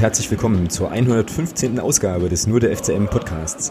[0.00, 1.78] Herzlich willkommen zur 115.
[1.78, 3.70] Ausgabe des Nur der FCM Podcasts.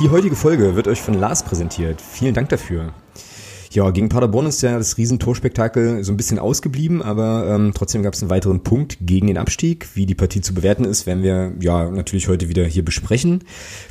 [0.00, 2.00] Die heutige Folge wird euch von Lars präsentiert.
[2.00, 2.94] Vielen Dank dafür.
[3.76, 8.14] Ja, gegen Paderborn ist ja das Riesentorspektakel so ein bisschen ausgeblieben, aber ähm, trotzdem gab
[8.14, 9.88] es einen weiteren Punkt gegen den Abstieg.
[9.92, 13.44] Wie die Partie zu bewerten ist, werden wir ja natürlich heute wieder hier besprechen.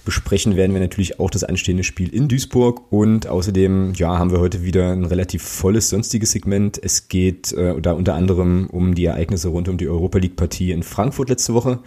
[0.03, 4.39] Besprechen werden wir natürlich auch das anstehende Spiel in Duisburg und außerdem ja haben wir
[4.39, 6.79] heute wieder ein relativ volles sonstiges Segment.
[6.83, 10.71] Es geht äh, da unter anderem um die Ereignisse rund um die Europa League Partie
[10.71, 11.77] in Frankfurt letzte Woche.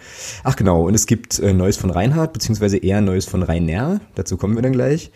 [0.45, 3.99] Ach genau, und es gibt äh, Neues von Reinhard beziehungsweise eher Neues von Rainer.
[4.15, 5.11] Dazu kommen wir dann gleich.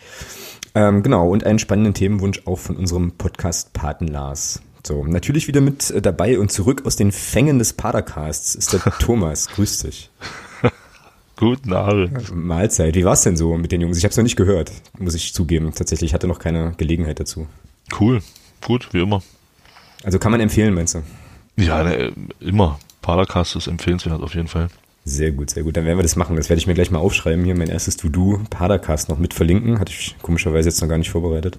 [0.74, 4.60] Ähm, genau, und einen spannenden Themenwunsch auch von unserem Podcast-Paten Lars.
[4.84, 8.80] So, natürlich wieder mit äh, dabei und zurück aus den Fängen des Padercasts ist der
[8.98, 9.48] Thomas.
[9.48, 10.10] Grüß dich.
[11.36, 12.34] Guten Abend.
[12.34, 12.94] Mahlzeit.
[12.94, 13.98] Wie war's denn so mit den Jungs?
[13.98, 15.72] Ich habe es noch nicht gehört, muss ich zugeben.
[15.72, 17.46] Tatsächlich hatte noch keine Gelegenheit dazu.
[17.98, 18.20] Cool,
[18.62, 19.22] gut, wie immer.
[20.02, 21.02] Also kann man empfehlen, meinst du?
[21.56, 22.78] Ja, ne, immer.
[23.00, 24.68] Padercast ist empfehlenswert auf jeden Fall.
[25.06, 25.76] Sehr gut, sehr gut.
[25.76, 26.34] Dann werden wir das machen.
[26.36, 27.44] Das werde ich mir gleich mal aufschreiben.
[27.44, 29.78] Hier mein erstes To-Do, Padercast noch mit verlinken.
[29.78, 31.58] Hatte ich komischerweise jetzt noch gar nicht vorbereitet.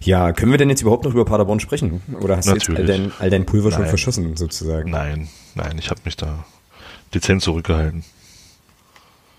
[0.00, 2.02] Ja, können wir denn jetzt überhaupt noch über Paderborn sprechen?
[2.20, 2.66] Oder hast Natürlich.
[2.66, 3.78] du jetzt all dein, all dein Pulver Nein.
[3.78, 4.90] schon verschossen, sozusagen?
[4.90, 6.44] Nein, nein, ich habe mich da
[7.14, 8.04] dezent zurückgehalten.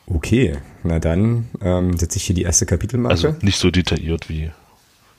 [0.08, 3.12] Okay, na dann ähm, setze ich hier die erste Kapitelmarke.
[3.12, 4.52] Also nicht so detailliert wie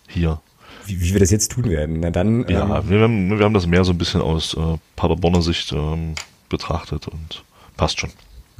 [0.09, 0.41] hier.
[0.87, 2.01] wie, wie wir das jetzt tun werden.
[2.01, 4.79] Na dann, Ja, ähm, wir, haben, wir haben das mehr so ein bisschen aus äh,
[4.95, 6.15] Paderborner Sicht ähm,
[6.49, 7.45] betrachtet und
[7.77, 8.11] passt schon.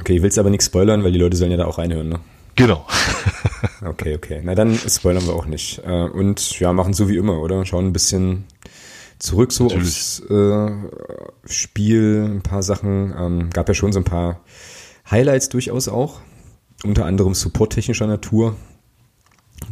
[0.01, 2.21] okay, willst aber nichts spoilern, weil die Leute sollen ja da auch reinhören, ne?
[2.55, 2.87] Genau.
[3.85, 4.41] Okay, okay.
[4.43, 5.81] Na dann spoilern wir auch nicht.
[5.85, 7.65] Äh, Und ja, machen so wie immer, oder?
[7.65, 8.45] Schauen ein bisschen
[9.19, 9.87] zurück so Natürlich.
[9.87, 10.71] aufs äh,
[11.47, 13.15] Spiel, ein paar Sachen.
[13.19, 14.41] Ähm, gab ja schon so ein paar
[15.11, 16.21] Highlights durchaus auch.
[16.85, 18.57] Unter anderem supporttechnischer Natur.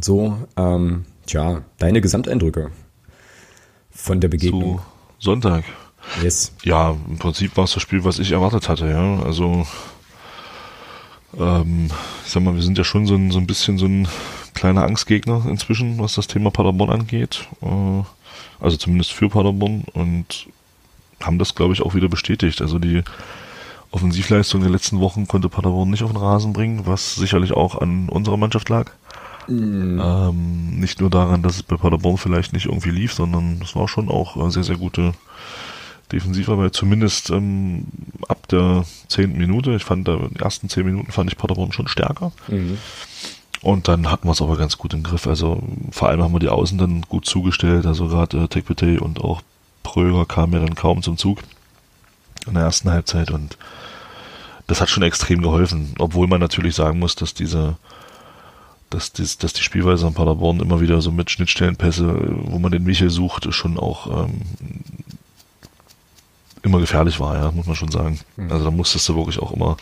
[0.01, 2.71] So, ähm, tja, deine Gesamteindrücke
[3.91, 4.79] von der Begegnung.
[5.19, 5.65] Zu Sonntag.
[6.23, 6.53] Yes.
[6.63, 9.23] Ja, im Prinzip war es das Spiel, was ich erwartet hatte, ja.
[9.23, 9.67] Also,
[11.39, 11.91] ähm,
[12.25, 14.09] ich sag mal, wir sind ja schon so ein, so ein bisschen so ein
[14.55, 17.49] kleiner Angstgegner inzwischen, was das Thema Paderborn angeht.
[17.63, 18.03] Äh,
[18.61, 20.47] also zumindest für Paderborn und
[21.23, 22.61] haben das, glaube ich, auch wieder bestätigt.
[22.61, 23.03] Also die
[23.91, 28.09] Offensivleistung der letzten Wochen konnte Paderborn nicht auf den Rasen bringen, was sicherlich auch an
[28.09, 28.91] unserer Mannschaft lag.
[30.01, 33.89] Ähm, nicht nur daran, dass es bei Paderborn vielleicht nicht irgendwie lief, sondern es war
[33.89, 35.13] schon auch äh, sehr, sehr gute
[36.13, 37.87] Defensivarbeit, zumindest ähm,
[38.29, 39.75] ab der zehnten Minute.
[39.75, 42.33] Ich fand, da, in den ersten zehn Minuten fand ich Paderborn schon stärker.
[42.49, 42.79] Mhm.
[43.63, 45.27] Und dann hatten wir es aber ganz gut im Griff.
[45.27, 47.87] Also vor allem haben wir die Außen dann gut zugestellt.
[47.87, 49.43] Also gerade äh, Tekpete und auch
[49.83, 51.41] Pröger kamen ja dann kaum zum Zug
[52.47, 53.57] in der ersten Halbzeit und
[54.67, 55.95] das hat schon extrem geholfen.
[55.99, 57.77] Obwohl man natürlich sagen muss, dass diese
[58.91, 62.15] dass, dies, dass die Spielweise an Paderborn immer wieder so mit Schnittstellenpässe,
[62.45, 64.43] wo man den Michel sucht, schon auch ähm,
[66.65, 68.19] immer gefährlich war, ja, muss man schon sagen.
[68.49, 69.77] Also da musstest du wirklich auch immer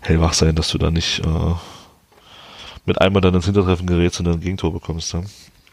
[0.00, 1.54] hellwach sein, dass du da nicht äh,
[2.86, 5.12] mit einmal dann ins Hintertreffen gerätst und dann ein Gegentor bekommst.
[5.12, 5.22] Ja.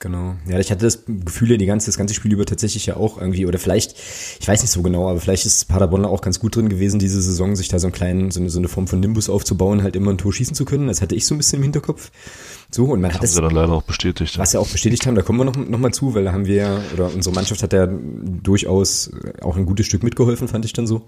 [0.03, 0.35] Genau.
[0.49, 3.45] Ja, ich hatte das Gefühl die ganze, das ganze Spiel über tatsächlich ja auch irgendwie,
[3.45, 3.95] oder vielleicht,
[4.37, 7.21] ich weiß nicht so genau, aber vielleicht ist Paderborn auch ganz gut drin gewesen, diese
[7.21, 9.95] Saison, sich da so einen kleinen, so eine, so eine Form von Nimbus aufzubauen, halt
[9.95, 10.87] immer ein Tor schießen zu können.
[10.87, 12.11] Das hatte ich so ein bisschen im Hinterkopf.
[12.71, 14.37] So, und man hat Haben es, sie dann leider auch bestätigt.
[14.37, 16.45] Was ja auch bestätigt haben, da kommen wir noch, noch mal zu, weil da haben
[16.45, 20.73] wir ja, oder unsere Mannschaft hat ja durchaus auch ein gutes Stück mitgeholfen, fand ich
[20.73, 21.03] dann so.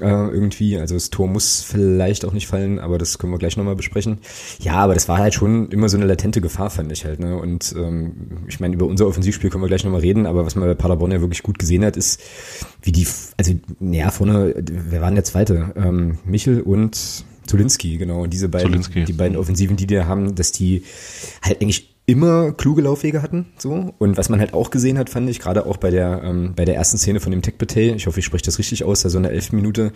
[0.00, 3.56] Äh, irgendwie, also das Tor muss vielleicht auch nicht fallen, aber das können wir gleich
[3.56, 4.18] nochmal besprechen.
[4.58, 7.20] Ja, aber das war halt schon immer so eine latente Gefahr, fand ich halt.
[7.20, 7.36] Ne?
[7.36, 10.68] Und ähm, ich meine, über unser Offensivspiel können wir gleich nochmal reden, aber was man
[10.68, 12.20] bei Paderborn ja wirklich gut gesehen hat, ist,
[12.82, 13.06] wie die,
[13.36, 15.72] also, naja, vorne, wer waren der Zweite?
[15.76, 18.22] Ähm, Michel und Zulinski, genau.
[18.22, 19.04] Und diese beiden, Zulinski.
[19.04, 20.84] die beiden Offensiven, die die haben, dass die
[21.42, 23.92] halt eigentlich immer kluge Laufwege hatten, so.
[23.98, 26.64] Und was man halt auch gesehen hat, fand ich, gerade auch bei der, ähm, bei
[26.64, 29.10] der ersten Szene von dem Tech Bate, ich hoffe, ich spreche das richtig aus, da
[29.10, 29.92] so eine elf Minute,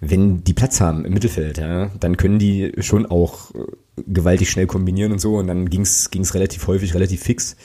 [0.00, 3.58] wenn die Platz haben im Mittelfeld, ja, dann können die schon auch äh,
[4.08, 5.36] gewaltig schnell kombinieren und so.
[5.36, 7.56] Und dann ging's ging's relativ häufig, relativ fix.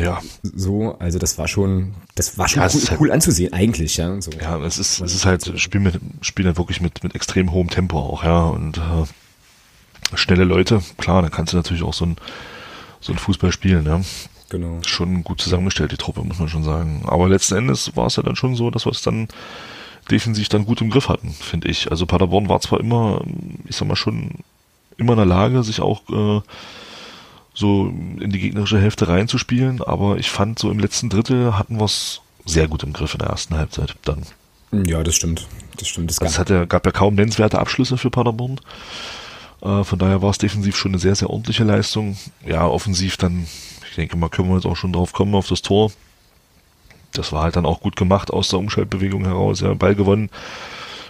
[0.00, 3.96] Ja, So, also das war schon, das war schon Ja, cool, halt- cool anzusehen, eigentlich,
[3.96, 4.20] ja.
[4.20, 4.30] So.
[4.32, 7.70] ja, es ist, es ist halt, Spiel mit, Spiel halt wirklich mit, mit extrem hohem
[7.70, 12.16] Tempo auch, ja, und äh, schnelle Leute, klar, dann kannst du natürlich auch so ein,
[13.00, 14.00] so ein Fußball spielen, ja.
[14.50, 14.78] Genau.
[14.86, 17.02] Schon gut zusammengestellt, die Truppe, muss man schon sagen.
[17.06, 19.26] Aber letzten Endes war es ja dann schon so, dass wir es dann
[20.10, 21.90] defensiv dann gut im Griff hatten, finde ich.
[21.90, 23.22] Also Paderborn war zwar immer,
[23.64, 24.30] ich sag mal schon,
[24.98, 26.40] immer in der Lage, sich auch äh,
[27.54, 31.84] so in die gegnerische Hälfte reinzuspielen, aber ich fand so im letzten Drittel hatten wir
[31.84, 34.22] es sehr gut im Griff in der ersten Halbzeit dann.
[34.86, 35.46] Ja, das stimmt.
[35.78, 36.10] Das stimmt.
[36.10, 38.60] Das Also Es ja, gab ja kaum nennenswerte Abschlüsse für Paderborn.
[39.62, 42.16] Äh, von daher war es defensiv schon eine sehr, sehr ordentliche Leistung.
[42.44, 43.46] Ja, offensiv dann,
[43.88, 45.92] ich denke mal, können wir jetzt auch schon drauf kommen, auf das Tor.
[47.12, 50.30] Das war halt dann auch gut gemacht aus der Umschaltbewegung heraus, ja, Ball gewonnen.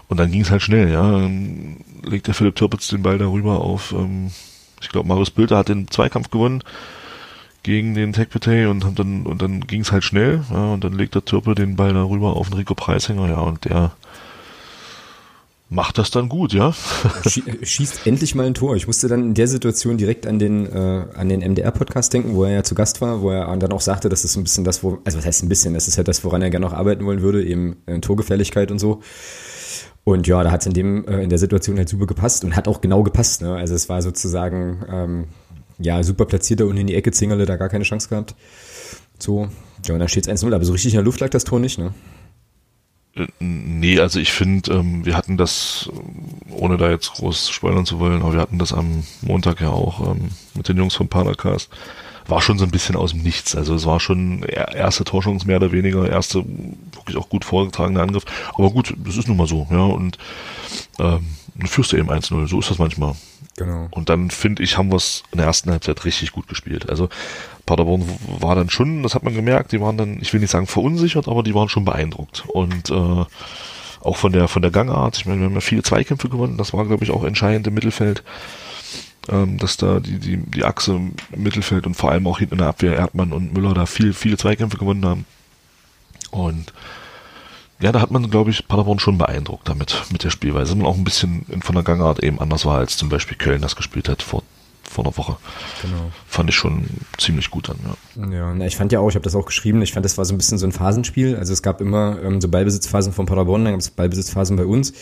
[0.08, 1.02] Und dann ging es halt schnell, ja.
[1.02, 4.30] Dann legt der Philipp Türpitz den Ball darüber auf, ähm,
[4.80, 6.62] ich glaube, Marius Bülter hat den Zweikampf gewonnen
[7.62, 11.14] gegen den Tekpetey und dann und dann ging es halt schnell, ja, und dann legt
[11.14, 13.92] der Türpe den Ball darüber auf den Rico Preisinger, ja, und der
[15.70, 16.72] macht das dann gut, ja.
[17.62, 18.76] Schießt endlich mal ein Tor.
[18.76, 22.44] Ich musste dann in der Situation direkt an den äh, an den MDR-Podcast denken, wo
[22.44, 24.82] er ja zu Gast war, wo er dann auch sagte, dass das ein bisschen das,
[24.82, 27.04] wo, also was heißt ein bisschen, das ist ja das, woran er gerne noch arbeiten
[27.06, 29.02] wollen würde, eben äh, Torgefährlichkeit und so.
[30.04, 32.54] Und ja, da hat es in dem äh, in der Situation halt super gepasst und
[32.56, 33.40] hat auch genau gepasst.
[33.40, 33.54] Ne?
[33.54, 35.24] Also es war sozusagen ähm,
[35.78, 38.34] ja super platziert da unten in die Ecke, Zingerle da gar keine Chance gehabt.
[39.18, 39.48] So,
[39.86, 41.60] ja, und dann steht es 1-0, aber so richtig in der Luft lag das Tor
[41.60, 41.94] nicht, ne?
[43.16, 45.88] Äh, nee, also ich finde, ähm, wir hatten das,
[46.50, 50.12] ohne da jetzt groß spoilern zu wollen, aber wir hatten das am Montag ja auch
[50.12, 51.70] ähm, mit den Jungs vom Padercast.
[52.26, 53.54] War schon so ein bisschen aus dem Nichts.
[53.54, 56.44] Also es war schon erste Torschance mehr oder weniger, erste
[56.92, 58.24] wirklich auch gut vorgetragene Angriff.
[58.54, 59.84] Aber gut, das ist nun mal so, ja.
[59.84, 60.18] Und
[60.98, 61.26] ähm,
[61.56, 62.48] dann führst du eben 1-0.
[62.48, 63.14] So ist das manchmal.
[63.56, 63.88] Genau.
[63.90, 66.88] Und dann finde ich, haben wir es in der ersten Halbzeit richtig gut gespielt.
[66.88, 67.08] Also
[67.66, 68.04] Paderborn
[68.40, 71.28] war dann schon, das hat man gemerkt, die waren dann, ich will nicht sagen verunsichert,
[71.28, 72.44] aber die waren schon beeindruckt.
[72.48, 73.24] Und äh,
[74.00, 76.72] auch von der von der Gangart, ich meine, wir haben ja viele Zweikämpfe gewonnen, das
[76.72, 78.22] war, glaube ich, auch entscheidend im Mittelfeld,
[79.28, 82.58] ähm, dass da die, die, die Achse im Mittelfeld und vor allem auch hinten in
[82.58, 85.26] der Abwehr Erdmann und Müller da viel, viele Zweikämpfe gewonnen haben.
[86.30, 86.72] Und
[87.80, 90.74] ja, da hat man, glaube ich, Paderborn schon beeindruckt damit, mit der Spielweise.
[90.74, 93.76] Man auch ein bisschen von der Gangart eben anders war, als zum Beispiel Köln das
[93.76, 94.42] gespielt hat vor
[94.94, 95.36] vor einer Woche.
[95.82, 96.12] Genau.
[96.28, 96.84] Fand ich schon
[97.18, 98.30] ziemlich gut an, ja.
[98.30, 100.24] Ja, na, ich fand ja auch, ich habe das auch geschrieben, ich fand, das war
[100.24, 101.36] so ein bisschen so ein Phasenspiel.
[101.36, 104.92] Also es gab immer ähm, so Ballbesitzphasen von Paderborn, dann gab es Ballbesitzphasen bei uns,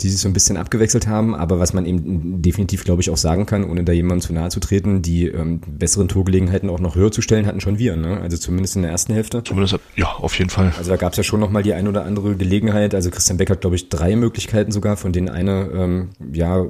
[0.00, 1.34] die sich so ein bisschen abgewechselt haben.
[1.34, 4.50] Aber was man eben definitiv, glaube ich, auch sagen kann, ohne da jemandem zu nahe
[4.50, 8.20] zu treten, die ähm, besseren Torgelegenheiten auch noch höher zu stellen, hatten schon wir, ne?
[8.20, 9.42] Also zumindest in der ersten Hälfte.
[9.42, 10.72] Zumindest, ja, auf jeden Fall.
[10.78, 12.94] Also da gab es ja schon nochmal die ein oder andere Gelegenheit.
[12.94, 16.64] Also Christian Beck hat, glaube ich, drei Möglichkeiten sogar, von denen eine ähm, ja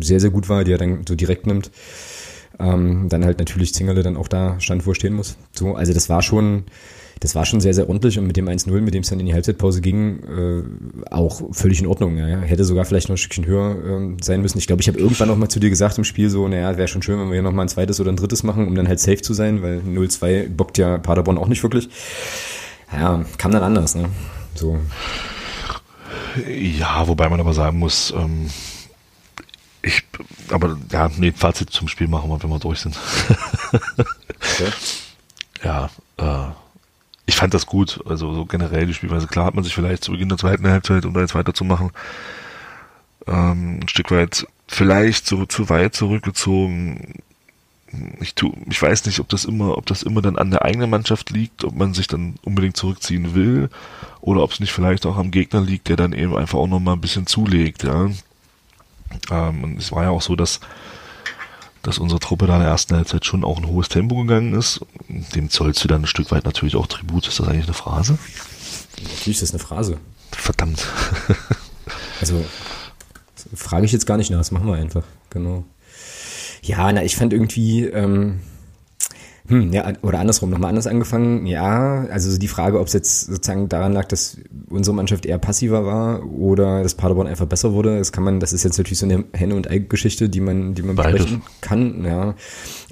[0.00, 1.59] sehr, sehr gut war, die er dann so direkt nimmt.
[2.58, 5.36] Ähm, dann halt natürlich Zingerle dann auch da stand, wo er stehen muss.
[5.52, 6.64] So, also das war schon,
[7.20, 9.26] das war schon sehr, sehr ordentlich und mit dem 1-0, mit dem es dann in
[9.26, 10.62] die Halbzeitpause ging, äh,
[11.10, 12.16] auch völlig in Ordnung.
[12.18, 12.40] Ja.
[12.40, 14.58] Hätte sogar vielleicht noch ein Stückchen höher äh, sein müssen.
[14.58, 16.88] Ich glaube, ich habe irgendwann noch mal zu dir gesagt im Spiel so, naja, wäre
[16.88, 18.88] schon schön, wenn wir hier noch mal ein zweites oder ein drittes machen, um dann
[18.88, 21.88] halt safe zu sein, weil 0-2 bockt ja Paderborn auch nicht wirklich.
[22.92, 24.06] Ja, kam dann anders, ne?
[24.54, 24.78] So.
[26.48, 28.48] Ja, wobei man aber sagen muss, ähm,
[29.82, 30.04] ich,
[30.50, 32.96] aber ja, nee, Fazit zum Spiel machen wir, wenn wir durch sind.
[33.70, 34.70] okay.
[35.62, 36.48] Ja, äh,
[37.26, 38.00] ich fand das gut.
[38.06, 39.26] Also so generell die Spielweise.
[39.26, 41.90] Klar hat man sich vielleicht zu Beginn der zweiten Halbzeit, um da jetzt weiterzumachen,
[43.26, 47.22] ähm, ein Stück weit vielleicht so zu weit zurückgezogen.
[48.20, 50.90] Ich tu, ich weiß nicht, ob das immer, ob das immer dann an der eigenen
[50.90, 53.68] Mannschaft liegt, ob man sich dann unbedingt zurückziehen will,
[54.20, 56.78] oder ob es nicht vielleicht auch am Gegner liegt, der dann eben einfach auch noch
[56.78, 58.10] mal ein bisschen zulegt, ja.
[59.30, 60.60] Ähm, und es war ja auch so, dass,
[61.82, 64.80] dass unsere Truppe da in der ersten Halbzeit schon auch ein hohes Tempo gegangen ist.
[65.08, 67.26] Dem zollst du dann ein Stück weit natürlich auch Tribut.
[67.26, 68.18] Ist das eigentlich eine Phrase?
[69.02, 69.98] Natürlich ist das eine Phrase.
[70.32, 70.86] Verdammt.
[72.20, 72.44] also,
[73.54, 75.04] frage ich jetzt gar nicht nach, das machen wir einfach.
[75.30, 75.64] Genau.
[76.62, 78.40] Ja, na, ich fand irgendwie, ähm,
[79.50, 81.44] hm, ja, oder andersrum, nochmal anders angefangen.
[81.44, 84.36] Ja, also die Frage, ob es jetzt sozusagen daran lag, dass
[84.68, 88.52] unsere Mannschaft eher passiver war oder dass Paderborn einfach besser wurde, das kann man, das
[88.52, 92.04] ist jetzt natürlich so eine Henne- und Ei-Geschichte, die man, die man besprechen kann.
[92.04, 92.36] Ja.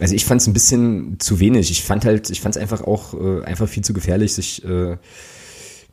[0.01, 1.71] Also ich fand es ein bisschen zu wenig.
[1.71, 4.97] Ich fand halt, ich fand es einfach auch äh, einfach viel zu gefährlich, sich äh,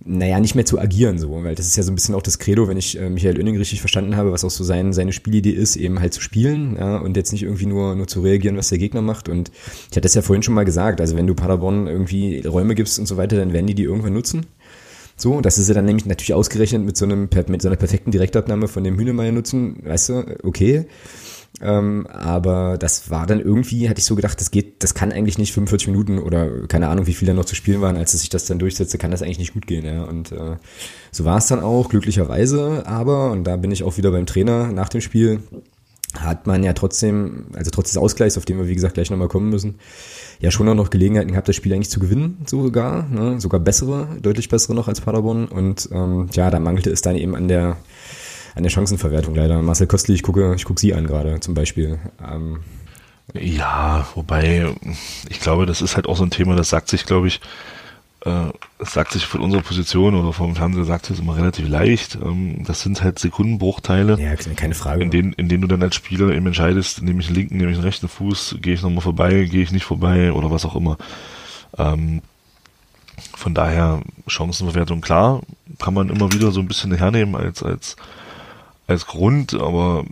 [0.03, 2.37] naja, nicht mehr zu agieren, so, weil das ist ja so ein bisschen auch das
[2.37, 5.51] Credo, wenn ich äh, Michael Oenning richtig verstanden habe, was auch so sein, seine Spielidee
[5.51, 8.69] ist, eben halt zu spielen, ja, und jetzt nicht irgendwie nur, nur zu reagieren, was
[8.69, 9.29] der Gegner macht.
[9.29, 9.51] Und
[9.89, 12.99] ich hatte das ja vorhin schon mal gesagt, also wenn du Paderborn irgendwie Räume gibst
[12.99, 14.45] und so weiter, dann werden die die irgendwann nutzen.
[15.17, 18.11] So, das ist ja dann nämlich natürlich ausgerechnet mit so einem, mit so einer perfekten
[18.11, 20.85] Direktabnahme von dem Hühnemeier nutzen, weißt du, okay.
[21.61, 25.37] Ähm, aber das war dann irgendwie, hatte ich so gedacht, das geht, das kann eigentlich
[25.37, 28.21] nicht 45 Minuten oder keine Ahnung, wie viel da noch zu spielen waren, als es
[28.21, 29.85] sich das dann durchsetzte, kann das eigentlich nicht gut gehen.
[29.85, 30.03] Ja.
[30.03, 30.57] Und äh,
[31.11, 34.71] so war es dann auch, glücklicherweise, aber, und da bin ich auch wieder beim Trainer
[34.71, 35.39] nach dem Spiel,
[36.19, 39.27] hat man ja trotzdem, also trotz des Ausgleichs, auf den wir wie gesagt gleich nochmal
[39.27, 39.75] kommen müssen,
[40.39, 43.39] ja schon auch noch Gelegenheiten gehabt, das Spiel eigentlich zu gewinnen, so sogar, ne?
[43.39, 45.45] sogar bessere, deutlich bessere noch als Paderborn.
[45.45, 47.77] Und ähm, ja, da mangelte es dann eben an der
[48.55, 49.61] an der Chancenverwertung leider.
[49.61, 51.99] Marcel Kostli, ich gucke, ich gucke Sie an gerade zum Beispiel.
[52.25, 52.61] Ähm,
[53.33, 54.73] ja, wobei,
[55.29, 57.41] ich glaube, das ist halt auch so ein Thema, das sagt sich, glaube ich,
[58.21, 62.15] äh, das sagt sich von unserer Position oder vom Fernseher sagt es immer relativ leicht.
[62.15, 64.19] Ähm, das sind halt Sekundenbruchteile.
[64.19, 65.03] Ja, keine Frage.
[65.03, 67.71] In denen, in denen du dann als Spieler eben entscheidest, nehme ich den linken, nehme
[67.71, 70.75] ich den rechten Fuß, gehe ich nochmal vorbei, gehe ich nicht vorbei oder was auch
[70.75, 70.97] immer.
[71.77, 72.21] Ähm,
[73.35, 75.41] von daher Chancenverwertung klar,
[75.79, 77.95] kann man immer wieder so ein bisschen hernehmen als, als,
[78.87, 80.05] als Grund, aber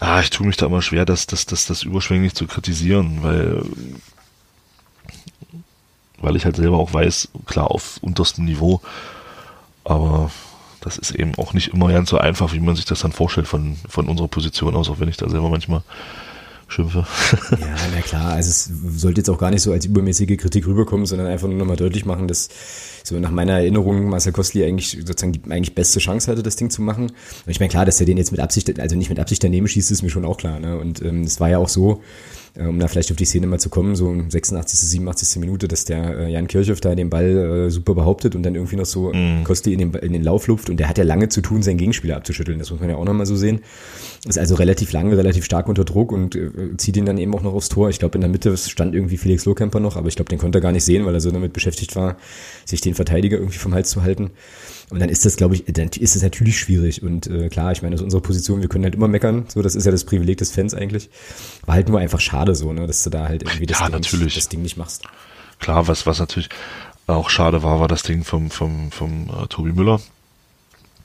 [0.00, 3.64] ah, ich tue mich da immer schwer, das, das, das, das überschwänglich zu kritisieren, weil,
[6.18, 8.80] weil ich halt selber auch weiß, klar, auf unterstem Niveau,
[9.84, 10.30] aber
[10.80, 13.46] das ist eben auch nicht immer ganz so einfach, wie man sich das dann vorstellt
[13.46, 15.82] von, von unserer Position aus, auch wenn ich da selber manchmal
[16.72, 17.06] schimpfe.
[17.60, 21.06] Ja, na klar, also es sollte jetzt auch gar nicht so als übermäßige Kritik rüberkommen,
[21.06, 22.48] sondern einfach nur nochmal deutlich machen, dass
[23.04, 26.70] so nach meiner Erinnerung Marcel Kostli eigentlich sozusagen die eigentlich beste Chance hatte, das Ding
[26.70, 27.04] zu machen.
[27.06, 29.68] Und ich meine, klar, dass er den jetzt mit Absicht, also nicht mit Absicht daneben
[29.68, 30.60] schießt, ist mir schon auch klar.
[30.60, 30.78] Ne?
[30.78, 32.02] Und ähm, es war ja auch so,
[32.58, 35.40] um da vielleicht auf die Szene mal zu kommen, so 86., 87.
[35.40, 38.76] Minute, dass der äh, Jan Kirchhoff da den Ball äh, super behauptet und dann irgendwie
[38.76, 39.44] noch so mm.
[39.44, 41.78] Kostli in den, in den Lauf luft und der hat ja lange zu tun, seinen
[41.78, 42.58] Gegenspieler abzuschütteln.
[42.58, 43.60] Das muss man ja auch nochmal so sehen.
[44.26, 47.42] Ist also relativ lange, relativ stark unter Druck und äh, zieht ihn dann eben auch
[47.42, 47.88] noch aufs Tor.
[47.88, 50.58] Ich glaube, in der Mitte stand irgendwie Felix Lohkemper noch, aber ich glaube, den konnte
[50.58, 52.16] er gar nicht sehen, weil er so damit beschäftigt war,
[52.66, 54.30] sich den Verteidiger irgendwie vom Hals zu halten.
[54.92, 57.02] Und dann ist das, glaube ich, dann ist es natürlich schwierig.
[57.02, 59.46] Und äh, klar, ich meine, aus unserer Position, wir können halt immer meckern.
[59.48, 61.08] So, das ist ja das Privileg des Fans eigentlich.
[61.64, 63.94] War halt nur einfach schade so, ne, dass du da halt irgendwie das, ja, Ding,
[63.94, 64.34] natürlich.
[64.34, 65.04] das Ding nicht machst.
[65.60, 66.50] Klar, was, was natürlich
[67.06, 69.98] auch schade war, war das Ding vom, vom, vom äh, Tobi Müller.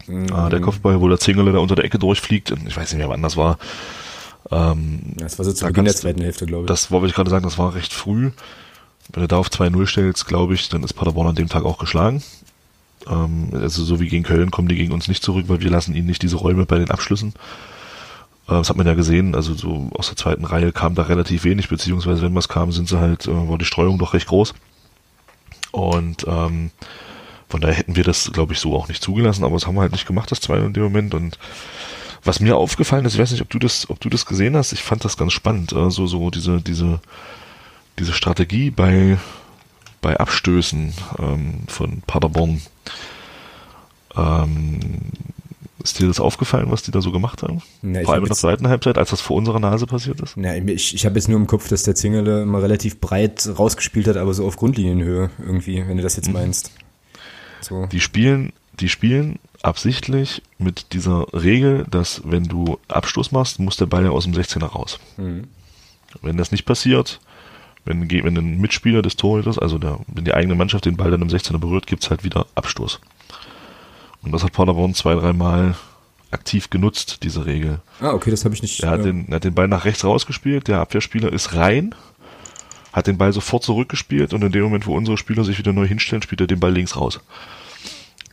[0.08, 0.34] Mhm.
[0.34, 2.54] Ah, der Kopfball, wo der Zingerle da unter der Ecke durchfliegt.
[2.68, 3.58] Ich weiß nicht mehr, wann das war.
[4.52, 6.68] Ähm, das war so zu Beginn der zweiten Hälfte, glaube ich.
[6.68, 8.32] Das wollte ich gerade sagen, das war recht früh.
[9.14, 11.78] Wenn du da auf 2-0 stellst, glaube ich, dann ist Paderborn an dem Tag auch
[11.78, 12.22] geschlagen.
[13.10, 15.96] Ähm, also so wie gegen Köln kommen die gegen uns nicht zurück, weil wir lassen
[15.96, 17.34] ihnen nicht diese Räume bei den Abschlüssen.
[18.48, 21.44] Äh, das hat man ja gesehen, also so aus der zweiten Reihe kam da relativ
[21.44, 24.54] wenig, beziehungsweise wenn was kam, sind sie halt, äh, war die Streuung doch recht groß.
[25.72, 26.72] Und ähm,
[27.50, 29.82] von daher hätten wir das, glaube ich, so auch nicht zugelassen, aber das haben wir
[29.82, 31.14] halt nicht gemacht, das 2 in dem Moment.
[31.14, 31.38] Und
[32.24, 34.74] was mir aufgefallen ist, ich weiß nicht, ob du das, ob du das gesehen hast,
[34.74, 37.00] ich fand das ganz spannend, also so diese, diese,
[38.00, 39.18] diese Strategie bei,
[40.08, 42.62] bei Abstößen ähm, von Paderborn.
[44.16, 44.80] Ähm,
[45.84, 47.62] ist dir das aufgefallen, was die da so gemacht haben?
[47.82, 50.38] Ja, vor allem in der zweiten Halbzeit, als das vor unserer Nase passiert ist?
[50.38, 54.08] Ja, ich, ich habe jetzt nur im Kopf, dass der Zingele immer relativ breit rausgespielt
[54.08, 56.36] hat, aber so auf Grundlinienhöhe irgendwie, wenn du das jetzt mhm.
[56.36, 56.72] meinst.
[57.60, 57.88] So.
[57.88, 63.88] Die spielen, die spielen absichtlich mit dieser Regel, dass wenn du Abstoß machst, muss der
[63.88, 65.02] Ball ja aus dem 16er raus.
[65.18, 65.50] Mhm.
[66.22, 67.20] Wenn das nicht passiert,
[67.88, 71.22] wenn, wenn ein Mitspieler des Torhüters, also der, wenn die eigene Mannschaft den Ball dann
[71.22, 73.00] im 16er berührt, gibt's halt wieder Abstoß.
[74.24, 75.76] Und das hat Paderborn zwei, dreimal
[76.32, 77.80] aktiv genutzt, diese Regel.
[78.02, 78.84] Ah, okay, das habe ich nicht.
[78.84, 81.96] Er hat, den, er hat den Ball nach rechts rausgespielt, der Abwehrspieler ist rein,
[82.92, 85.88] hat den Ball sofort zurückgespielt und in dem Moment, wo unsere Spieler sich wieder neu
[85.88, 87.22] hinstellen, spielt er den Ball links raus.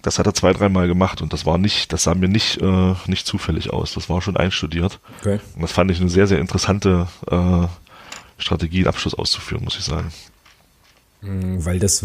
[0.02, 2.94] Das hat er zwei, dreimal gemacht und das war nicht, das sah mir nicht, äh,
[3.06, 3.94] nicht zufällig aus.
[3.94, 5.00] Das war schon einstudiert.
[5.20, 5.40] Okay.
[5.54, 7.66] Und das fand ich eine sehr, sehr interessante äh,
[8.44, 10.12] Strategie, einen Abschluss auszuführen, muss ich sagen.
[11.20, 12.04] Hm, weil das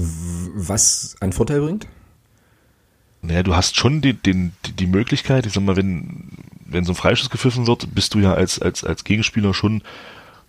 [0.56, 1.88] was einen Vorteil bringt?
[3.22, 6.30] Naja, du hast schon die, den, die, Möglichkeit, ich sag mal, wenn,
[6.66, 9.84] wenn so ein Freischuss gepfiffen wird, bist du ja als, als, als Gegenspieler schon,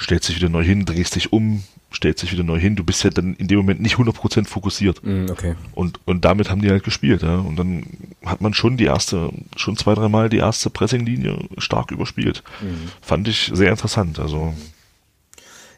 [0.01, 3.03] stellst dich wieder neu hin, drehst dich um, stellst dich wieder neu hin, du bist
[3.03, 5.05] ja dann in dem Moment nicht 100% fokussiert.
[5.05, 5.57] Mm, okay.
[5.75, 7.39] Und, und damit haben die halt gespielt, ja.
[7.39, 7.83] Und dann
[8.25, 12.45] hat man schon die erste, schon zwei, dreimal die erste Pressinglinie stark überspielt.
[12.61, 12.87] Mm.
[13.03, 14.55] Fand ich sehr interessant, also.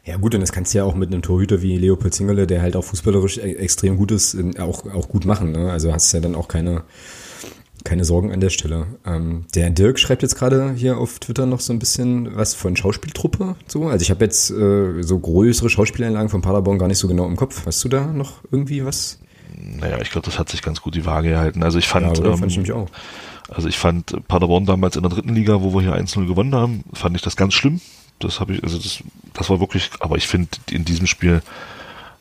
[0.05, 2.61] Ja gut, und das kannst du ja auch mit einem Torhüter wie Leopold Zingerle, der
[2.61, 5.53] halt auch fußballerisch e-, extrem gut ist, auch, auch gut machen.
[5.53, 5.71] Ne?
[5.71, 6.83] Also hast du ja dann auch keine,
[7.85, 8.87] keine Sorgen an der Stelle.
[9.05, 12.75] Ähm, der Dirk schreibt jetzt gerade hier auf Twitter noch so ein bisschen was von
[12.75, 13.55] Schauspieltruppe.
[13.67, 13.87] So.
[13.87, 17.37] Also ich habe jetzt äh, so größere Schauspieleinlagen von Paderborn gar nicht so genau im
[17.37, 17.65] Kopf.
[17.65, 19.19] Hast du da noch irgendwie was?
[19.55, 21.63] Naja, ich glaube, das hat sich ganz gut die Waage gehalten.
[21.63, 22.89] Also ich fand, ja, ähm, fand ich nämlich auch.
[23.47, 26.83] Also ich fand Paderborn damals in der dritten Liga, wo wir hier 1-0 gewonnen haben,
[26.91, 27.79] fand ich das ganz schlimm.
[28.19, 28.99] Das habe ich, also das,
[29.33, 31.41] das war wirklich, aber ich finde, in diesem Spiel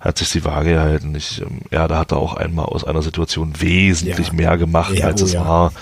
[0.00, 1.14] hat sich die Waage gehalten.
[1.14, 4.32] Ich, ähm, ja, da hat er auch einmal aus einer Situation wesentlich ja.
[4.32, 5.46] mehr gemacht, ja, als oh, es ja.
[5.46, 5.72] war.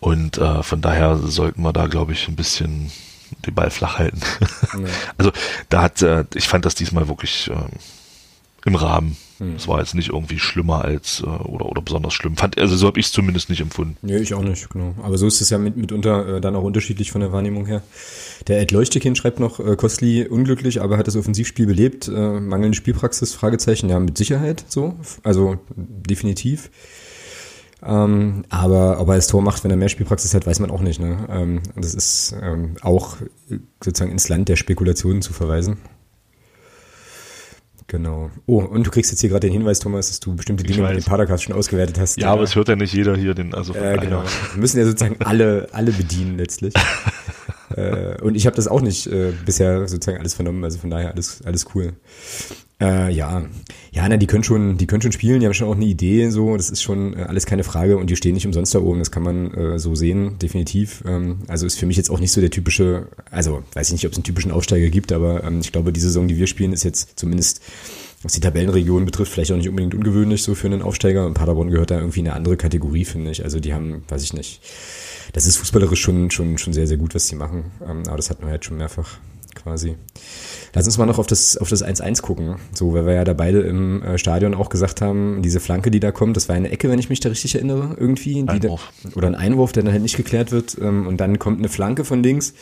[0.00, 2.92] Und äh, von daher sollten wir da, glaube ich, ein bisschen
[3.46, 4.20] den Ball flach halten.
[5.16, 5.32] Also
[5.68, 7.68] da hat, äh, ich fand das diesmal wirklich äh,
[8.64, 9.16] im Rahmen.
[9.38, 9.54] Hm.
[9.54, 12.36] Es war jetzt nicht irgendwie schlimmer als äh, oder, oder besonders schlimm.
[12.36, 13.96] Fand, also so habe ich es zumindest nicht empfunden.
[14.02, 14.94] Nee, ich auch nicht, genau.
[15.02, 17.82] Aber so ist es ja mit, mitunter äh, dann auch unterschiedlich von der Wahrnehmung her.
[18.48, 22.08] Der Ed Leuchtekin schreibt noch, äh, Kostli unglücklich, aber hat das Offensivspiel belebt.
[22.08, 24.96] Äh, mangelnde Spielpraxis, Fragezeichen, ja, mit Sicherheit so.
[25.22, 26.70] Also definitiv.
[27.80, 30.80] Ähm, aber ob er das Tor macht, wenn er mehr Spielpraxis hat, weiß man auch
[30.80, 31.00] nicht.
[31.00, 31.26] Ne?
[31.30, 33.18] Ähm, das ist ähm, auch
[33.82, 35.78] sozusagen ins Land der Spekulationen zu verweisen.
[37.88, 38.30] Genau.
[38.44, 40.98] Oh, und du kriegst jetzt hier gerade den Hinweis, Thomas, dass du bestimmte Dinge mit
[40.98, 42.20] dem Padercast schon ausgewertet hast.
[42.20, 44.22] Ja, aber es hört ja nicht jeder hier den, also äh, genau.
[44.52, 46.74] Wir müssen ja sozusagen alle, alle bedienen letztlich.
[47.76, 51.12] äh, und ich habe das auch nicht äh, bisher sozusagen alles vernommen, also von daher
[51.12, 51.92] alles, alles cool.
[52.80, 53.44] Äh, ja,
[53.90, 56.30] ja, na, die können schon, die können schon spielen, die haben schon auch eine Idee,
[56.30, 59.00] so, das ist schon äh, alles keine Frage und die stehen nicht umsonst da oben,
[59.00, 61.02] das kann man äh, so sehen, definitiv.
[61.04, 64.06] Ähm, also ist für mich jetzt auch nicht so der typische, also weiß ich nicht,
[64.06, 66.72] ob es einen typischen Aufsteiger gibt, aber ähm, ich glaube, die Saison, die wir spielen,
[66.72, 67.60] ist jetzt zumindest
[68.22, 71.24] was die Tabellenregion betrifft, vielleicht auch nicht unbedingt ungewöhnlich so für einen Aufsteiger.
[71.24, 73.44] Und Paderborn gehört da irgendwie in eine andere Kategorie, finde ich.
[73.44, 74.60] Also die haben, weiß ich nicht,
[75.32, 77.70] das ist fußballerisch schon, schon, schon sehr, sehr gut, was sie machen.
[77.82, 79.18] Ähm, aber das hatten wir jetzt schon mehrfach
[79.54, 79.96] quasi.
[80.74, 82.56] Lass uns mal noch auf das, auf das 1-1 gucken.
[82.72, 86.00] So, weil wir ja da beide im äh, Stadion auch gesagt haben, diese Flanke, die
[86.00, 88.44] da kommt, das war eine Ecke, wenn ich mich da richtig erinnere, irgendwie.
[88.46, 88.92] Einwurf.
[89.02, 90.76] Da, oder ein Einwurf, der dann halt nicht geklärt wird.
[90.80, 92.54] Ähm, und dann kommt eine Flanke von links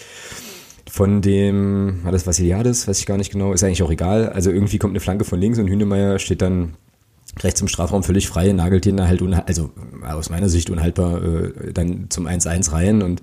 [0.89, 4.29] von dem, war das Vassiliades, weiß ich gar nicht genau, ist eigentlich auch egal.
[4.31, 6.75] Also irgendwie kommt eine Flanke von links und Hünemeyer steht dann
[7.41, 9.71] rechts im Strafraum völlig frei, nagelt da halt, also
[10.03, 13.23] aus meiner Sicht unhaltbar, äh, dann zum 1-1 rein und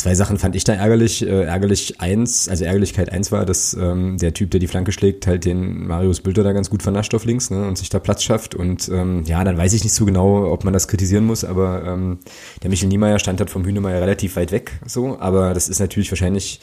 [0.00, 1.20] Zwei Sachen fand ich da ärgerlich.
[1.26, 5.26] Äh, ärgerlich eins, also Ärgerlichkeit eins war, dass ähm, der Typ, der die Flanke schlägt,
[5.26, 8.22] halt den Marius Bülter da ganz gut vernascht auf links ne, und sich da Platz
[8.22, 8.54] schafft.
[8.54, 11.84] Und ähm, ja, dann weiß ich nicht so genau, ob man das kritisieren muss, aber
[11.84, 12.20] ähm,
[12.62, 15.20] der Michel Niemeyer stand halt vom Hühnemeier relativ weit weg, so.
[15.20, 16.60] Aber das ist natürlich wahrscheinlich,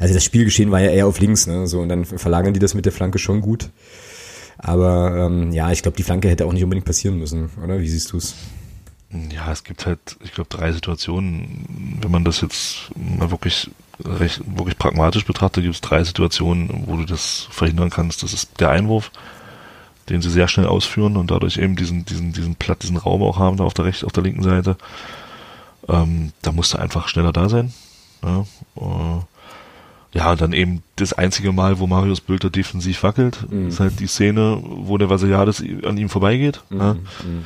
[0.00, 1.78] also das Spielgeschehen war ja eher auf links, ne, so.
[1.78, 3.70] Und dann verlagern die das mit der Flanke schon gut.
[4.62, 7.80] Aber ähm, ja, ich glaube, die Flanke hätte auch nicht unbedingt passieren müssen, oder?
[7.80, 8.34] Wie siehst du es?
[9.34, 11.98] Ja, es gibt halt, ich glaube, drei Situationen.
[12.00, 13.70] Wenn man das jetzt mal wirklich
[14.04, 18.22] recht, wirklich pragmatisch betrachtet, gibt es drei Situationen, wo du das verhindern kannst.
[18.22, 19.10] Das ist der Einwurf,
[20.08, 23.38] den sie sehr schnell ausführen und dadurch eben diesen, diesen, diesen Platt, diesen Raum auch
[23.38, 24.76] haben, da auf der rechten, auf der linken Seite.
[25.88, 27.72] Ähm, da musst du einfach schneller da sein.
[28.22, 28.44] Ja,
[28.76, 29.20] äh,
[30.12, 33.68] ja, und dann eben das einzige Mal, wo Marius Bülter defensiv wackelt, mhm.
[33.68, 36.62] ist halt die Szene, wo der Vasiliades an ihm vorbeigeht.
[36.70, 36.78] Mhm.
[36.80, 36.94] Ja.
[36.94, 37.44] Mhm.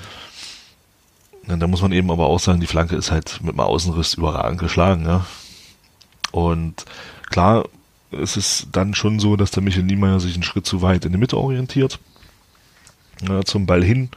[1.46, 4.14] Ja, da muss man eben aber auch sagen, die Flanke ist halt mit dem Außenriss
[4.14, 5.04] überragend geschlagen.
[5.04, 5.26] Ja.
[6.32, 6.86] Und
[7.28, 7.68] klar,
[8.10, 11.12] es ist dann schon so, dass der Michael Niemeyer sich einen Schritt zu weit in
[11.12, 11.98] die Mitte orientiert,
[13.28, 14.08] ja, zum Ball hin,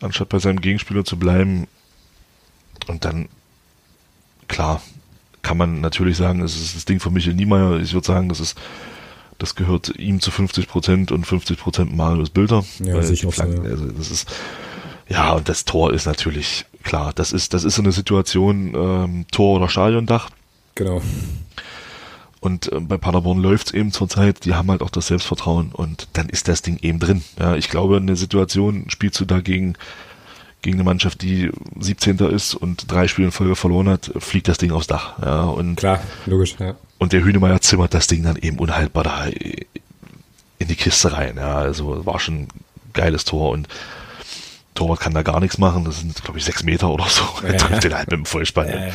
[0.00, 1.68] anstatt bei seinem Gegenspieler zu bleiben.
[2.88, 3.28] Und dann,
[4.48, 4.82] klar,
[5.44, 7.78] kann man natürlich sagen, es ist das Ding von Michael Niemeyer.
[7.78, 8.58] Ich würde sagen, das ist,
[9.38, 12.64] das gehört ihm zu 50 Prozent und 50 Prozent Marius Bilder.
[12.82, 13.30] Ja, sicher.
[13.30, 13.70] Flanken, ja.
[13.70, 14.28] Also das ist,
[15.08, 17.12] ja, und das Tor ist natürlich klar.
[17.14, 20.30] Das ist, das ist so eine Situation, ähm, Tor oder Stadiondach.
[20.74, 21.02] Genau.
[22.40, 26.28] Und äh, bei Paderborn läuft's eben zurzeit, die haben halt auch das Selbstvertrauen und dann
[26.28, 27.22] ist das Ding eben drin.
[27.38, 29.74] Ja, ich glaube, eine Situation spielst du dagegen
[30.64, 32.18] gegen eine Mannschaft, die 17.
[32.18, 35.18] ist und drei Spiele in Folge verloren hat, fliegt das Ding aufs Dach.
[35.22, 36.74] Ja, und, Klar, logisch, ja.
[36.98, 41.36] Und der Hühnemeier zimmert das Ding dann eben unhaltbar da in die Kiste rein.
[41.36, 42.48] Ja, also war schon ein
[42.94, 43.68] geiles Tor und
[44.74, 45.84] Torwart kann da gar nichts machen.
[45.84, 47.22] Das sind, glaube ich, sechs Meter oder so.
[47.42, 48.68] Ja, er trifft den halt mit dem Vollspann.
[48.68, 48.92] Ja, ja.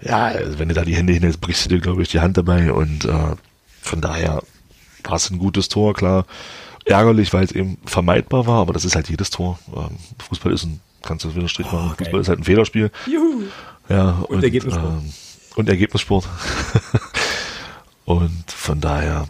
[0.00, 2.38] ja, also wenn du da die Hände hinhältst, brichst du dir, glaube ich, die Hand
[2.38, 2.72] dabei.
[2.72, 3.36] Und äh,
[3.82, 4.42] von daher
[5.04, 6.24] war es ein gutes Tor, klar.
[6.86, 9.58] Ärgerlich, weil es eben vermeidbar war, aber das ist halt jedes Tor.
[9.76, 12.90] Ähm, Fußball ist ein, kannst du wieder Strich oh, machen, Fußball ist halt ein Fehlerspiel.
[13.06, 13.44] Juhu.
[13.88, 15.02] Ja, und, und Ergebnissport.
[15.02, 15.12] Ähm,
[15.56, 16.28] und Ergebnissport.
[18.04, 19.26] und von daher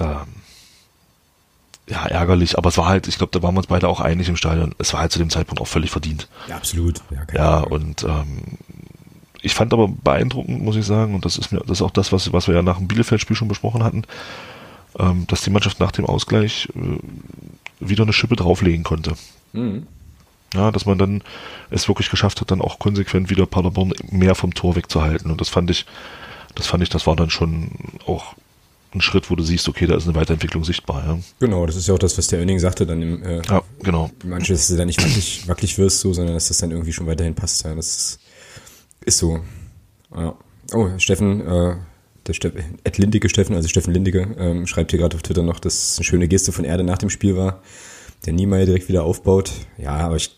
[0.00, 0.26] ähm,
[1.86, 4.28] ja, ärgerlich, aber es war halt, ich glaube, da waren wir uns beide auch einig
[4.28, 6.28] im Stadion, es war halt zu dem Zeitpunkt auch völlig verdient.
[6.48, 7.02] Ja, absolut.
[7.10, 8.58] Ja, ja und ähm,
[9.42, 12.12] ich fand aber beeindruckend, muss ich sagen, und das ist mir, das ist auch das,
[12.12, 14.04] was, was wir ja nach dem Bielefeld-Spiel schon besprochen hatten,
[14.98, 16.98] ähm, dass die Mannschaft nach dem Ausgleich äh,
[17.80, 19.14] wieder eine Schippe drauflegen konnte.
[19.52, 19.86] Mhm.
[20.54, 21.22] Ja, dass man dann
[21.70, 25.30] es wirklich geschafft hat, dann auch konsequent wieder Paderborn mehr vom Tor wegzuhalten.
[25.30, 25.86] Und das fand ich,
[26.54, 27.70] das fand ich, das war dann schon
[28.06, 28.34] auch
[28.94, 31.04] ein Schritt, wo du siehst, okay, da ist eine Weiterentwicklung sichtbar.
[31.04, 31.18] Ja.
[31.40, 34.10] Genau, das ist ja auch das, was der Oenning sagte dann im äh, ja, genau.
[34.24, 37.06] Manche, dass du da nicht wackelig, wackelig wirst, so, sondern dass das dann irgendwie schon
[37.06, 37.64] weiterhin passt.
[37.64, 38.18] Ja, das
[39.04, 39.40] ist so.
[40.14, 40.36] Ja.
[40.72, 41.76] Oh, Steffen, äh,
[42.26, 45.60] der Steff, Ed Lindige Steffen, also Steffen Lindige, ähm, schreibt hier gerade auf Twitter noch,
[45.60, 47.62] dass es eine schöne Geste von Erde nach dem Spiel war,
[48.26, 49.52] der Niemeyer direkt wieder aufbaut.
[49.78, 50.34] Ja, aber ich,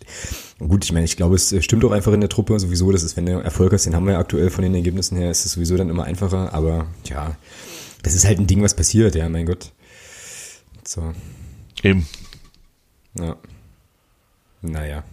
[0.59, 3.16] gut, ich meine, ich glaube, es stimmt auch einfach in der Truppe sowieso, das ist,
[3.16, 5.53] wenn du Erfolg hast, den haben wir ja aktuell von den Ergebnissen her, ist es
[5.53, 7.37] sowieso dann immer einfacher, aber ja,
[8.03, 9.72] das ist halt ein Ding, was passiert, ja, mein Gott.
[10.85, 11.12] So.
[11.83, 12.07] Eben.
[13.18, 13.37] Ja.
[14.62, 15.05] Naja.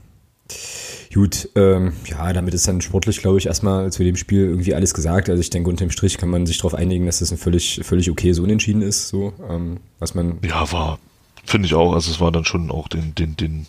[1.13, 4.93] Gut, ähm, ja, damit ist dann sportlich, glaube ich, erstmal zu dem Spiel irgendwie alles
[4.93, 5.29] gesagt.
[5.29, 8.09] Also ich denke, unterm Strich kann man sich darauf einigen, dass das ein völlig, völlig
[8.09, 10.39] okay so unentschieden ist, so, ähm, was man.
[10.43, 10.99] Ja, war,
[11.43, 11.93] finde ich auch.
[11.93, 13.67] Also es war dann schon auch den, den, den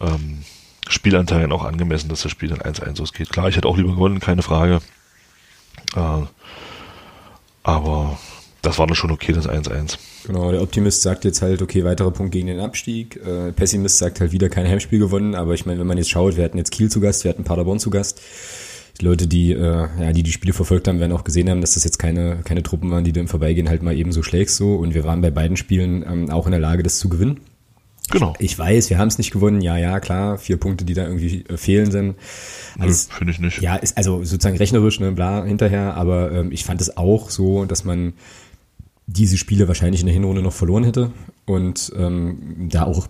[0.00, 0.42] ähm,
[0.88, 3.30] Spielanteilen auch angemessen, dass das Spiel dann 1-1 ausgeht.
[3.30, 4.80] Klar, ich hätte auch lieber gewonnen, keine Frage.
[5.94, 6.22] Äh,
[7.62, 8.18] aber
[8.62, 9.98] das war dann schon okay, das 1-1.
[10.26, 13.16] Genau, der Optimist sagt jetzt halt, okay, weiterer Punkt gegen den Abstieg.
[13.16, 16.36] Äh, Pessimist sagt halt wieder kein Heimspiel gewonnen, aber ich meine, wenn man jetzt schaut,
[16.36, 18.20] wir hatten jetzt Kiel zu Gast, wir hatten Paderborn zu Gast.
[19.00, 21.74] Die Leute, die, äh, ja, die die Spiele verfolgt haben, werden auch gesehen haben, dass
[21.74, 24.56] das jetzt keine, keine Truppen waren, die du im Vorbeigehen halt mal eben so schlägst
[24.56, 24.76] so.
[24.76, 27.40] Und wir waren bei beiden Spielen ähm, auch in der Lage, das zu gewinnen.
[28.10, 28.34] Genau.
[28.38, 29.60] Ich weiß, wir haben es nicht gewonnen.
[29.60, 30.38] Ja, ja, klar.
[30.38, 32.14] Vier Punkte, die da irgendwie äh, fehlen sind.
[32.78, 33.60] Alles, Finde ich nicht.
[33.60, 35.94] Ja, ist also sozusagen rechnerisch, ne, bla, hinterher.
[35.94, 38.12] Aber ähm, ich fand es auch so, dass man
[39.06, 41.12] diese Spiele wahrscheinlich in der Hinrunde noch verloren hätte
[41.44, 43.08] und ähm, da auch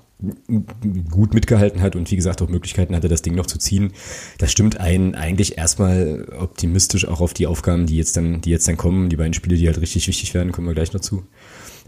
[1.11, 3.93] gut mitgehalten hat und wie gesagt auch Möglichkeiten hatte, das Ding noch zu ziehen.
[4.39, 8.67] Das stimmt einen eigentlich erstmal optimistisch auch auf die Aufgaben, die jetzt dann, die jetzt
[8.67, 9.11] dann kommen.
[9.11, 11.25] Die beiden Spiele, die halt richtig wichtig werden, kommen wir gleich noch zu.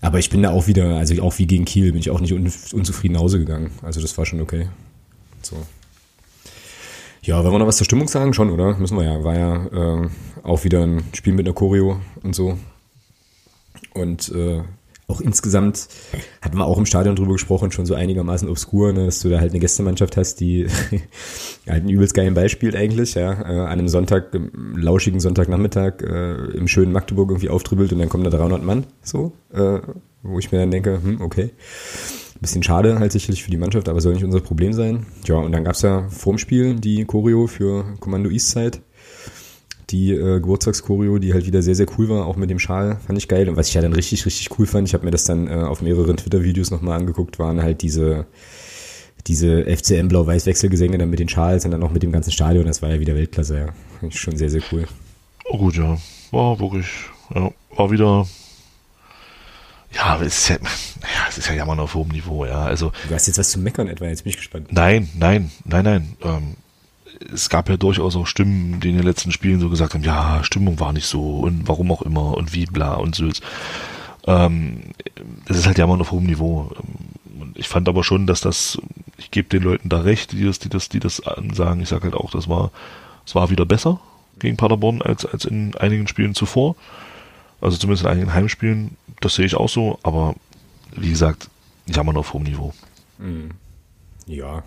[0.01, 2.33] Aber ich bin da auch wieder, also auch wie gegen Kiel, bin ich auch nicht
[2.33, 3.71] un unzufrieden nach Hause gegangen.
[3.83, 4.69] Also das war schon okay.
[5.43, 5.57] So.
[7.23, 8.33] Ja, wollen wir noch was zur Stimmung sagen?
[8.33, 8.77] Schon, oder?
[8.79, 9.25] Müssen wir ja.
[9.25, 9.67] War ja
[10.03, 10.09] äh,
[10.43, 12.59] auch wieder ein Spiel mit einer Choreo und so.
[13.95, 14.63] Und äh,
[15.09, 15.89] auch insgesamt
[16.43, 19.41] hatten wir auch im Stadion drüber gesprochen, schon so einigermaßen obskur, ne, dass du da
[19.41, 20.67] halt eine Gästemannschaft hast, die
[21.67, 24.39] halt einen übelst geilen Ball spielt eigentlich, ja, äh, an einem Sonntag,
[24.77, 29.33] lauschigen Sonntagnachmittag äh, im schönen Magdeburg irgendwie auftribbelt und dann kommen da 300 Mann, so,
[29.53, 29.79] äh,
[30.23, 31.53] wo ich mir dann denke, hm, okay,
[32.41, 35.07] bisschen schade halt sicherlich für die Mannschaft, aber soll nicht unser Problem sein.
[35.27, 38.79] Ja, und dann gab's ja vorm Spiel die Choreo für Kommando Eastside
[39.91, 43.19] die äh, Geburtstagschoreo, die halt wieder sehr, sehr cool war, auch mit dem Schal, fand
[43.19, 43.49] ich geil.
[43.49, 45.55] Und was ich ja dann richtig, richtig cool fand, ich habe mir das dann äh,
[45.55, 48.27] auf mehreren Twitter-Videos nochmal angeguckt, waren halt diese,
[49.27, 52.67] diese FCM Blau-Weiß-Wechselgesänge dann mit den Schals und dann auch mit dem ganzen Stadion.
[52.67, 53.67] Das war ja wieder Weltklasse, ja.
[54.01, 54.87] Fand ich schon sehr, sehr cool.
[55.47, 55.97] Oh gut, ja.
[56.31, 56.87] War wirklich,
[57.35, 58.27] ja, war wieder
[59.95, 62.65] ja, es ist ja, ja, es ist ja jammern auf hohem Niveau, ja.
[62.65, 62.93] Also.
[63.09, 64.69] Du hast jetzt was zu meckern etwa, jetzt bin ich gespannt.
[64.71, 66.17] Nein, nein, nein, nein.
[66.23, 66.57] Ähm,
[67.33, 70.43] es gab ja durchaus auch Stimmen, die in den letzten Spielen so gesagt haben, ja,
[70.45, 73.29] Stimmung war nicht so und warum auch immer und wie bla und so.
[74.27, 74.81] Ähm,
[75.47, 76.71] das ist halt ja immer auf hohem Niveau.
[77.55, 78.79] Ich fand aber schon, dass das,
[79.17, 81.81] ich gebe den Leuten da recht, die das, die das, die das sagen.
[81.81, 82.71] Ich sage halt auch, das war,
[83.27, 84.01] es war wieder besser
[84.39, 86.77] gegen Paderborn als, als in einigen Spielen zuvor.
[87.61, 88.97] Also zumindest in einigen Heimspielen.
[89.21, 90.35] Das sehe ich auch so, aber
[90.95, 91.49] wie gesagt,
[91.87, 92.73] jammern auf hohem Niveau.
[93.19, 93.51] Mhm.
[94.27, 94.63] Ja,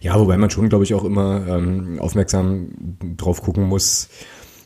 [0.00, 4.08] ja, wobei man schon, glaube ich, auch immer ähm, aufmerksam drauf gucken muss,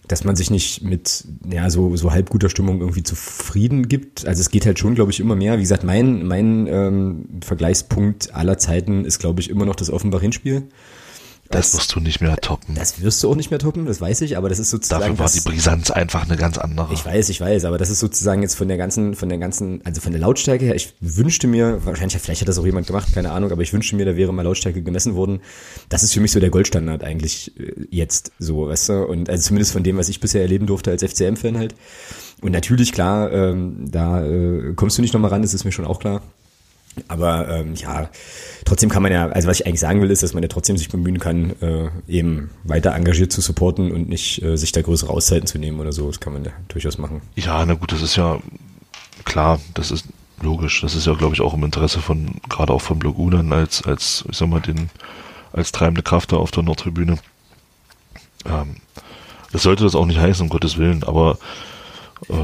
[0.09, 4.27] dass man sich nicht mit ja so so halb guter Stimmung irgendwie zufrieden gibt.
[4.27, 5.59] Also es geht halt schon, glaube ich, immer mehr.
[5.59, 10.69] Wie gesagt, mein mein ähm, Vergleichspunkt aller Zeiten ist, glaube ich, immer noch das Offenbach-Hinspiel.
[11.51, 12.75] Das, das, wirst du nicht mehr toppen.
[12.75, 15.01] Das wirst du auch nicht mehr toppen, das weiß ich, aber das ist sozusagen.
[15.01, 16.93] Dafür war das, die Brisanz einfach eine ganz andere.
[16.93, 19.81] Ich weiß, ich weiß, aber das ist sozusagen jetzt von der ganzen, von der ganzen,
[19.85, 23.09] also von der Lautstärke her, ich wünschte mir, wahrscheinlich, vielleicht hat das auch jemand gemacht,
[23.15, 25.41] keine Ahnung, aber ich wünschte mir, da wäre mal Lautstärke gemessen worden.
[25.89, 29.43] Das ist für mich so der Goldstandard eigentlich äh, jetzt, so, weißt du, und also
[29.43, 31.75] zumindest von dem, was ich bisher erleben durfte als FCM-Fan halt.
[32.43, 35.87] Und natürlich, klar, ähm, da äh, kommst du nicht nochmal ran, das ist mir schon
[35.87, 36.23] auch klar.
[37.09, 38.09] Aber ähm, ja,
[38.65, 40.77] trotzdem kann man ja, also was ich eigentlich sagen will, ist, dass man ja trotzdem
[40.77, 45.11] sich bemühen kann, äh, eben weiter engagiert zu supporten und nicht äh, sich da größere
[45.11, 46.07] Auszeiten zu nehmen oder so.
[46.07, 47.21] Das kann man ja durchaus machen.
[47.35, 48.41] Ja, na gut, das ist ja
[49.25, 50.07] klar, das ist
[50.41, 50.81] logisch.
[50.81, 54.25] Das ist ja, glaube ich, auch im Interesse von, gerade auch von Blogunern als, als,
[54.31, 54.91] ich sag mal, den,
[55.53, 57.19] als treibende Kraft da auf der Nordtribüne.
[58.47, 58.77] Ähm,
[59.53, 61.39] das sollte das auch nicht heißen, um Gottes Willen, aber
[62.29, 62.35] äh,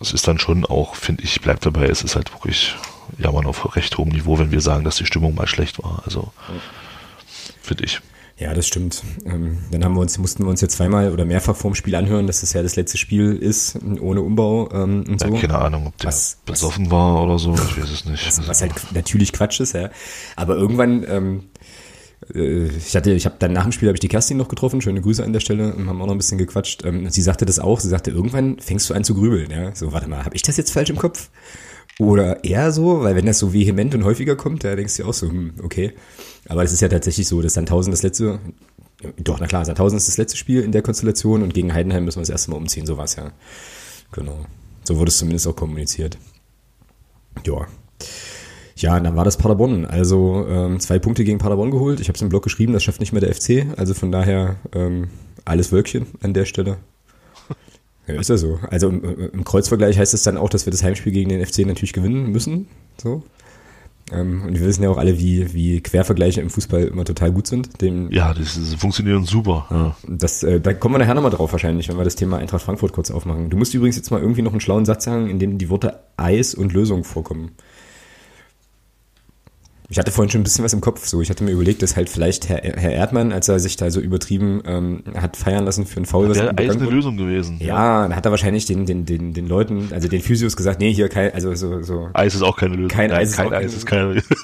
[0.00, 2.74] es ist dann schon auch, finde ich, bleibt dabei, es ist halt wirklich
[3.18, 6.02] jammern auf recht hohem Niveau, wenn wir sagen, dass die Stimmung mal schlecht war.
[6.04, 6.32] Also
[7.62, 8.00] finde ich.
[8.40, 9.02] Ja, das stimmt.
[9.26, 12.26] Ähm, dann haben wir uns, mussten wir uns ja zweimal oder mehrfach vorm Spiel anhören,
[12.26, 15.26] dass das ja das letzte Spiel ist, ohne Umbau ähm, und so.
[15.26, 18.26] Ja, keine Ahnung, ob der was, besoffen was, war oder so, ich weiß es nicht.
[18.26, 19.90] Was, was halt natürlich Quatsch ist, ja.
[20.36, 21.49] Aber irgendwann, ähm, äh,
[22.34, 25.00] ich hatte, ich habe dann nach dem Spiel habe ich die Kerstin noch getroffen, schöne
[25.00, 26.84] Grüße an der Stelle, haben auch noch ein bisschen gequatscht.
[26.84, 29.74] Ähm, sie sagte das auch, sie sagte, irgendwann fängst du an zu grübeln, ja.
[29.74, 31.30] So, warte mal, habe ich das jetzt falsch im Kopf?
[31.98, 35.12] Oder eher so, weil wenn das so vehement und häufiger kommt, da denkst du auch
[35.12, 35.92] so, hm, okay.
[36.48, 38.40] Aber es ist ja tatsächlich so, dass Sandhausen das letzte,
[39.18, 42.16] doch, na klar, Sandhausen ist das letzte Spiel in der Konstellation und gegen Heidenheim müssen
[42.16, 43.32] wir das erste Mal umziehen, so war es ja.
[44.12, 44.46] Genau.
[44.84, 46.16] So wurde es zumindest auch kommuniziert.
[47.44, 47.66] Ja.
[48.80, 49.84] Ja, dann war das Paderborn.
[49.84, 52.00] Also ähm, zwei Punkte gegen Paderborn geholt.
[52.00, 53.66] Ich habe es im Blog geschrieben, das schafft nicht mehr der FC.
[53.76, 55.08] Also von daher ähm,
[55.44, 56.78] alles Wölkchen an der Stelle.
[58.06, 58.58] Ja, ist ja so.
[58.68, 61.58] Also im, im, Kreuzvergleich heißt es dann auch, dass wir das Heimspiel gegen den FC
[61.60, 62.66] natürlich gewinnen müssen.
[63.00, 63.22] So.
[64.10, 67.46] Ähm, und wir wissen ja auch alle, wie, wie Quervergleiche im Fußball immer total gut
[67.46, 67.80] sind.
[67.80, 69.66] Dem, ja, das, das funktioniert super.
[69.70, 69.96] Ja.
[70.08, 72.92] Das, äh, da kommen wir nachher nochmal drauf wahrscheinlich, wenn wir das Thema Eintracht Frankfurt
[72.92, 73.50] kurz aufmachen.
[73.50, 76.00] Du musst übrigens jetzt mal irgendwie noch einen schlauen Satz sagen, in dem die Worte
[76.16, 77.52] Eis und Lösung vorkommen.
[79.92, 81.04] Ich hatte vorhin schon ein bisschen was im Kopf.
[81.06, 83.90] So, ich hatte mir überlegt, dass halt vielleicht Herr, Herr Erdmann, als er sich da
[83.90, 87.58] so übertrieben ähm, hat feiern lassen für einen Foul, was wäre eine Lösung gewesen.
[87.60, 90.94] Ja, dann hat er wahrscheinlich den, den, den, den Leuten, also den Physios gesagt, nee,
[90.94, 92.08] hier kein, also so, so.
[92.12, 92.88] Eis ist auch keine Lösung.
[92.88, 94.36] Kein Nein, Eis, kein ist, Eis ist keine Lösung.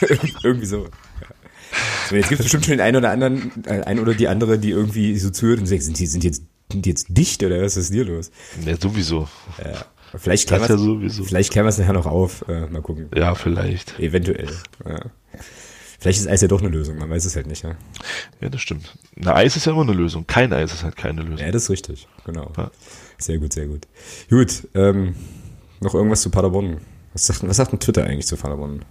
[0.42, 0.78] Irgendwie so.
[0.78, 2.16] Ja.
[2.16, 4.70] Jetzt gibt es bestimmt schon den einen oder anderen, äh, ein oder die andere, die
[4.70, 7.62] irgendwie so zuhört und sagt, sind die, sind die jetzt, sind die jetzt dicht oder
[7.62, 8.30] was ist hier los?
[8.66, 9.28] Ja, sowieso.
[9.64, 9.86] Ja.
[10.16, 11.24] Vielleicht klären wir ja es sowieso.
[11.24, 12.44] vielleicht klären wir es nachher noch auf.
[12.48, 13.08] Äh, mal gucken.
[13.14, 13.98] Ja, vielleicht.
[13.98, 14.48] Eventuell.
[14.86, 15.00] Ja.
[15.98, 17.62] Vielleicht ist Eis ja doch eine Lösung, man weiß es halt nicht.
[17.62, 17.76] Ja,
[18.40, 18.96] Ja, das stimmt.
[19.14, 20.26] Na, Eis ist ja immer eine Lösung.
[20.26, 21.38] Kein Eis ist halt keine Lösung.
[21.46, 22.08] ja das ist richtig.
[22.26, 22.50] Genau.
[22.56, 22.70] Ja.
[23.18, 23.86] Sehr gut, sehr gut.
[24.28, 25.14] Gut, ähm,
[25.80, 26.78] noch irgendwas zu Paderborn.
[27.12, 28.84] Was sagt, was sagt denn Twitter eigentlich zu Paderborn?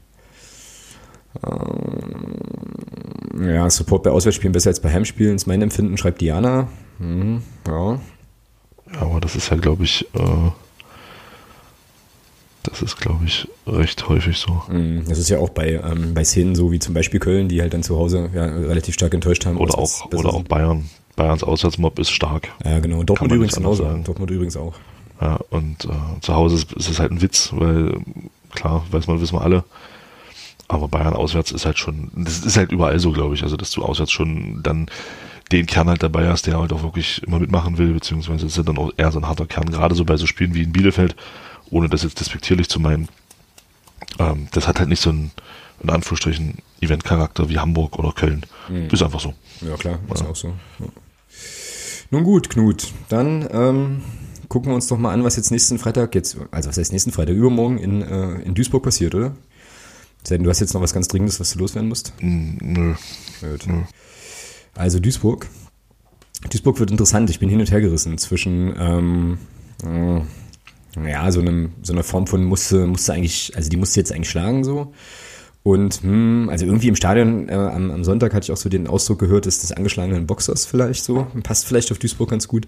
[1.43, 2.35] Ähm,
[3.49, 6.67] ja, Support bei Auswärtsspielen besser als bei Heimspielen ist mein Empfinden, schreibt Diana.
[6.99, 7.99] Mhm, ja,
[8.93, 10.51] Ja, aber das ist ja, glaube ich, äh,
[12.63, 14.61] das ist, glaube ich, recht häufig so.
[14.69, 17.61] Mhm, Das ist ja auch bei, ähm, bei Szenen so wie zum Beispiel Köln, die
[17.61, 19.57] halt dann zu Hause ja, relativ stark enttäuscht haben.
[19.57, 20.43] Oder auch, oder auch.
[20.43, 20.89] Bayern.
[21.15, 22.49] Bayerns Auswärtsmob ist stark.
[22.63, 23.03] Ja, genau.
[23.03, 23.83] Dortmund übrigens genauso.
[23.83, 24.03] sagen.
[24.03, 24.73] Dortmund übrigens auch.
[25.19, 27.99] Ja, und äh, zu Hause ist, ist es halt ein Witz, weil
[28.51, 29.63] klar, weiß man, wissen wir alle.
[30.67, 33.43] Aber Bayern auswärts ist halt schon, das ist halt überall so, glaube ich.
[33.43, 34.87] Also, dass du auswärts schon dann
[35.51, 38.63] den Kern halt dabei hast, der halt auch wirklich immer mitmachen will, beziehungsweise ist ja
[38.63, 41.15] dann auch eher so ein harter Kern, gerade so bei so Spielen wie in Bielefeld,
[41.71, 43.09] ohne das jetzt despektierlich zu meinen.
[44.19, 45.31] Ähm, das hat halt nicht so einen,
[45.81, 48.45] in Anführungsstrichen, Event-Charakter wie Hamburg oder Köln.
[48.91, 49.33] Ist einfach so.
[49.61, 50.49] Ja, klar, ist auch so.
[50.79, 50.85] Ja.
[52.09, 54.01] Nun gut, Knut, dann ähm,
[54.49, 57.11] gucken wir uns doch mal an, was jetzt nächsten Freitag jetzt, also was heißt nächsten
[57.11, 59.33] Freitag, übermorgen in, äh, in Duisburg passiert, oder?
[60.29, 62.13] Denn, du hast jetzt noch was ganz Dringendes, was du loswerden musst.
[62.19, 62.95] Mm, Nö.
[63.41, 63.81] Nö.
[64.75, 65.47] Also Duisburg.
[66.49, 67.29] Duisburg wird interessant.
[67.29, 69.37] Ich bin hin und her gerissen zwischen ähm,
[69.83, 70.21] äh,
[71.07, 74.29] ja, so einem so einer Form von musste musste eigentlich, also die musste jetzt eigentlich
[74.29, 74.93] schlagen so.
[75.63, 78.87] Und hm, also irgendwie im Stadion äh, am, am Sonntag hatte ich auch so den
[78.87, 81.27] Ausdruck gehört, ist des angeschlagenen Boxers vielleicht so.
[81.43, 82.67] Passt vielleicht auf Duisburg ganz gut.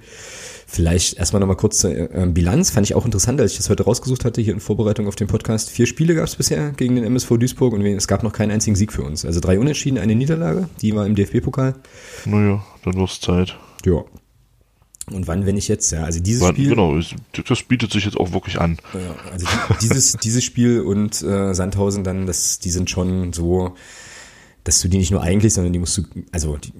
[0.68, 2.70] Vielleicht erstmal nochmal kurz zur äh, Bilanz.
[2.70, 5.28] Fand ich auch interessant, als ich das heute rausgesucht hatte, hier in Vorbereitung auf den
[5.28, 5.72] Podcast.
[5.72, 8.76] Vier Spiele gab es bisher gegen den MSV Duisburg und es gab noch keinen einzigen
[8.76, 9.26] Sieg für uns.
[9.26, 10.70] Also drei Unentschieden, eine Niederlage.
[10.82, 11.74] Die war im DFB-Pokal.
[12.26, 13.58] Naja, dann wird's Zeit.
[13.86, 14.04] Ja.
[15.12, 16.70] Und wann, wenn ich jetzt, ja, also dieses Wann- Spiel.
[16.70, 16.98] Genau,
[17.48, 18.78] das bietet sich jetzt auch wirklich an.
[18.94, 19.46] Ja, also
[19.82, 23.76] dieses, dieses Spiel und äh, Sandhausen dann, das, die sind schon so,
[24.63, 26.72] dass du die nicht nur eigentlich, sondern die musst du, also die,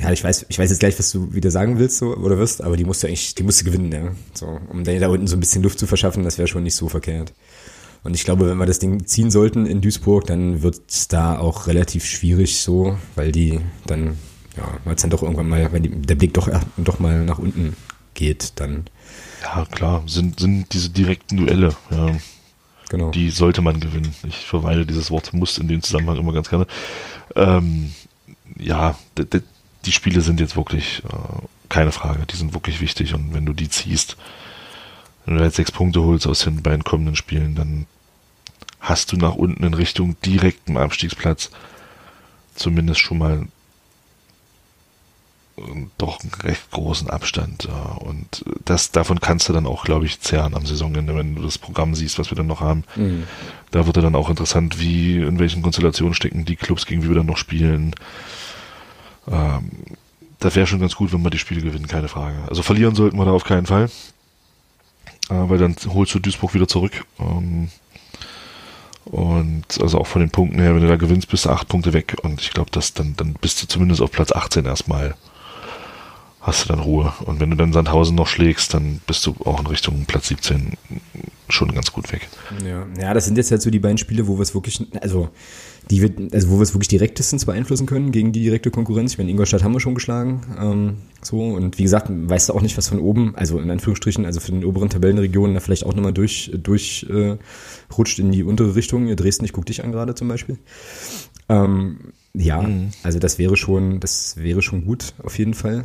[0.00, 2.62] ja, ich weiß, ich weiß jetzt gleich, was du wieder sagen willst so, oder wirst,
[2.62, 4.12] aber die musst du eigentlich, die musst du gewinnen, ja.
[4.32, 6.88] So, um da unten so ein bisschen Luft zu verschaffen, das wäre schon nicht so
[6.88, 7.32] verkehrt.
[8.04, 11.66] Und ich glaube, wenn wir das Ding ziehen sollten in Duisburg, dann wird's da auch
[11.66, 14.18] relativ schwierig so, weil die dann,
[14.56, 17.38] ja, weil es dann doch irgendwann mal, wenn die, der Blick doch, doch mal nach
[17.38, 17.76] unten
[18.14, 18.84] geht, dann,
[19.42, 22.10] Ja, klar, sind, sind diese direkten Duelle, ja,
[22.88, 23.10] genau.
[23.10, 24.14] die sollte man gewinnen.
[24.28, 26.66] Ich verweile dieses Wort muss in dem Zusammenhang immer ganz gerne.
[27.34, 27.92] Ähm,
[28.58, 28.98] ja,
[29.84, 33.54] die Spiele sind jetzt wirklich, äh, keine Frage, die sind wirklich wichtig und wenn du
[33.54, 34.16] die ziehst,
[35.24, 37.86] wenn du jetzt sechs Punkte holst aus den beiden kommenden Spielen, dann
[38.80, 41.50] hast du nach unten in Richtung direktem Abstiegsplatz
[42.54, 43.46] zumindest schon mal
[45.98, 47.64] doch einen recht großen Abstand.
[47.64, 47.92] Ja.
[47.96, 51.58] Und das, davon kannst du dann auch, glaube ich, zehren am Saisonende, wenn du das
[51.58, 52.84] Programm siehst, was wir dann noch haben.
[52.96, 53.24] Mhm.
[53.70, 57.16] Da wird dann auch interessant, wie, in welchen Konstellationen stecken die Clubs, gegen wie wir
[57.16, 57.94] dann noch spielen.
[59.30, 59.70] Ähm,
[60.38, 62.36] das wäre schon ganz gut, wenn wir die Spiele gewinnen, keine Frage.
[62.48, 63.90] Also verlieren sollten wir da auf keinen Fall.
[65.28, 67.04] Äh, weil dann holst du Duisburg wieder zurück.
[67.20, 67.68] Ähm,
[69.04, 71.92] und also auch von den Punkten her, wenn du da gewinnst, bist du acht Punkte
[71.92, 72.16] weg.
[72.22, 75.14] Und ich glaube, dass dann, dann bist du zumindest auf Platz 18 erstmal.
[76.42, 77.12] Hast du dann Ruhe.
[77.24, 80.72] Und wenn du dann Sandhausen noch schlägst, dann bist du auch in Richtung Platz 17
[81.48, 82.28] schon ganz gut weg.
[82.64, 85.28] Ja, ja, das sind jetzt halt so die beiden Spiele, wo wir es wirklich, also
[85.88, 89.12] die wir, also wo wir es wirklich direktestens beeinflussen können gegen die direkte Konkurrenz.
[89.12, 90.40] Ich meine, Ingolstadt haben wir schon geschlagen.
[90.58, 94.26] Ähm, so, und wie gesagt, weißt du auch nicht, was von oben, also in Anführungsstrichen,
[94.26, 97.36] also für den oberen Tabellenregionen da vielleicht auch nochmal durch, durch äh,
[97.96, 99.14] rutscht in die untere Richtung.
[99.14, 100.58] Dresden, ich guck dich an gerade zum Beispiel.
[101.48, 102.68] Ähm, ja,
[103.02, 105.84] also das wäre schon, das wäre schon gut, auf jeden Fall.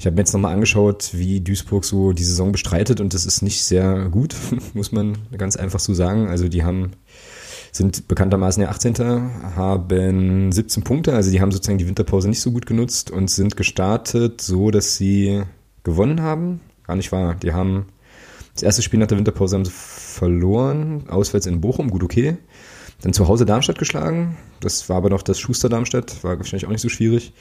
[0.00, 3.42] Ich habe mir jetzt nochmal angeschaut, wie Duisburg so die Saison bestreitet und das ist
[3.42, 4.34] nicht sehr gut,
[4.72, 6.26] muss man ganz einfach so sagen.
[6.26, 6.92] Also die haben,
[7.70, 8.96] sind bekanntermaßen der 18.
[9.56, 13.58] haben 17 Punkte, also die haben sozusagen die Winterpause nicht so gut genutzt und sind
[13.58, 15.42] gestartet so, dass sie
[15.82, 16.60] gewonnen haben.
[16.86, 17.34] Gar nicht wahr.
[17.34, 17.84] Die haben
[18.54, 22.38] das erste Spiel nach der Winterpause haben sie verloren, auswärts in Bochum, gut okay.
[23.02, 24.38] Dann zu Hause Darmstadt geschlagen.
[24.60, 27.34] Das war aber noch das Schuster Darmstadt, war wahrscheinlich auch nicht so schwierig.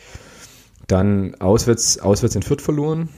[0.89, 3.09] Dann auswärts, auswärts in Fürth verloren.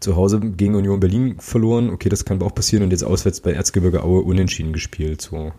[0.00, 1.90] Zu Hause gegen Union Berlin verloren.
[1.90, 2.82] Okay, das kann aber auch passieren.
[2.82, 5.20] Und jetzt auswärts bei Erzgebirge Aue unentschieden gespielt.
[5.20, 5.52] So.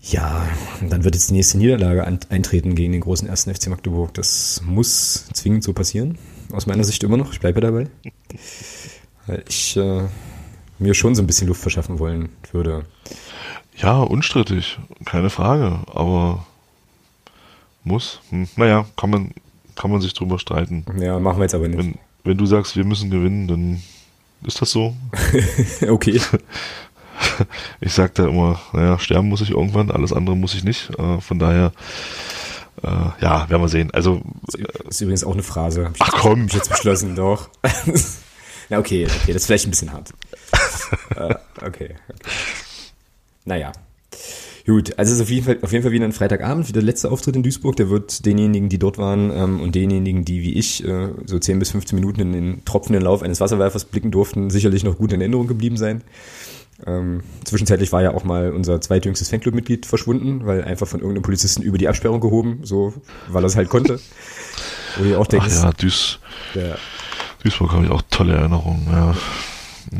[0.00, 0.48] Ja,
[0.88, 4.14] dann wird jetzt die nächste Niederlage eintreten gegen den großen ersten FC Magdeburg.
[4.14, 6.16] Das muss zwingend so passieren.
[6.50, 7.32] Aus meiner Sicht immer noch.
[7.32, 7.88] Ich bleibe dabei.
[9.26, 10.02] Weil ich äh,
[10.78, 12.84] mir schon so ein bisschen Luft verschaffen wollen würde.
[13.76, 15.80] Ja, unstrittig, keine Frage.
[15.92, 16.46] Aber
[17.82, 18.20] Muss?
[18.30, 19.34] Hm, naja, kann man,
[19.76, 20.84] kann man sich drüber streiten.
[20.98, 21.78] Ja, machen wir jetzt aber nicht.
[21.78, 23.82] Wenn, wenn du sagst, wir müssen gewinnen, dann
[24.46, 24.94] ist das so.
[25.88, 26.20] okay.
[27.80, 30.90] Ich sag da immer, naja, sterben muss ich irgendwann, alles andere muss ich nicht.
[30.98, 31.72] Äh, von daher,
[32.82, 32.88] äh,
[33.20, 33.90] ja, werden wir sehen.
[33.92, 34.22] Also
[34.88, 35.92] ist übrigens auch eine Phrase.
[35.98, 36.42] Ach komm.
[36.42, 37.48] Hab ich jetzt beschlossen, doch.
[38.68, 40.12] ja, okay, okay, das ist vielleicht ein bisschen hart.
[41.16, 41.34] äh,
[41.64, 42.30] okay, okay.
[43.44, 43.72] Naja.
[44.66, 46.86] Gut, also es ist auf jeden Fall, auf jeden Fall wieder ein Freitagabend, wieder der
[46.86, 47.76] letzte Auftritt in Duisburg.
[47.76, 51.58] Der wird denjenigen, die dort waren ähm, und denjenigen, die wie ich äh, so 10
[51.58, 55.20] bis 15 Minuten in den tropfenden Lauf eines Wasserwerfers blicken durften, sicherlich noch gut in
[55.20, 56.02] Erinnerung geblieben sein.
[56.86, 61.62] Ähm, zwischenzeitlich war ja auch mal unser zweitjüngstes Fanclub-Mitglied verschwunden, weil einfach von irgendeinem Polizisten
[61.62, 62.94] über die Absperrung gehoben, so,
[63.28, 64.00] weil er es halt konnte.
[64.96, 66.18] Wo ich auch denke, Ach ja, Duis,
[66.54, 66.76] ja.
[67.42, 69.14] Duisburg habe ich auch tolle Erinnerungen, ja.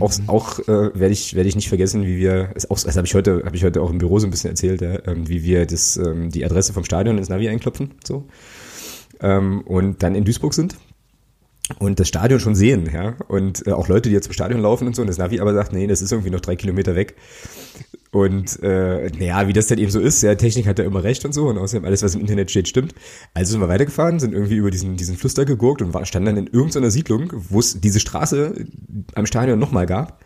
[0.01, 3.15] Auch, auch äh, werde ich, werde ich nicht vergessen, wie wir, auch, das habe ich
[3.15, 5.67] heute, habe ich heute auch im Büro so ein bisschen erzählt, ja, ähm, wie wir
[5.67, 8.25] das, ähm, die Adresse vom Stadion ins Navi einklopfen, so.
[9.21, 10.77] Ähm, und dann in Duisburg sind
[11.79, 13.17] und das Stadion schon sehen, ja.
[13.29, 15.55] Und äh, auch Leute, die jetzt zum Stadion laufen und so, und das Navi aber
[15.55, 17.15] sagt, nee, das ist irgendwie noch drei Kilometer weg.
[18.15, 21.25] Und äh, naja, wie das dann eben so ist, ja, Technik hat ja immer recht
[21.25, 22.95] und so und außerdem alles, was im Internet steht, stimmt.
[23.35, 26.27] Also sind wir weitergefahren, sind irgendwie über diesen, diesen Fluss da gegurkt und war, standen
[26.27, 28.67] dann in irgendeiner Siedlung, wo es diese Straße
[29.17, 30.21] am Stadion nochmal gab.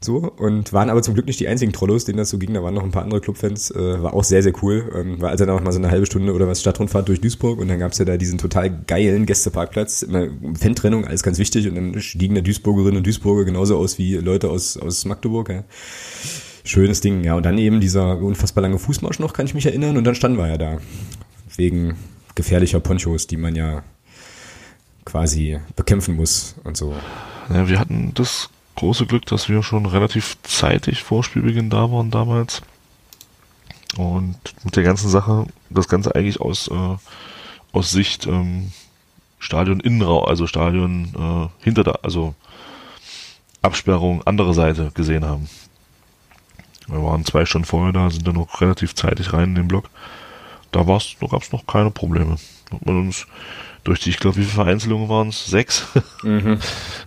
[0.00, 2.54] So, und waren aber zum Glück nicht die einzigen Trollos, denen das so ging.
[2.54, 3.70] Da waren noch ein paar andere Clubfans.
[3.70, 4.90] Äh, war auch sehr, sehr cool.
[4.92, 7.60] Ähm, war also dann auch mal so eine halbe Stunde oder was Stadtrundfahrt durch Duisburg
[7.60, 10.02] und dann gab's ja da diesen total geilen Gästeparkplatz.
[10.02, 10.26] Immer
[10.58, 11.68] Fan-Trennung, alles ganz wichtig.
[11.68, 15.50] Und dann stiegen da Duisburgerinnen und Duisburger genauso aus wie Leute aus, aus Magdeburg.
[15.50, 15.62] Ja.
[16.64, 17.34] Schönes Ding, ja.
[17.34, 19.96] Und dann eben dieser unfassbar lange Fußmarsch noch, kann ich mich erinnern.
[19.96, 20.78] Und dann standen wir ja da.
[21.56, 21.96] Wegen
[22.34, 23.82] gefährlicher Ponchos, die man ja
[25.04, 26.94] quasi bekämpfen muss und so.
[27.52, 32.10] Ja, wir hatten das große Glück, dass wir schon relativ zeitig vor Spielbeginn da waren
[32.10, 32.62] damals.
[33.96, 36.96] Und mit der ganzen Sache, das Ganze eigentlich aus, äh,
[37.72, 38.72] aus Sicht ähm,
[39.38, 42.34] Stadion Innenraum, also Stadion äh, hinter der, also
[43.60, 45.48] Absperrung, andere Seite gesehen haben.
[46.92, 49.90] Wir waren zwei Stunden vorher da, sind dann noch relativ zeitig rein in den Block.
[50.70, 52.36] Da war's, da gab's noch keine Probleme.
[52.70, 53.26] Hat man uns
[53.84, 55.46] durch die, ich glaube, wie viele Vereinzelungen waren es?
[55.46, 55.86] Sechs?
[56.22, 56.58] Mhm.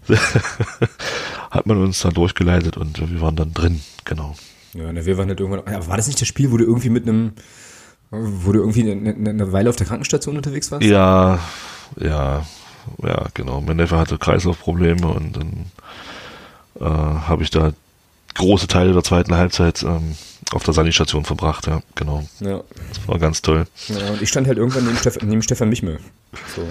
[1.51, 4.35] Hat man uns dann durchgeleitet und wir waren dann drin, genau.
[4.73, 5.73] Ja, wir waren halt irgendwann.
[5.73, 7.31] Aber war das nicht das Spiel, wo du irgendwie mit einem,
[8.11, 10.85] wo du irgendwie eine, eine Weile auf der Krankenstation unterwegs warst?
[10.85, 11.39] Ja,
[11.97, 12.45] ja,
[13.01, 13.61] ja, genau.
[13.61, 15.65] Mein Neffe hatte Kreislaufprobleme und dann
[16.79, 17.71] äh, habe ich da
[18.35, 20.15] große Teile der zweiten Halbzeit ähm,
[20.51, 22.23] auf der Sanitation verbracht, ja, genau.
[22.39, 22.61] Ja.
[22.89, 23.65] Das war ganz toll.
[23.87, 25.97] Ja, und ich stand halt irgendwann neben, Steff neben Stefan Michme,
[26.55, 26.61] so,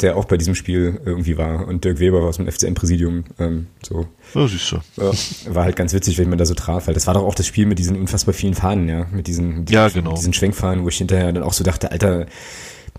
[0.00, 3.66] der auch bei diesem Spiel irgendwie war und Dirk Weber war aus dem FCM-Präsidium, ähm,
[3.82, 4.06] so.
[4.34, 4.76] Ja, siehst du.
[4.96, 7.34] Ja, war halt ganz witzig, wenn man da so traf, weil das war doch auch
[7.34, 10.14] das Spiel mit diesen unfassbar vielen Fahnen, ja, mit diesen, mit ja, genau.
[10.14, 12.26] diesen Schwenkfahnen, wo ich hinterher dann auch so dachte, Alter,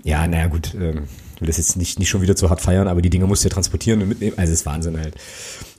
[0.04, 1.04] ja, naja, gut, ähm,
[1.40, 3.50] will das jetzt nicht, nicht schon wieder zu hart feiern, aber die Dinge musst du
[3.50, 4.34] ja transportieren und mitnehmen.
[4.38, 5.16] Also das ist Wahnsinn halt.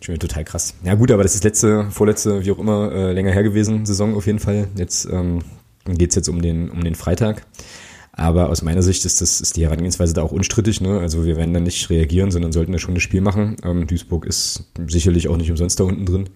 [0.01, 0.75] Schon total krass.
[0.85, 4.14] Ja gut, aber das ist letzte, vorletzte, wie auch immer, äh, länger her gewesen, Saison
[4.14, 4.68] auf jeden Fall.
[4.77, 5.40] Jetzt ähm,
[5.87, 7.47] geht jetzt um den, um den Freitag.
[8.12, 10.81] Aber aus meiner Sicht ist das ist die Herangehensweise da auch unstrittig.
[10.81, 10.99] Ne?
[10.99, 13.57] Also wir werden da nicht reagieren, sondern sollten da schon das Spiel machen.
[13.62, 16.29] Ähm, Duisburg ist sicherlich auch nicht umsonst da unten drin.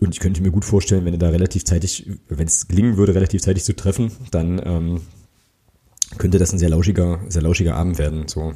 [0.00, 3.14] Und ich könnte mir gut vorstellen, wenn er da relativ zeitig, wenn es gelingen würde,
[3.14, 5.00] relativ zeitig zu treffen, dann ähm,
[6.18, 8.28] könnte das ein sehr lauschiger, sehr lauschiger Abend werden.
[8.28, 8.54] So,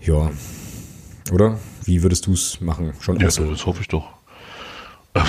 [0.00, 0.30] ja,
[1.32, 1.58] oder?
[1.84, 2.92] Wie würdest du es machen?
[3.00, 3.50] Schon ja, so.
[3.50, 4.08] das hoffe ich doch.
[5.14, 5.22] Äh,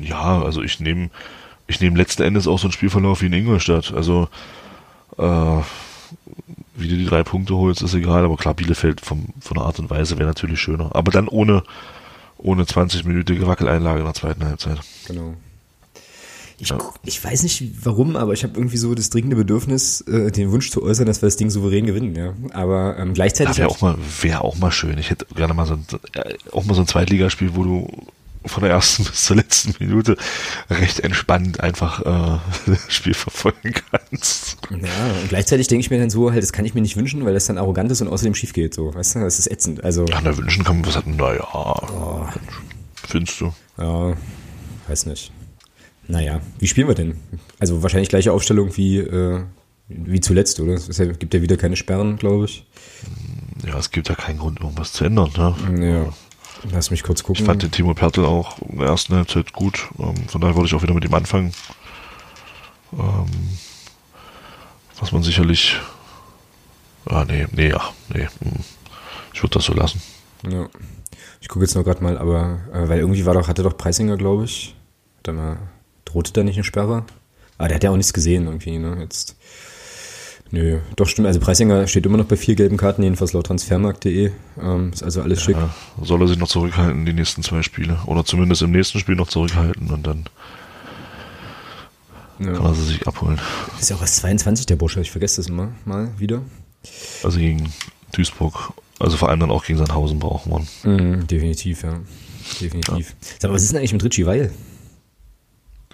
[0.00, 1.10] ja, also ich nehme
[1.66, 3.92] ich nehme letzten Endes auch so einen Spielverlauf wie in Ingolstadt.
[3.94, 4.28] Also
[5.18, 5.60] äh,
[6.74, 9.78] wie du die drei Punkte holst, ist egal, aber klar, Bielefeld vom, von der Art
[9.78, 10.94] und Weise wäre natürlich schöner.
[10.94, 11.62] Aber dann ohne,
[12.38, 14.80] ohne 20-minütige Wackeleinlage in der zweiten Halbzeit.
[15.06, 15.34] Genau.
[16.62, 16.78] Ich, ja.
[17.04, 20.70] ich weiß nicht warum, aber ich habe irgendwie so das dringende Bedürfnis, äh, den Wunsch
[20.70, 22.34] zu äußern, dass wir das Ding souverän gewinnen, ja.
[22.52, 23.58] Aber ähm, gleichzeitig.
[23.58, 24.96] Wäre auch mal, wäre auch mal schön.
[24.96, 25.84] Ich hätte gerne mal so ein,
[26.14, 27.88] äh, auch mal so ein Zweitligaspiel, wo du
[28.46, 30.16] von der ersten bis zur letzten Minute
[30.70, 32.38] recht entspannt einfach äh,
[32.70, 34.58] das Spiel verfolgen kannst.
[34.70, 37.24] Ja, und gleichzeitig denke ich mir dann so, halt, das kann ich mir nicht wünschen,
[37.24, 39.82] weil das dann arrogant ist und außerdem schief geht, so, weißt du, das ist ätzend,
[39.82, 40.04] also.
[40.04, 42.24] Ja, na, wünschen kann man was hatten, naja, oh.
[43.08, 43.52] findest du?
[43.78, 44.14] Ja,
[44.86, 45.32] weiß nicht.
[46.08, 47.16] Naja, wie spielen wir denn?
[47.58, 49.44] Also wahrscheinlich gleiche Aufstellung wie, äh,
[49.88, 50.74] wie zuletzt, oder?
[50.74, 52.66] Es gibt ja wieder keine Sperren, glaube ich.
[53.66, 55.30] Ja, es gibt ja keinen Grund, irgendwas zu ändern.
[55.36, 55.86] Ne?
[55.86, 56.12] Ja.
[56.70, 57.42] Lass mich kurz gucken.
[57.42, 59.88] Ich fand den Timo Pertl auch in der ersten Halbzeit gut.
[59.98, 61.52] Ähm, von daher würde ich auch wieder mit ihm anfangen.
[62.92, 63.26] Ähm,
[65.00, 65.76] was man sicherlich.
[67.06, 67.82] Ah, nee, nee, ja,
[68.14, 68.28] nee.
[68.40, 68.60] Hm.
[69.34, 70.00] Ich würde das so lassen.
[70.48, 70.68] Ja.
[71.40, 74.16] Ich gucke jetzt nur gerade mal, aber äh, weil irgendwie war doch, hatte doch Preisinger,
[74.16, 74.76] glaube ich.
[75.18, 75.58] Hat er mal
[76.12, 77.04] Drohte da nicht eine Sperre?
[77.58, 78.98] Aber der hat ja auch nichts gesehen irgendwie, ne?
[79.00, 79.36] Jetzt.
[80.50, 81.26] Nö, doch stimmt.
[81.26, 84.32] Also Preisinger steht immer noch bei vier gelben Karten, jedenfalls laut transfermarkt.de.
[84.60, 85.56] Ähm, ist also alles schick.
[85.56, 87.98] Ja, soll er sich noch zurückhalten, die nächsten zwei Spiele.
[88.04, 90.24] Oder zumindest im nächsten Spiel noch zurückhalten und dann
[92.38, 92.52] ja.
[92.52, 93.40] kann er sie sich abholen.
[93.80, 96.42] Ist ja auch erst 22 der Bursche, ich vergesse das immer mal wieder.
[97.22, 97.72] Also gegen
[98.12, 100.66] Duisburg, also vor allem dann auch gegen Sandhausen braucht man.
[100.82, 101.98] Mhm, definitiv, ja.
[102.60, 103.10] Definitiv.
[103.10, 103.28] Ja.
[103.38, 104.52] Sag mal, was ist denn eigentlich mit Richie Weil?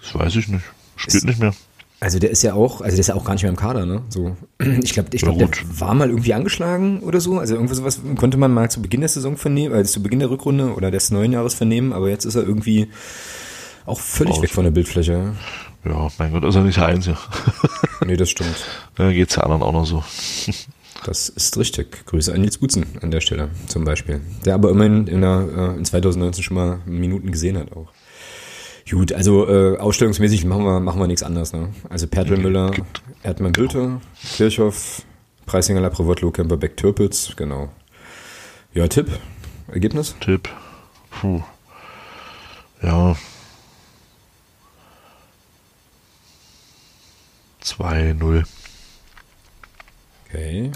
[0.01, 0.63] Das weiß ich nicht.
[0.95, 1.53] Spielt ist, nicht mehr.
[2.01, 3.85] Also der ist ja auch, also der ist ja auch gar nicht mehr im Kader,
[3.85, 4.03] ne?
[4.09, 4.37] So,
[4.83, 7.39] ich glaube, ich glaube, der war mal irgendwie angeschlagen oder so.
[7.39, 10.29] Also irgendwas sowas konnte man mal zu Beginn der Saison vernehmen, also zu Beginn der
[10.29, 12.87] Rückrunde oder des neuen Jahres vernehmen, aber jetzt ist er irgendwie
[13.85, 14.43] auch völlig Raus.
[14.43, 15.35] weg von der Bildfläche.
[15.85, 17.17] Ja, mein Gott, ist er nicht der Einzige.
[18.05, 18.55] nee, das stimmt.
[18.97, 20.03] Ja, geht's ja anderen auch noch so.
[21.05, 22.05] Das ist richtig.
[22.07, 24.19] Grüße an Nils Gutzen an der Stelle zum Beispiel.
[24.45, 27.87] Der aber immerhin in, der, äh, in 2019 schon mal Minuten gesehen hat auch.
[28.89, 31.53] Gut, also äh, ausstellungsmäßig machen wir, machen wir nichts anderes.
[31.53, 31.69] Ne?
[31.89, 32.73] Also Pertl
[33.21, 34.01] Erdmann Bülte,
[34.35, 35.03] Kirchhoff,
[35.45, 37.69] Preisinger Lapravotlo, Kemperbeck Türpitz, genau.
[38.73, 39.07] Ja, Tipp,
[39.67, 40.15] Ergebnis?
[40.19, 40.49] Tipp,
[41.11, 41.41] puh.
[42.81, 43.15] Ja.
[47.63, 48.43] 2-0.
[50.25, 50.71] Okay.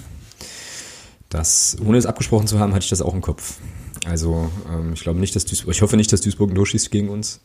[1.30, 3.58] Das, ohne es abgesprochen zu haben, hatte ich das auch im Kopf.
[4.06, 7.42] Also ähm, ich glaube nicht, dass Duisburg, ich hoffe nicht, dass Duisburg durchschießt gegen uns.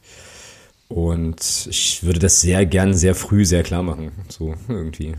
[0.89, 4.12] Und ich würde das sehr gern sehr früh sehr klar machen.
[4.28, 5.14] So irgendwie.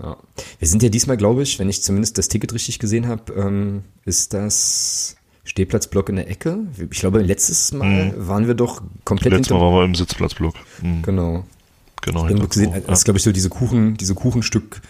[0.00, 0.16] Ja.
[0.58, 3.82] Wir sind ja diesmal, glaube ich, wenn ich zumindest das Ticket richtig gesehen habe, ähm,
[4.04, 6.58] ist das Stehplatzblock in der Ecke.
[6.90, 8.28] Ich glaube, letztes Mal mhm.
[8.28, 10.54] waren wir doch komplett Letztes Mal waren wir im Sitzplatzblock.
[10.82, 11.02] Mhm.
[11.02, 11.44] Genau.
[12.02, 12.24] Genau.
[12.24, 14.80] Gesehen, das ist, glaube ich, so diese Kuchen, diese Kuchenstück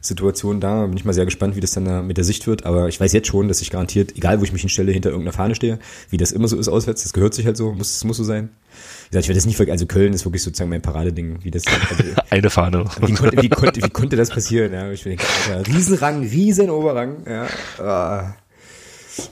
[0.00, 0.86] Situation da.
[0.86, 2.64] Bin ich mal sehr gespannt, wie das dann da mit der Sicht wird.
[2.64, 5.36] Aber ich weiß jetzt schon, dass ich garantiert, egal wo ich mich hinstelle, hinter irgendeiner
[5.36, 5.78] Fahne stehe,
[6.08, 7.02] wie das immer so ist auswärts.
[7.02, 8.48] Das gehört sich halt so, muss, muss so sein.
[8.48, 9.72] Wie gesagt, ich werde das nicht vergessen.
[9.72, 11.64] Also Köln ist wirklich sozusagen mein Paradeding, wie das.
[11.66, 12.84] Also, Eine Fahne.
[13.00, 14.72] Wie konnte, wie konnte, wie konnte das passieren?
[14.72, 17.16] Ja, ich denke, Alter, Riesenrang, Riesenoberrang.
[17.26, 17.46] Ja.
[17.84, 18.34] Ah.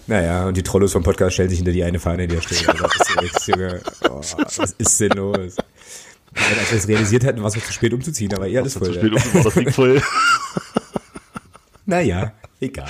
[0.06, 2.66] Naja, und die Trollos vom Podcast stellen sich hinter die eine Fahne, die da steht.
[2.68, 2.86] Also,
[3.22, 5.56] ist Junge, oh, was ist denn los?
[6.39, 8.89] Ja, als wir es realisiert hatten, war es zu spät umzuziehen, aber eh alles voll.
[8.89, 10.03] Zu spät umzuziehen, das liegt voll.
[11.86, 12.89] naja, egal.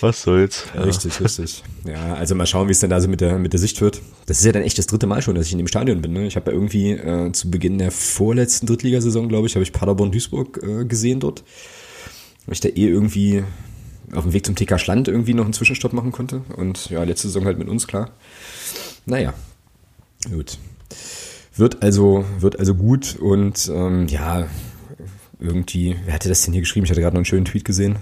[0.00, 0.64] Was soll's.
[0.74, 0.82] Ja.
[0.82, 1.62] Richtig, richtig.
[1.84, 4.00] Ja, also mal schauen, wie es dann da so mit der, mit der Sicht wird.
[4.26, 6.12] Das ist ja dann echt das dritte Mal schon, dass ich in dem Stadion bin.
[6.12, 6.26] Ne?
[6.26, 10.62] Ich habe ja irgendwie äh, zu Beginn der vorletzten Drittligasaison, glaube ich, habe ich Paderborn-Duisburg
[10.62, 11.44] äh, gesehen dort.
[12.46, 13.44] Weil ich da eh irgendwie
[14.12, 16.42] auf dem Weg zum TK Schland irgendwie noch einen Zwischenstopp machen konnte.
[16.56, 18.10] Und ja, letzte Saison halt mit uns, klar.
[19.04, 19.34] Naja,
[20.30, 20.58] gut.
[21.60, 24.48] Wird also, wird also gut und ähm, ja,
[25.38, 26.86] irgendwie, wer hatte das denn hier geschrieben?
[26.86, 27.98] Ich hatte gerade noch einen schönen Tweet gesehen.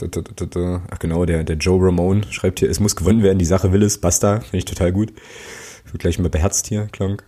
[0.00, 3.82] Ach genau, der, der Joe Ramone schreibt hier, es muss gewonnen werden, die Sache will
[3.82, 5.12] es, basta, finde ich total gut.
[5.84, 7.20] Wird gleich mal beherzt hier, Klang.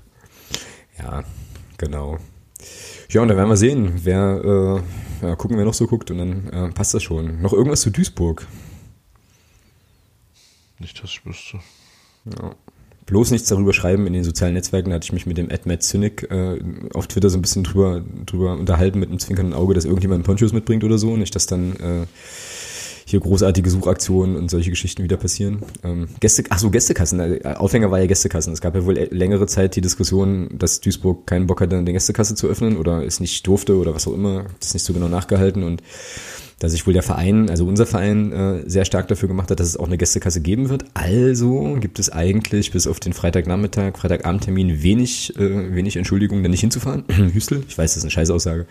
[0.99, 1.25] Ja,
[1.77, 2.21] genau.
[3.11, 4.83] Ja, und dann werden wir sehen, wer,
[5.23, 7.43] äh, ja, gucken, wer noch so guckt und dann äh, passt das schon.
[7.43, 8.47] Noch irgendwas zu Duisburg?
[10.79, 11.59] Nicht, dass ich wüsste.
[12.25, 12.55] Ja
[13.07, 14.91] bloß nichts darüber schreiben in den sozialen Netzwerken.
[14.91, 16.59] Da hatte ich mich mit dem Matt Zynic äh,
[16.93, 20.53] auf Twitter so ein bisschen drüber, drüber unterhalten mit einem zwinkernden Auge, dass irgendjemand Ponchos
[20.53, 21.17] mitbringt oder so.
[21.17, 22.07] Nicht, dass dann äh,
[23.09, 25.63] hier großartige Suchaktionen und solche Geschichten wieder passieren.
[25.85, 27.21] Ähm, Gäste, ach so, Gästekassen.
[27.21, 28.53] Äh, Aufhänger war ja Gästekassen.
[28.53, 32.35] Es gab ja wohl längere Zeit die Diskussion, dass Duisburg keinen Bock hatte, eine Gästekasse
[32.35, 34.47] zu öffnen oder es nicht durfte oder was auch immer.
[34.59, 35.83] Das ist nicht so genau nachgehalten und
[36.59, 39.69] da sich wohl der Verein, also unser Verein, äh, sehr stark dafür gemacht hat, dass
[39.69, 40.87] es auch eine Gästekasse geben wird.
[40.95, 46.61] Also gibt es eigentlich bis auf den Freitagnachmittag, Freitagabendtermin wenig, äh, wenig Entschuldigung, da nicht
[46.61, 47.05] hinzufahren.
[47.33, 48.67] Hüstel, ich weiß, das ist eine Scheißaussage.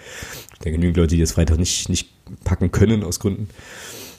[0.53, 2.09] Ich denke, genügend Leute, die das Freitag nicht, nicht
[2.43, 3.49] packen können aus Gründen.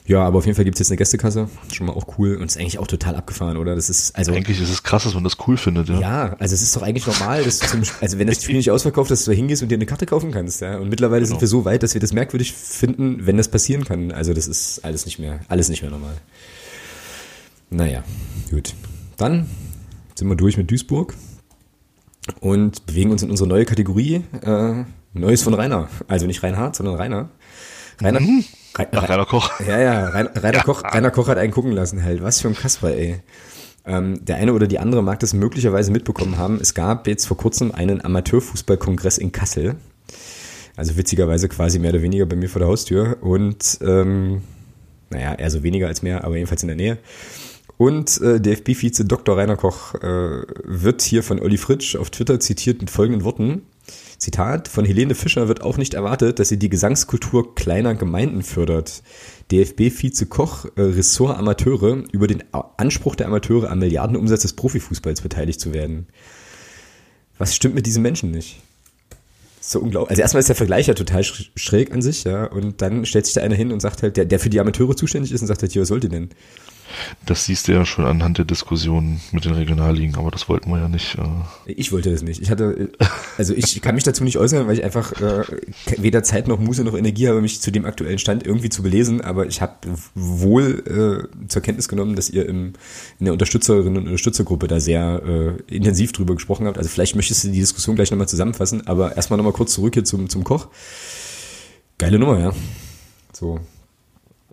[0.07, 1.49] Ja, aber auf jeden Fall gibt's jetzt eine Gästekasse.
[1.73, 3.75] Schon mal auch cool und ist eigentlich auch total abgefahren, oder?
[3.75, 4.31] Das ist also.
[4.31, 5.99] Eigentlich ist es krass, dass man das cool findet, ja.
[5.99, 8.71] Ja, also es ist doch eigentlich normal, dass du zum, also wenn das Spiel nicht
[8.71, 10.77] ausverkauft, dass du da hingehst und dir eine Karte kaufen kannst, ja.
[10.77, 11.31] Und mittlerweile genau.
[11.31, 14.13] sind wir so weit, dass wir das merkwürdig finden, wenn das passieren kann.
[14.13, 16.15] Also das ist alles nicht mehr, alles nicht mehr normal.
[17.69, 18.03] Naja,
[18.49, 18.75] gut.
[19.17, 19.49] Dann
[20.15, 21.15] sind wir durch mit Duisburg
[22.39, 24.23] und bewegen uns in unsere neue Kategorie.
[24.41, 25.89] Äh, Neues von Rainer.
[26.07, 27.29] Also nicht Reinhard, sondern Rainer.
[28.01, 28.45] Rainer, mhm.
[28.91, 29.59] Nach Rainer Koch.
[29.59, 32.21] Ja, ja, Rainer, Rainer, Koch, Rainer Koch hat einen gucken lassen halt.
[32.21, 33.21] Was für ein Kasper, ey.
[33.85, 36.59] Ähm, der eine oder die andere mag das möglicherweise mitbekommen haben.
[36.61, 39.75] Es gab jetzt vor kurzem einen Amateurfußballkongress in Kassel.
[40.75, 43.17] Also witzigerweise quasi mehr oder weniger bei mir vor der Haustür.
[43.21, 44.41] Und ähm,
[45.09, 46.97] naja, eher so weniger als mehr, aber jedenfalls in der Nähe.
[47.77, 49.37] Und äh, DFB-Vize Dr.
[49.37, 53.61] Rainer Koch äh, wird hier von Olli Fritsch auf Twitter zitiert mit folgenden Worten.
[54.17, 59.03] Zitat, von Helene Fischer wird auch nicht erwartet, dass sie die Gesangskultur kleiner Gemeinden fördert.
[59.51, 62.43] DFB-Vize Koch, äh, Ressort Amateure, über den
[62.77, 66.07] Anspruch der Amateure am Milliardenumsatz des Profifußballs beteiligt zu werden.
[67.37, 68.61] Was stimmt mit diesen Menschen nicht?
[69.69, 70.11] so unglaublich.
[70.11, 72.45] Also erstmal ist der Vergleich ja total schräg an sich, ja.
[72.45, 74.95] Und dann stellt sich da einer hin und sagt halt, der, der für die Amateure
[74.95, 76.29] zuständig ist und sagt halt, hier, was sollt ihr denn?
[77.25, 80.79] Das siehst du ja schon anhand der Diskussion mit den Regionalligen, aber das wollten wir
[80.79, 81.15] ja nicht.
[81.15, 82.41] Äh ich wollte das nicht.
[82.41, 82.89] Ich hatte,
[83.37, 85.43] also ich kann mich dazu nicht äußern, weil ich einfach äh,
[85.97, 89.21] weder Zeit noch Muße noch Energie habe, mich zu dem aktuellen Stand irgendwie zu belesen.
[89.21, 89.73] Aber ich habe
[90.15, 92.73] wohl äh, zur Kenntnis genommen, dass ihr im,
[93.19, 96.77] in der Unterstützerinnen und Unterstützergruppe da sehr äh, intensiv drüber gesprochen habt.
[96.77, 100.05] Also vielleicht möchtest du die Diskussion gleich nochmal zusammenfassen, aber erstmal nochmal kurz zurück hier
[100.05, 100.67] zum, zum Koch.
[101.97, 102.53] Geile Nummer, ja.
[103.33, 103.59] So,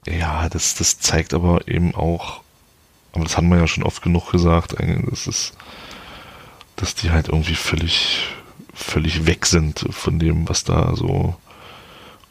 [0.07, 2.43] ja, das, das zeigt aber eben auch,
[3.13, 4.75] aber das haben wir ja schon oft genug gesagt,
[5.11, 5.57] das ist,
[6.77, 8.29] dass die halt irgendwie völlig,
[8.75, 11.37] völlig weg sind von dem, was da so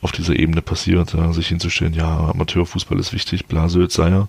[0.01, 4.27] auf dieser Ebene passiert, ja, sich hinzustellen, ja, Amateurfußball ist wichtig, bla, sei ja.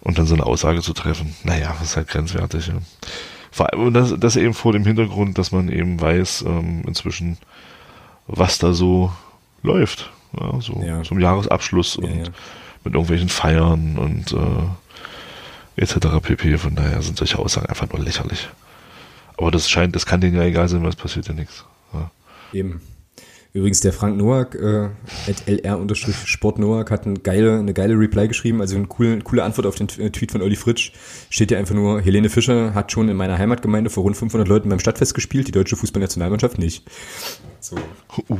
[0.00, 2.68] Und dann so eine Aussage zu treffen, naja, das ist halt grenzwertig.
[2.68, 2.74] Ja.
[3.52, 7.36] Vor allem, das, das eben vor dem Hintergrund, dass man eben weiß, ähm, inzwischen,
[8.26, 9.12] was da so
[9.62, 11.02] läuft ja, so ja.
[11.02, 12.32] zum Jahresabschluss und ja,
[12.84, 16.20] mit irgendwelchen Feiern und äh, etc.
[16.22, 16.58] pp.
[16.58, 18.48] Von daher sind solche Aussagen einfach nur lächerlich.
[19.36, 21.64] Aber das scheint, das kann denen ja egal sein, weil es passiert ja nichts.
[22.52, 22.80] Eben.
[23.54, 24.88] Übrigens, der Frank Noack, äh,
[25.46, 29.74] lr-sport Noack, hat eine geile, eine geile Reply geschrieben, also eine coole, coole Antwort auf
[29.74, 30.92] den äh, Tweet von Olli Fritsch.
[31.28, 34.70] Steht ja einfach nur, Helene Fischer hat schon in meiner Heimatgemeinde vor rund 500 Leuten
[34.70, 36.88] beim Stadtfest gespielt, die deutsche Fußballnationalmannschaft nicht.
[37.60, 37.76] So.
[38.30, 38.38] Uh,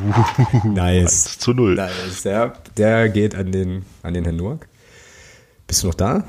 [0.65, 1.39] nice.
[1.39, 1.75] Zu null.
[1.75, 2.23] Nice.
[2.23, 4.67] Der, der geht an den, an den Herrn Noack.
[5.67, 6.25] Bist du noch da?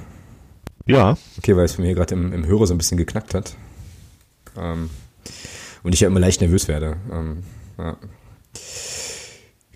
[0.86, 1.18] Ja.
[1.38, 3.56] Okay, weil es von mir gerade im, im Hörer so ein bisschen geknackt hat.
[4.58, 4.90] Ähm,
[5.84, 6.98] und ich ja immer leicht nervös werde.
[7.10, 7.44] Ähm,
[7.78, 7.96] ja.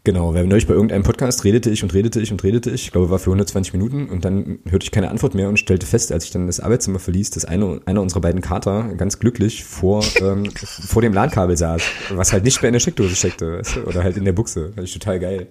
[0.08, 2.92] Genau, weil neulich bei irgendeinem Podcast redete ich und redete ich und redete ich, ich
[2.94, 6.14] glaube, war für 120 Minuten und dann hörte ich keine Antwort mehr und stellte fest,
[6.14, 10.02] als ich dann das Arbeitszimmer verließ, dass eine, einer unserer beiden Kater ganz glücklich vor,
[10.22, 11.82] ähm, vor dem LAN-Kabel saß,
[12.12, 13.82] was halt nicht mehr in der Steckdose steckte, weißt du?
[13.82, 14.72] oder halt in der Buchse.
[14.74, 15.50] Fand ich total geil.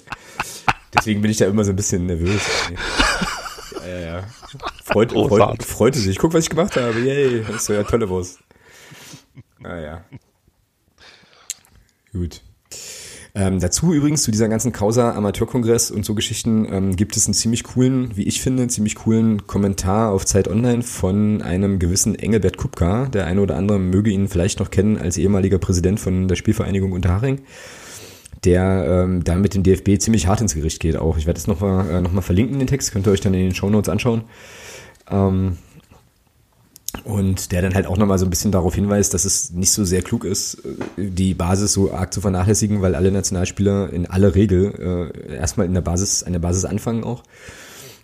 [0.96, 2.40] Deswegen bin ich da immer so ein bisschen nervös.
[3.86, 4.24] Ja, ja, ja.
[4.82, 6.16] Freut, freut, freute sich.
[6.16, 6.98] Guck, was ich gemacht habe.
[6.98, 8.38] Yay, das ist ja tolle Wurst.
[9.58, 10.02] Naja.
[10.10, 10.16] Ah,
[12.14, 12.40] Gut.
[13.38, 17.34] Ähm, dazu übrigens zu dieser ganzen Causa Amateurkongress und so Geschichten ähm, gibt es einen
[17.34, 22.18] ziemlich coolen, wie ich finde, einen ziemlich coolen Kommentar auf Zeit Online von einem gewissen
[22.18, 23.06] Engelbert Kupka.
[23.06, 26.92] Der eine oder andere möge ihn vielleicht noch kennen als ehemaliger Präsident von der Spielvereinigung
[26.92, 27.42] Unterhaching
[28.44, 31.18] der ähm, da mit dem DFB ziemlich hart ins Gericht geht auch.
[31.18, 33.54] Ich werde das nochmal äh, noch verlinken, den Text, könnt ihr euch dann in den
[33.54, 34.22] Show Notes anschauen.
[35.10, 35.56] Ähm,
[37.06, 39.84] und der dann halt auch nochmal so ein bisschen darauf hinweist, dass es nicht so
[39.84, 40.58] sehr klug ist,
[40.96, 45.66] äh, die Basis so arg zu vernachlässigen, weil alle Nationalspieler in aller Regel äh, erstmal
[45.66, 47.22] in der Basis, an der Basis anfangen auch.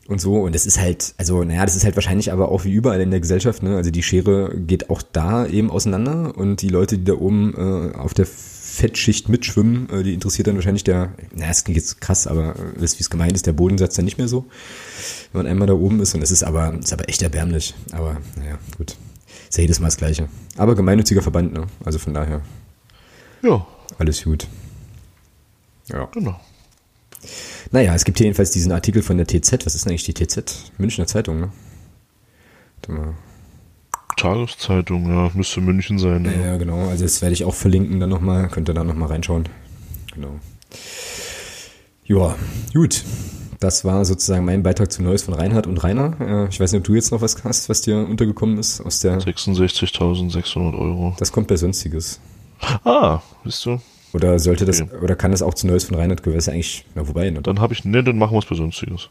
[0.06, 2.72] Und so, und das ist halt, also, naja, das ist halt wahrscheinlich aber auch wie
[2.72, 3.76] überall in der Gesellschaft, ne?
[3.76, 7.96] Also die Schere geht auch da eben auseinander und die Leute, die da oben äh,
[7.96, 8.26] auf der
[8.72, 12.80] Fettschicht mitschwimmen, äh, die interessiert dann wahrscheinlich der, naja, es klingt jetzt krass, aber äh,
[12.80, 14.46] das, wie es gemeint ist, der Bodensatz dann nicht mehr so
[15.32, 16.14] wenn man einmal da oben ist.
[16.14, 17.74] Und es ist aber, ist aber echt erbärmlich.
[17.92, 18.96] Aber naja, gut.
[19.48, 20.28] Ist ja jedes Mal das Gleiche.
[20.56, 21.66] Aber gemeinnütziger Verband, ne?
[21.84, 22.42] Also von daher.
[23.42, 23.66] Ja.
[23.98, 24.46] Alles gut.
[25.88, 26.06] Ja.
[26.06, 26.40] Genau.
[27.70, 29.64] Naja, es gibt hier jedenfalls diesen Artikel von der TZ.
[29.66, 30.72] Was ist denn eigentlich die TZ?
[30.78, 31.52] Münchner Zeitung, ne?
[32.76, 33.14] Warte mal.
[34.22, 36.24] Tageszeitung, ja, müsste München sein.
[36.24, 36.88] Ja, ja, genau.
[36.88, 38.48] Also das werde ich auch verlinken dann nochmal.
[38.48, 39.48] Könnt ihr da nochmal reinschauen.
[40.14, 40.38] Genau.
[42.04, 42.36] Ja,
[42.72, 43.04] gut.
[43.58, 46.48] Das war sozusagen mein Beitrag zu Neues von Reinhard und Rainer.
[46.50, 49.20] Ich weiß nicht, ob du jetzt noch was hast, was dir untergekommen ist aus der.
[49.20, 51.14] 66.600 Euro.
[51.18, 52.20] Das kommt bei Sonstiges.
[52.84, 53.80] Ah, bist du?
[54.12, 54.96] Oder sollte das, okay.
[55.02, 56.42] oder kann das auch zu Neues von Reinhard gehören?
[56.48, 57.40] eigentlich, na wobei, ne?
[57.40, 59.10] Dann habe ich, ne, dann machen wir es bei Sonstiges.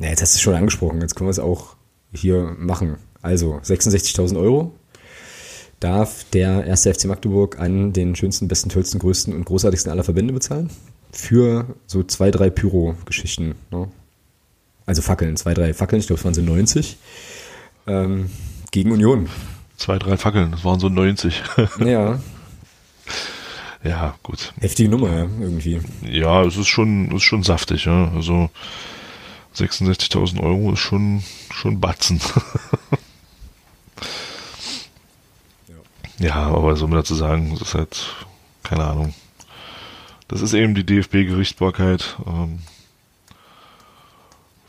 [0.00, 1.76] Ja, jetzt hast du es schon angesprochen, jetzt können wir es auch
[2.12, 2.96] hier machen.
[3.24, 4.74] Also, 66.000 Euro
[5.80, 10.34] darf der erste FC Magdeburg an den schönsten, besten, tollsten, größten und großartigsten aller Verbände
[10.34, 10.68] bezahlen
[11.10, 13.54] für so zwei, drei Pyro-Geschichten.
[13.70, 13.88] Ne?
[14.84, 16.98] Also Fackeln, zwei, drei Fackeln, ich glaube, es waren so 90.
[17.86, 18.28] Ähm,
[18.70, 19.30] gegen Union.
[19.78, 21.42] Zwei, drei Fackeln, das waren so 90.
[21.80, 22.20] ja.
[23.82, 24.52] Ja, gut.
[24.60, 25.80] Heftige Nummer, ja, irgendwie.
[26.02, 28.12] Ja, es ist schon, ist schon saftig, ja.
[28.14, 28.50] Also
[29.56, 32.20] 66.000 Euro ist schon, schon Batzen.
[36.18, 36.34] ja.
[36.34, 38.14] aber so mir zu sagen, das ist halt,
[38.62, 39.14] keine Ahnung.
[40.28, 42.16] Das ist eben die DFB-Gerichtsbarkeit.
[42.26, 42.60] Ähm,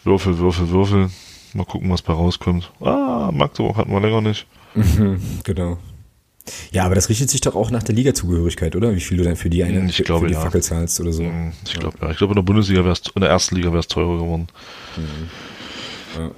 [0.04, 1.10] Würfel, Würfel, Würfel.
[1.54, 2.72] Mal gucken, was bei rauskommt.
[2.82, 4.46] Ah, Magdeburg hatten wir länger nicht.
[5.44, 5.78] genau.
[6.72, 8.94] Ja, aber das richtet sich doch auch nach der Ligazugehörigkeit, oder?
[8.96, 10.42] Wie viel du dann für die eine ich glaube, für die ja.
[10.42, 11.24] Fackel zahlst oder so.
[11.24, 12.12] Hm, ich glaube ja.
[12.12, 14.48] Ich glaube in der Bundesliga wär's, in der ersten Liga wäre es teurer geworden.
[14.98, 16.22] Mhm.
[16.22, 16.32] Ja.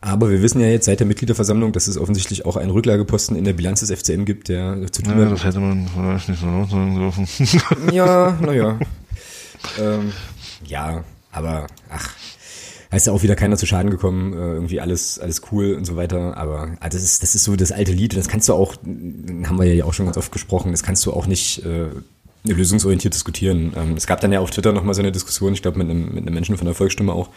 [0.00, 3.44] Aber wir wissen ja jetzt seit der Mitgliederversammlung, dass es offensichtlich auch einen Rücklageposten in
[3.44, 6.64] der Bilanz des FCM gibt, der zu tun ja, das hätte man vielleicht nicht so
[6.64, 7.28] sagen dürfen.
[7.92, 8.78] ja, naja.
[9.80, 10.12] ähm,
[10.64, 12.14] ja, aber ach,
[12.90, 15.84] da ist ja auch wieder keiner zu Schaden gekommen, äh, irgendwie alles, alles cool und
[15.84, 16.36] so weiter.
[16.36, 18.16] Aber ah, das ist, das ist so das alte Lied.
[18.16, 21.12] Das kannst du auch, haben wir ja auch schon ganz oft gesprochen, das kannst du
[21.12, 21.88] auch nicht äh,
[22.44, 23.72] lösungsorientiert diskutieren.
[23.76, 26.14] Ähm, es gab dann ja auf Twitter nochmal so eine Diskussion, ich glaube mit einem,
[26.14, 27.28] mit einem Menschen von der Volksstimme auch,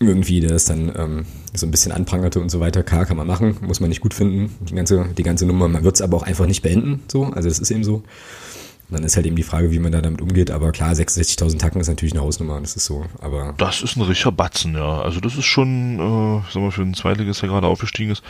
[0.00, 2.82] irgendwie, der es dann ähm, so ein bisschen anprangerte und so weiter.
[2.82, 5.68] Klar, kann man machen, muss man nicht gut finden, die ganze, die ganze Nummer.
[5.68, 7.24] Man wird es aber auch einfach nicht beenden, so.
[7.24, 7.96] Also das ist eben so.
[7.96, 10.50] Und dann ist halt eben die Frage, wie man da damit umgeht.
[10.50, 13.04] Aber klar, 66.000 Tacken ist natürlich eine Hausnummer, das ist so.
[13.20, 15.02] Aber das ist ein richtiger Batzen, ja.
[15.02, 18.22] Also das ist schon, äh, ich sag mal, für einen Zweitligist, der gerade aufgestiegen ist,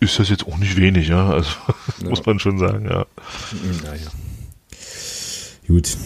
[0.00, 1.28] ist das jetzt auch nicht wenig, ja.
[1.28, 1.50] Also
[2.02, 2.08] ja.
[2.08, 3.04] muss man schon sagen, ja.
[3.84, 4.08] Naja.
[5.68, 5.96] Gut,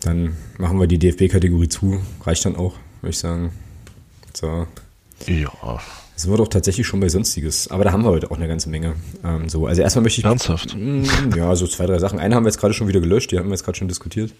[0.00, 2.00] dann machen wir die DFB-Kategorie zu.
[2.24, 3.52] Reicht dann auch, würde ich sagen.
[4.40, 4.66] So.
[5.26, 5.80] Ja.
[6.16, 7.68] Sind wir doch tatsächlich schon bei Sonstiges.
[7.68, 8.94] Aber da haben wir heute auch eine ganze Menge.
[9.22, 10.24] Ähm, so, also erstmal möchte ich.
[10.24, 10.74] Ernsthaft?
[10.74, 11.04] Mm,
[11.36, 12.18] ja, so zwei, drei Sachen.
[12.18, 14.32] Eine haben wir jetzt gerade schon wieder gelöscht, die haben wir jetzt gerade schon diskutiert.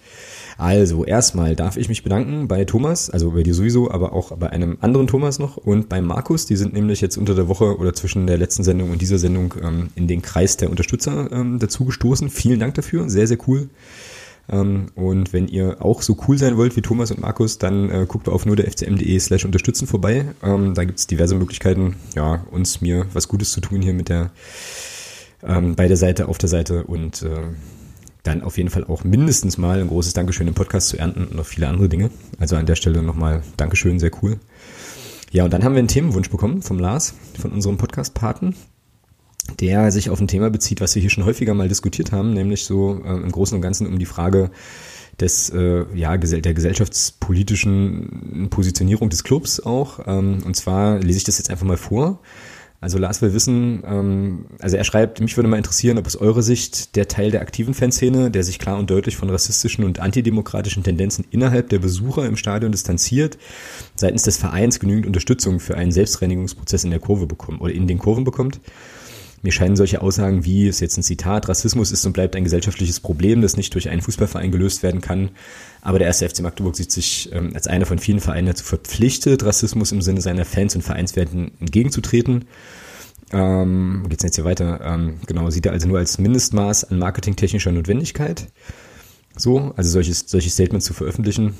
[0.57, 4.49] Also, erstmal darf ich mich bedanken bei Thomas, also bei dir sowieso, aber auch bei
[4.49, 6.45] einem anderen Thomas noch und bei Markus.
[6.45, 9.53] Die sind nämlich jetzt unter der Woche oder zwischen der letzten Sendung und dieser Sendung
[9.61, 12.29] ähm, in den Kreis der Unterstützer ähm, dazugestoßen.
[12.29, 13.69] Vielen Dank dafür, sehr, sehr cool.
[14.51, 18.05] Ähm, und wenn ihr auch so cool sein wollt wie Thomas und Markus, dann äh,
[18.07, 20.25] guckt auf nur der fcm.de slash unterstützen vorbei.
[20.43, 24.09] Ähm, da gibt es diverse Möglichkeiten, ja, uns, mir was Gutes zu tun hier mit
[24.09, 24.31] der,
[25.41, 27.29] ähm, bei der Seite, auf der Seite und äh,
[28.23, 31.35] dann auf jeden Fall auch mindestens mal ein großes Dankeschön im Podcast zu ernten und
[31.35, 32.11] noch viele andere Dinge.
[32.37, 34.37] Also an der Stelle nochmal Dankeschön, sehr cool.
[35.31, 38.53] Ja, und dann haben wir einen Themenwunsch bekommen vom Lars, von unserem Podcast-Paten
[39.59, 42.65] der sich auf ein Thema bezieht, was wir hier schon häufiger mal diskutiert haben, nämlich
[42.65, 44.51] so äh, im Großen und Ganzen um die Frage
[45.19, 49.99] des, äh, ja, der gesellschaftspolitischen Positionierung des Clubs auch.
[50.05, 52.19] Ähm, und zwar lese ich das jetzt einfach mal vor.
[52.79, 56.41] Also Lars will wissen, ähm, also er schreibt, mich würde mal interessieren, ob aus eurer
[56.41, 60.81] Sicht der Teil der aktiven Fanszene, der sich klar und deutlich von rassistischen und antidemokratischen
[60.81, 63.37] Tendenzen innerhalb der Besucher im Stadion distanziert,
[63.93, 67.99] seitens des Vereins genügend Unterstützung für einen Selbstreinigungsprozess in der Kurve bekommt oder in den
[67.99, 68.59] Kurven bekommt.
[69.43, 72.99] Mir scheinen solche Aussagen wie, ist jetzt ein Zitat, Rassismus ist und bleibt ein gesellschaftliches
[72.99, 75.29] Problem, das nicht durch einen Fußballverein gelöst werden kann.
[75.81, 79.43] Aber der erste FC Magdeburg sieht sich ähm, als einer von vielen Vereinen dazu verpflichtet,
[79.43, 82.45] Rassismus im Sinne seiner Fans und Vereinswerten entgegenzutreten.
[83.33, 84.81] Ähm, geht's jetzt hier weiter?
[84.83, 88.47] Ähm, genau, sieht er also nur als Mindestmaß an marketingtechnischer Notwendigkeit.
[89.35, 91.55] So, also solches, solche Statements zu veröffentlichen.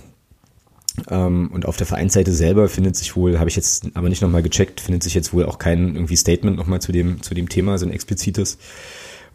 [1.10, 4.44] Ähm, und auf der Vereinsseite selber findet sich wohl, habe ich jetzt aber nicht nochmal
[4.44, 7.78] gecheckt, findet sich jetzt wohl auch kein irgendwie Statement nochmal zu dem, zu dem Thema,
[7.78, 8.58] so ein explizites.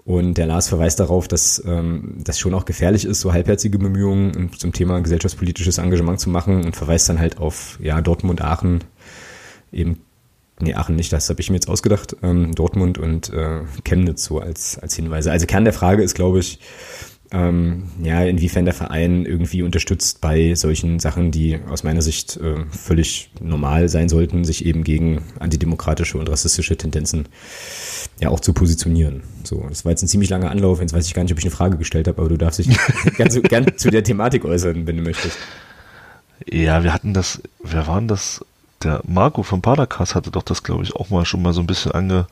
[0.04, 4.52] Und der Lars verweist darauf, dass ähm, das schon auch gefährlich ist, so halbherzige Bemühungen
[4.56, 8.84] zum Thema gesellschaftspolitisches Engagement zu machen und verweist dann halt auf ja, Dortmund, Aachen,
[9.72, 10.02] eben,
[10.60, 14.38] nee, Aachen nicht, das habe ich mir jetzt ausgedacht, ähm, Dortmund und äh, Chemnitz so
[14.38, 15.32] als, als Hinweise.
[15.32, 16.60] Also Kern der Frage ist, glaube ich,
[17.32, 22.64] ähm, ja, inwiefern der Verein irgendwie unterstützt bei solchen Sachen, die aus meiner Sicht äh,
[22.70, 27.28] völlig normal sein sollten, sich eben gegen antidemokratische und rassistische Tendenzen
[28.20, 29.22] ja auch zu positionieren.
[29.44, 31.44] So, das war jetzt ein ziemlich langer Anlauf, jetzt weiß ich gar nicht, ob ich
[31.44, 32.68] eine Frage gestellt habe, aber du darfst dich
[33.16, 35.36] ganz gern zu der Thematik äußern, wenn du möchtest.
[36.48, 38.44] Ja, wir hatten das, wer waren das?
[38.82, 41.66] Der Marco vom Padercast hatte doch das, glaube ich, auch mal schon mal so ein
[41.66, 42.26] bisschen ange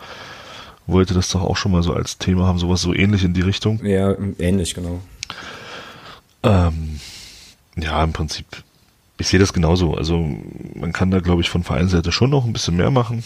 [0.87, 3.41] wollte das doch auch schon mal so als Thema haben, sowas so ähnlich in die
[3.41, 3.85] Richtung.
[3.85, 5.01] Ja, ähnlich, genau.
[6.43, 7.01] Ähm,
[7.76, 8.47] ja, im Prinzip,
[9.18, 9.95] ich sehe das genauso.
[9.95, 10.18] Also
[10.74, 13.24] man kann da, glaube ich, von Vereinsseite schon noch ein bisschen mehr machen.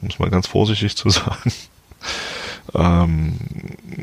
[0.00, 1.52] Um es mal ganz vorsichtig zu sagen.
[2.74, 3.34] Ähm,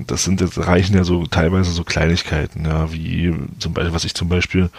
[0.08, 4.14] das sind jetzt, reichen ja so teilweise so Kleinigkeiten, ja, wie zum Beispiel, was ich
[4.14, 4.70] zum Beispiel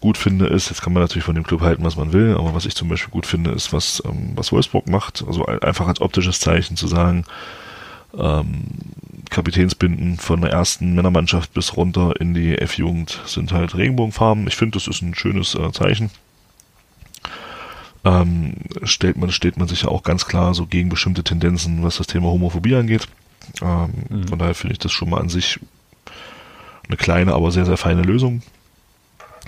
[0.00, 2.54] gut finde, ist, jetzt kann man natürlich von dem Club halten, was man will, aber
[2.54, 5.24] was ich zum Beispiel gut finde, ist, was, ähm, was Wolfsburg macht.
[5.26, 7.24] Also einfach als optisches Zeichen zu sagen,
[8.16, 8.64] ähm,
[9.30, 14.46] Kapitänsbinden von der ersten Männermannschaft bis runter in die F-Jugend sind halt Regenbogenfarben.
[14.46, 16.10] Ich finde, das ist ein schönes äh, Zeichen.
[18.04, 21.96] Ähm, stellt man, steht man sich ja auch ganz klar so gegen bestimmte Tendenzen, was
[21.96, 23.08] das Thema Homophobie angeht.
[23.60, 24.28] Ähm, mhm.
[24.28, 25.58] Von daher finde ich das schon mal an sich
[26.86, 28.42] eine kleine, aber sehr, sehr feine Lösung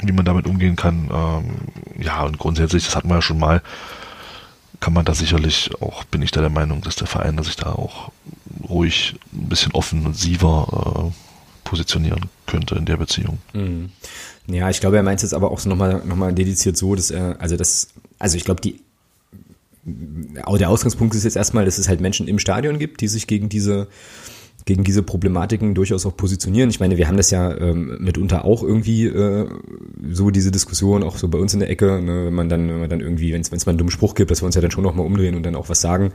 [0.03, 1.09] wie man damit umgehen kann.
[1.13, 3.63] Ähm, ja, und grundsätzlich, das hatten wir ja schon mal,
[4.81, 7.73] kann man da sicherlich auch, bin ich da der Meinung, dass der Verein sich da
[7.73, 8.13] auch
[8.69, 13.39] ruhig ein bisschen offensiver äh, positionieren könnte in der Beziehung.
[13.53, 13.91] Mhm.
[14.47, 16.95] Ja, ich glaube, er meint es jetzt aber auch so nochmal noch mal dediziert so,
[16.95, 17.89] dass er, also das,
[18.19, 18.81] also ich glaube, die
[19.85, 23.49] der Ausgangspunkt ist jetzt erstmal, dass es halt Menschen im Stadion gibt, die sich gegen
[23.49, 23.89] diese
[24.69, 26.69] gegen diese Problematiken durchaus auch positionieren.
[26.69, 29.49] Ich meine, wir haben das ja ähm, mitunter auch irgendwie äh,
[30.11, 32.81] so diese Diskussion, auch so bei uns in der Ecke, ne, wenn man dann, wenn
[32.81, 34.71] man dann irgendwie, wenn es mal einen dummen Spruch gibt, dass wir uns ja dann
[34.71, 36.13] schon nochmal umdrehen und dann auch was sagen,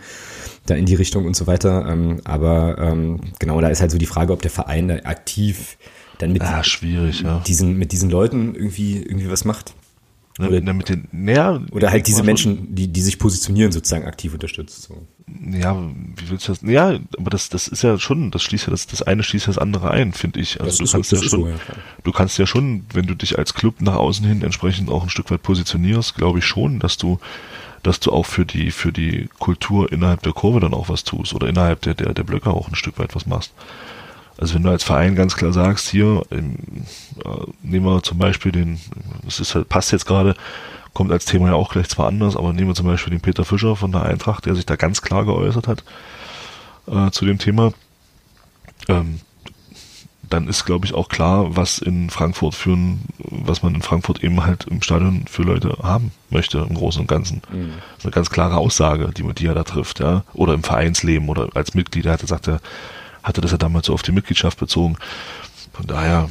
[0.68, 1.88] da in die Richtung und so weiter.
[1.90, 5.80] Ähm, aber ähm, genau, da ist halt so die Frage, ob der Verein da aktiv
[6.20, 7.42] dann mit, ah, schwierig, ja.
[7.48, 9.74] diesen, mit diesen Leuten irgendwie, irgendwie was macht.
[10.40, 14.06] Ne, oder, ne, mit den, naja, oder halt diese Menschen, die, die sich positionieren, sozusagen
[14.06, 14.82] aktiv unterstützt.
[14.82, 15.06] So.
[15.28, 15.80] Ja,
[16.16, 16.62] wie willst du das?
[16.64, 19.60] Ja, aber das, das ist ja schon, das schließt ja das, das eine schließt das
[19.60, 20.60] andere ein, finde ich.
[20.60, 21.56] Also das du kannst so, ja schon, so, ja,
[22.04, 25.10] du kannst ja schon, wenn du dich als Club nach außen hin entsprechend auch ein
[25.10, 27.20] Stück weit positionierst, glaube ich schon, dass du,
[27.84, 31.36] dass du auch für die, für die Kultur innerhalb der Kurve dann auch was tust
[31.36, 33.54] oder innerhalb der, der, der Blöcke auch ein Stück weit was machst.
[34.38, 36.58] Also wenn du als Verein ganz klar sagst, hier, ähm,
[37.24, 37.30] äh,
[37.62, 38.80] nehmen wir zum Beispiel den,
[39.24, 40.36] das ist halt, passt jetzt gerade,
[40.94, 43.46] kommt als Thema ja auch gleich zwar anders, aber nehmen wir zum Beispiel den Peter
[43.46, 45.84] Fischer von der Eintracht, der sich da ganz klar geäußert hat
[46.88, 47.74] äh, zu dem Thema.
[48.88, 49.20] Ähm,
[50.30, 54.24] dann ist, glaube ich, auch klar, was in Frankfurt für ein, was man in Frankfurt
[54.24, 57.42] eben halt im Stadion für Leute haben möchte, im Großen und Ganzen.
[57.52, 57.70] Mhm.
[57.70, 60.24] Das ist eine ganz klare Aussage, die, die er da trifft, ja.
[60.34, 62.06] Oder im Vereinsleben oder als Mitglied.
[62.06, 62.62] Er hat gesagt, er
[63.24, 64.98] hatte das ja damals so auf die Mitgliedschaft bezogen.
[65.74, 66.30] Von daher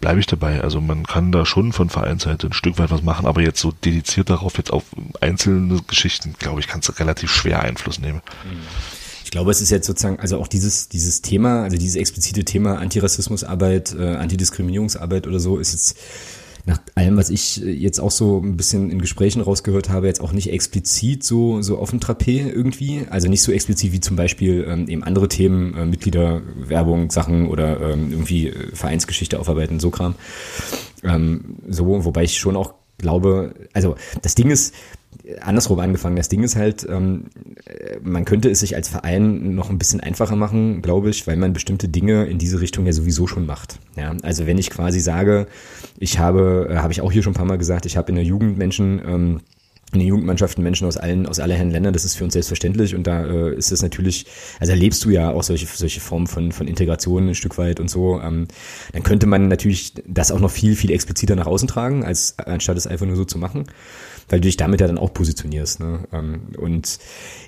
[0.00, 0.60] bleibe ich dabei.
[0.60, 3.72] Also man kann da schon von Vereinsseite ein Stück weit was machen, aber jetzt so
[3.72, 4.84] dediziert darauf, jetzt auf
[5.20, 8.22] einzelne Geschichten, glaube ich, kannst du relativ schwer Einfluss nehmen.
[9.24, 12.78] Ich glaube, es ist jetzt sozusagen, also auch dieses, dieses Thema, also dieses explizite Thema
[12.78, 15.98] Antirassismusarbeit, äh, Antidiskriminierungsarbeit oder so, ist jetzt
[16.68, 20.20] nach allem, was ich äh, jetzt auch so ein bisschen in Gesprächen rausgehört habe, jetzt
[20.20, 23.06] auch nicht explizit so, so auf dem Trapé irgendwie.
[23.10, 27.80] Also nicht so explizit wie zum Beispiel ähm, eben andere Themen, äh, Mitgliederwerbung, Sachen oder
[27.80, 30.14] ähm, irgendwie äh, Vereinsgeschichte aufarbeiten, so Kram.
[31.02, 34.74] Ähm, so, wobei ich schon auch glaube, also das Ding ist,
[35.40, 36.16] andersrum angefangen.
[36.16, 37.24] Das Ding ist halt, ähm,
[38.02, 41.52] man könnte es sich als Verein noch ein bisschen einfacher machen, glaube ich, weil man
[41.52, 43.78] bestimmte Dinge in diese Richtung ja sowieso schon macht.
[43.96, 45.46] Ja, also wenn ich quasi sage,
[45.98, 48.16] ich habe, äh, habe ich auch hier schon ein paar Mal gesagt, ich habe in
[48.16, 49.40] der Jugend Menschen, ähm,
[49.92, 53.06] in den Jugendmannschaften Menschen aus allen, aus allerhand Ländern, das ist für uns selbstverständlich und
[53.06, 54.26] da äh, ist es natürlich,
[54.60, 57.88] also erlebst du ja auch solche, solche Formen von, von Integration ein Stück weit und
[57.88, 58.48] so, ähm,
[58.92, 62.76] dann könnte man natürlich das auch noch viel, viel expliziter nach außen tragen, als anstatt
[62.76, 63.64] es einfach nur so zu machen
[64.28, 65.80] weil du dich damit ja dann auch positionierst.
[65.80, 66.00] Ne?
[66.12, 66.98] Ähm, und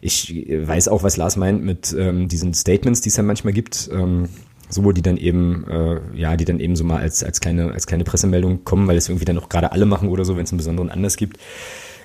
[0.01, 3.91] ich weiß auch, was Lars meint mit ähm, diesen Statements, die es ja manchmal gibt.
[3.93, 4.29] Ähm,
[4.73, 7.87] so, die dann eben, äh, ja, die dann eben so mal als, als kleine, als
[7.87, 10.53] kleine Pressemeldung kommen, weil es irgendwie dann auch gerade alle machen oder so, wenn es
[10.53, 11.39] einen besonderen Anlass gibt.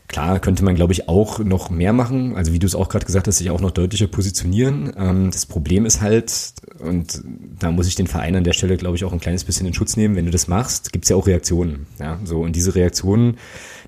[0.07, 2.35] Klar könnte man, glaube ich, auch noch mehr machen.
[2.35, 4.93] Also wie du es auch gerade gesagt hast, sich auch noch deutlicher positionieren.
[4.95, 7.23] Ähm, das Problem ist halt, und
[7.59, 9.73] da muss ich den Verein an der Stelle, glaube ich, auch ein kleines bisschen in
[9.73, 10.15] Schutz nehmen.
[10.15, 11.87] Wenn du das machst, gibt es ja auch Reaktionen.
[11.99, 13.37] Ja, so und diese Reaktionen,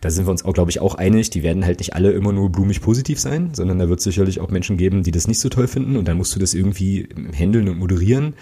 [0.01, 1.29] da sind wir uns auch, glaube ich, auch einig.
[1.29, 4.39] Die werden halt nicht alle immer nur blumig positiv sein, sondern da wird es sicherlich
[4.39, 5.97] auch Menschen geben, die das nicht so toll finden.
[5.97, 8.33] Und dann musst du das irgendwie handeln und moderieren.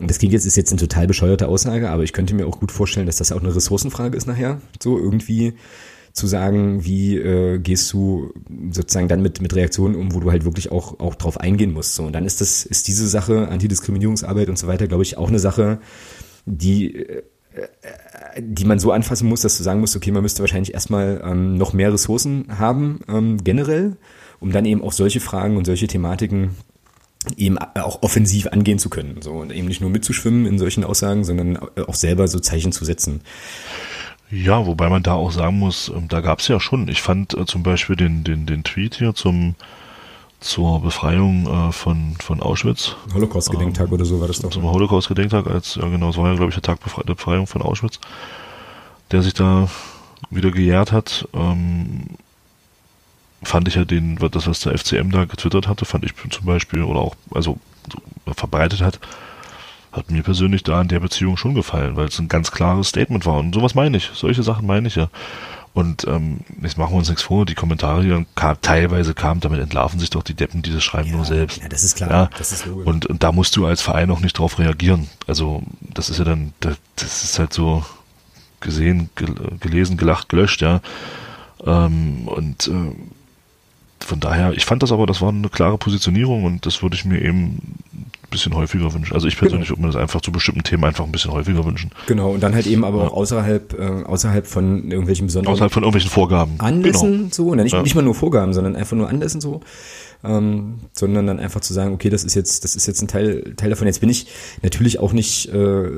[0.00, 2.60] Und das klingt jetzt, ist jetzt eine total bescheuerte Aussage, aber ich könnte mir auch
[2.60, 4.60] gut vorstellen, dass das auch eine Ressourcenfrage ist nachher.
[4.82, 5.54] So irgendwie
[6.16, 8.32] zu sagen, wie äh, gehst du
[8.70, 11.94] sozusagen dann mit, mit Reaktionen um, wo du halt wirklich auch, auch drauf eingehen musst.
[11.94, 15.28] So, und dann ist das, ist diese Sache, Antidiskriminierungsarbeit und so weiter, glaube ich, auch
[15.28, 15.78] eine Sache,
[16.46, 17.22] die, äh,
[18.38, 21.58] die man so anfassen muss, dass du sagen musst, okay, man müsste wahrscheinlich erstmal ähm,
[21.58, 23.96] noch mehr Ressourcen haben, ähm, generell,
[24.40, 26.56] um dann eben auch solche Fragen und solche Thematiken
[27.36, 29.20] eben auch offensiv angehen zu können.
[29.20, 32.84] So, und eben nicht nur mitzuschwimmen in solchen Aussagen, sondern auch selber so Zeichen zu
[32.84, 33.20] setzen.
[34.30, 36.88] Ja, wobei man da auch sagen muss, ähm, da gab es ja schon.
[36.88, 39.54] Ich fand äh, zum Beispiel den, den, den Tweet hier zum
[40.40, 42.94] zur Befreiung äh, von, von Auschwitz.
[43.14, 44.50] Holocaust-Gedenktag ähm, oder so war das doch.
[44.50, 47.62] Zum Holocaust-Gedenktag, als, ja genau, es war ja, glaube ich, der Tag der Befreiung von
[47.62, 47.98] Auschwitz,
[49.10, 49.68] der sich da
[50.30, 51.26] wieder gejährt hat.
[51.32, 52.04] Ähm,
[53.42, 56.82] fand ich ja den, das, was der FCM da getwittert hatte, fand ich zum Beispiel,
[56.82, 57.58] oder auch, also
[58.34, 58.98] verbreitet hat,
[59.96, 63.24] hat mir persönlich da in der Beziehung schon gefallen, weil es ein ganz klares Statement
[63.24, 63.38] war.
[63.38, 64.10] Und sowas meine ich.
[64.14, 65.08] Solche Sachen meine ich ja.
[65.72, 69.40] Und ähm, jetzt machen wir uns nichts vor, die Kommentare, die dann kam, teilweise kamen,
[69.40, 71.62] damit entlarven sich doch die Deppen, die das schreiben ja, nur selbst.
[71.62, 72.10] Ja, das ist klar.
[72.10, 72.30] Ja?
[72.38, 72.86] Das ist logisch.
[72.86, 75.08] Und, und da musst du als Verein auch nicht drauf reagieren.
[75.26, 77.84] Also das ist ja dann, das, das ist halt so
[78.60, 79.10] gesehen,
[79.60, 80.80] gelesen, gelacht, gelöscht, ja.
[81.64, 82.92] Ähm, und äh,
[84.00, 87.04] von daher, ich fand das aber, das war eine klare Positionierung und das würde ich
[87.04, 87.76] mir eben
[88.26, 89.14] ein bisschen häufiger wünschen.
[89.14, 89.78] Also ich persönlich genau.
[89.78, 91.90] würde mir das einfach zu bestimmten Themen einfach ein bisschen häufiger wünschen.
[92.06, 93.08] Genau, und dann halt eben aber ja.
[93.08, 96.54] auch außerhalb, äh, außerhalb von irgendwelchen besonderen Außerhalb von irgendwelchen Vorgaben.
[96.58, 97.28] Anlässen genau.
[97.30, 97.82] so, und nicht, ja.
[97.82, 99.60] nicht mal nur Vorgaben, sondern einfach nur Anlässen so
[100.24, 103.54] ähm, sondern dann einfach zu sagen, okay, das ist jetzt, das ist jetzt ein Teil,
[103.56, 103.86] Teil davon.
[103.86, 104.26] Jetzt bin ich
[104.62, 105.88] natürlich auch nicht äh,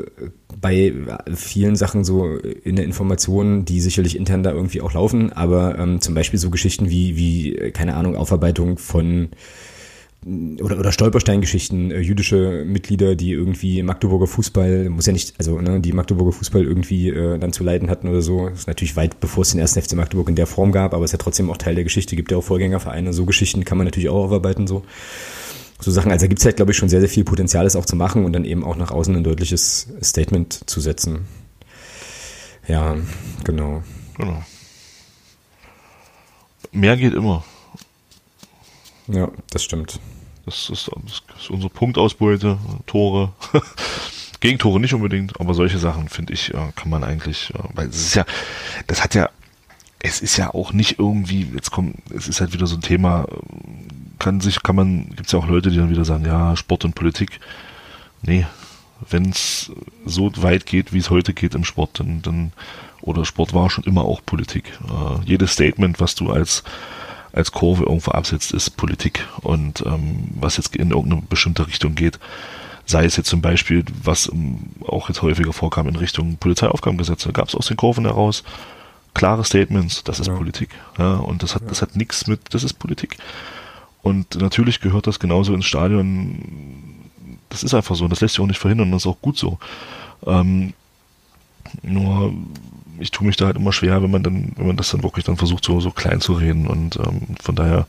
[0.61, 0.93] bei
[1.35, 6.01] vielen Sachen so in der Information, die sicherlich intern da irgendwie auch laufen, aber ähm,
[6.01, 9.31] zum Beispiel so Geschichten wie, wie, keine Ahnung, Aufarbeitung von
[10.27, 15.81] oder, oder Stolpersteingeschichten, äh, jüdische Mitglieder, die irgendwie Magdeburger Fußball, muss ja nicht, also ne,
[15.81, 18.49] die Magdeburger Fußball irgendwie äh, dann zu leiden hatten oder so.
[18.49, 21.05] Das ist natürlich weit bevor es den ersten FC Magdeburg in der Form gab, aber
[21.05, 23.79] es ist ja trotzdem auch Teil der Geschichte, gibt ja auch Vorgängervereine, so Geschichten kann
[23.79, 24.85] man natürlich auch aufarbeiten, so.
[25.81, 27.77] So Sachen, also da gibt es halt, glaube ich, schon sehr, sehr viel Potenzial, das
[27.77, 31.27] auch zu machen und dann eben auch nach außen ein deutliches Statement zu setzen.
[32.66, 32.97] Ja,
[33.45, 33.85] genau.
[34.16, 34.43] Genau.
[36.73, 37.45] Mehr geht immer.
[39.09, 40.01] Ja, das stimmt.
[40.45, 43.33] Das ist, das ist unsere Punktausbeute, Tore.
[44.41, 48.25] Gegentore nicht unbedingt, aber solche Sachen, finde ich, kann man eigentlich, weil es ist ja,
[48.87, 49.31] das hat ja,
[49.99, 53.27] es ist ja auch nicht irgendwie, jetzt kommt, es ist halt wieder so ein Thema,
[54.19, 56.85] kann sich, kann man, gibt es ja auch Leute, die dann wieder sagen, ja, Sport
[56.85, 57.41] und Politik.
[58.23, 58.47] Nee,
[59.11, 59.73] wenn es
[60.05, 62.53] so weit geht, wie es heute geht im Sport, dann, dann
[63.01, 64.79] oder Sport war schon immer auch Politik.
[64.89, 66.65] Äh, jedes Statement, was du als
[67.33, 69.26] als Kurve irgendwo absetzt, ist Politik.
[69.43, 72.18] Und ähm, was jetzt in irgendeine bestimmte Richtung geht,
[72.87, 77.49] sei es jetzt zum Beispiel, was ähm, auch jetzt häufiger vorkam in Richtung Polizeiaufgabengesetze, gab
[77.49, 78.45] es aus den Kurven heraus
[79.14, 80.35] klare Statements, das ist ja.
[80.35, 80.70] Politik.
[80.97, 81.68] Ja, und das hat, ja.
[81.68, 83.18] das hat nichts mit, das ist Politik.
[84.03, 86.39] Und natürlich gehört das genauso ins Stadion.
[87.49, 89.59] Das ist einfach so, das lässt sich auch nicht verhindern, das ist auch gut so.
[90.26, 90.72] Ähm,
[91.83, 92.33] nur
[93.01, 95.25] ich tue mich da halt immer schwer, wenn man dann, wenn man das dann wirklich
[95.25, 96.67] dann versucht, so, so klein zu reden.
[96.67, 97.87] Und ähm, von daher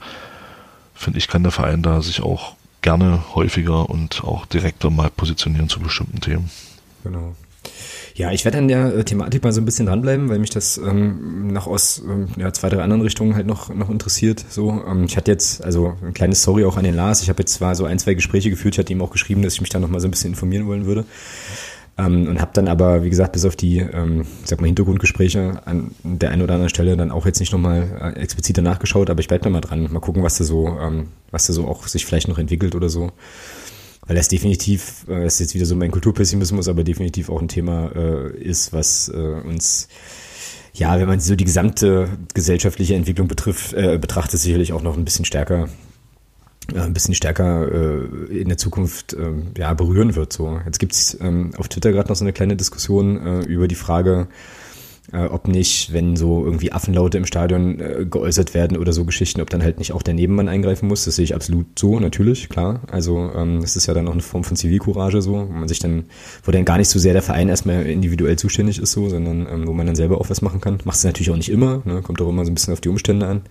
[0.94, 5.70] finde ich, kann der Verein da sich auch gerne häufiger und auch direkter mal positionieren
[5.70, 6.50] zu bestimmten Themen.
[7.04, 7.36] Genau.
[8.16, 10.78] Ja, ich werde an der äh, Thematik mal so ein bisschen dranbleiben, weil mich das
[10.78, 14.44] ähm, noch aus ähm, ja, zwei, drei anderen Richtungen halt noch, noch interessiert.
[14.50, 17.22] So, ähm, ich hatte jetzt, also ein kleines Sorry auch an den Lars.
[17.22, 19.54] Ich habe jetzt zwar so ein, zwei Gespräche geführt, ich hatte ihm auch geschrieben, dass
[19.54, 21.06] ich mich da noch mal so ein bisschen informieren wollen würde.
[22.00, 25.62] Ähm, und habe dann aber, wie gesagt, bis auf die, ähm, ich sag mal, Hintergrundgespräche
[25.66, 29.20] an der einen oder anderen Stelle dann auch jetzt nicht nochmal äh, expliziter nachgeschaut, aber
[29.20, 29.92] ich bleib da mal dran.
[29.92, 32.88] Mal gucken, was da so, ähm, was da so auch sich vielleicht noch entwickelt oder
[32.88, 33.12] so.
[34.08, 37.50] Weil das definitiv, äh, das ist jetzt wieder so mein Kulturpessimismus, aber definitiv auch ein
[37.50, 39.90] Thema äh, ist, was äh, uns
[40.74, 45.04] ja, wenn man so die gesamte gesellschaftliche Entwicklung betrifft, äh, betrachtet, sicherlich auch noch ein
[45.04, 45.68] bisschen stärker
[46.76, 50.34] ein bisschen stärker äh, in der Zukunft äh, ja, berühren wird.
[50.34, 50.60] So.
[50.66, 54.28] Jetzt gibt's ähm, auf Twitter gerade noch so eine kleine Diskussion äh, über die Frage,
[55.12, 59.42] äh, ob nicht, wenn so irgendwie Affenlaute im Stadion äh, geäußert werden oder so Geschichten,
[59.42, 61.06] ob dann halt nicht auch der Nebenmann eingreifen muss.
[61.06, 62.82] Das sehe ich absolut so, natürlich, klar.
[62.92, 65.80] Also ähm, das ist ja dann auch eine Form von Zivilcourage so, wo man sich
[65.80, 66.06] dann,
[66.44, 69.68] wo dann gar nicht so sehr der Verein erstmal individuell zuständig ist so, sondern ähm,
[69.68, 70.80] wo man dann selber auch was machen kann.
[70.84, 72.02] Macht es natürlich auch nicht immer, ne?
[72.02, 73.42] kommt auch immer so ein bisschen auf die Umstände an.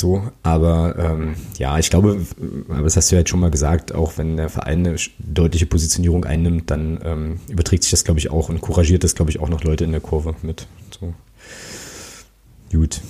[0.00, 2.24] So, aber ähm, ja, ich glaube,
[2.70, 5.66] aber das hast du ja jetzt schon mal gesagt, auch wenn der Verein eine deutliche
[5.66, 9.40] Positionierung einnimmt, dann ähm, überträgt sich das, glaube ich, auch und couragiert das, glaube ich,
[9.40, 10.66] auch noch Leute in der Kurve mit.
[10.98, 11.12] So.
[12.72, 13.02] Gut.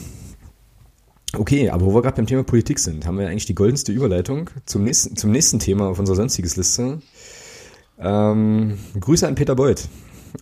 [1.32, 4.50] Okay, aber wo wir gerade beim Thema Politik sind, haben wir eigentlich die goldenste Überleitung
[4.66, 7.00] zum nächsten, zum nächsten Thema auf unserer sonstiges Liste.
[8.00, 9.86] Ähm, Grüße an Peter Beuth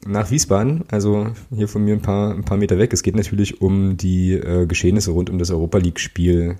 [0.07, 2.93] nach Wiesbaden, also hier von mir ein paar, ein paar Meter weg.
[2.93, 6.57] Es geht natürlich um die äh, Geschehnisse rund um das Europa League-Spiel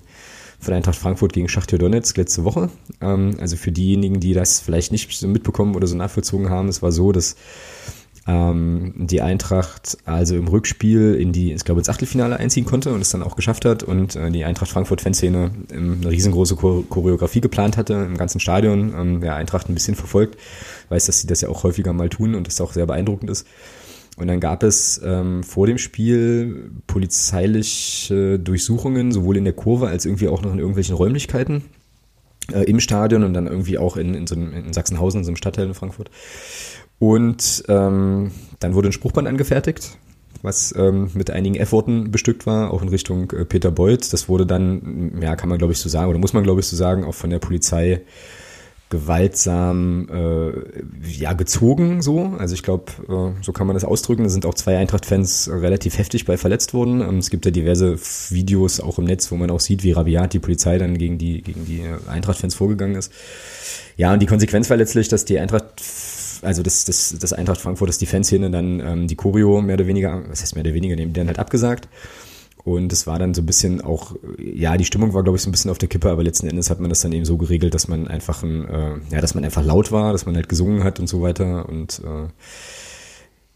[0.59, 2.69] von Eintracht Frankfurt gegen Schachtja Donetsk letzte Woche.
[3.01, 6.81] Ähm, also für diejenigen, die das vielleicht nicht so mitbekommen oder so nachvollzogen haben, es
[6.81, 7.35] war so, dass
[8.29, 13.01] ähm, die Eintracht also im Rückspiel in die, ich glaube, ins Achtelfinale einziehen konnte und
[13.01, 17.93] es dann auch geschafft hat und äh, die Eintracht Frankfurt-Fanszene eine riesengroße Choreografie geplant hatte
[17.93, 18.93] im ganzen Stadion.
[18.95, 20.37] Ähm, wer Eintracht ein bisschen verfolgt,
[20.89, 23.47] weiß, dass sie das ja auch häufiger mal tun und das auch sehr beeindruckend ist.
[24.17, 30.05] Und dann gab es ähm, vor dem Spiel polizeiliche Durchsuchungen, sowohl in der Kurve als
[30.05, 31.63] irgendwie auch noch in irgendwelchen Räumlichkeiten
[32.51, 35.29] äh, im Stadion und dann irgendwie auch in, in, so einem, in Sachsenhausen, in so
[35.29, 36.11] einem Stadtteil in Frankfurt.
[36.99, 39.97] Und ähm, dann wurde ein Spruchband angefertigt,
[40.41, 44.11] was ähm, mit einigen F-Worten bestückt war, auch in Richtung äh, Peter Beuth.
[44.11, 46.67] Das wurde dann, ja, kann man glaube ich so sagen, oder muss man glaube ich
[46.67, 48.01] so sagen, auch von der Polizei
[48.89, 50.51] gewaltsam äh,
[51.07, 52.33] ja gezogen so.
[52.39, 54.23] Also ich glaube äh, so kann man das ausdrücken.
[54.23, 57.01] Da sind auch zwei Eintracht-Fans relativ heftig bei verletzt worden.
[57.01, 57.97] Ähm, es gibt ja diverse
[58.29, 61.43] Videos auch im Netz wo man auch sieht wie rabiat die Polizei dann gegen die
[61.43, 63.11] gegen die Eintracht-Fans vorgegangen ist.
[63.95, 65.81] Ja und die Konsequenz war letztlich dass die Eintracht
[66.41, 69.87] also das, das, das Eintracht Frankfurt, dass die Fanszene dann ähm, die Choreo mehr oder
[69.87, 71.87] weniger, was heißt mehr oder weniger, die dann halt abgesagt.
[72.65, 75.49] Und es war dann so ein bisschen auch, ja, die Stimmung war, glaube ich, so
[75.49, 77.73] ein bisschen auf der Kippe, aber letzten Endes hat man das dann eben so geregelt,
[77.73, 80.83] dass man einfach ein, äh, ja, dass man einfach laut war, dass man halt gesungen
[80.83, 81.67] hat und so weiter.
[81.69, 82.27] Und äh,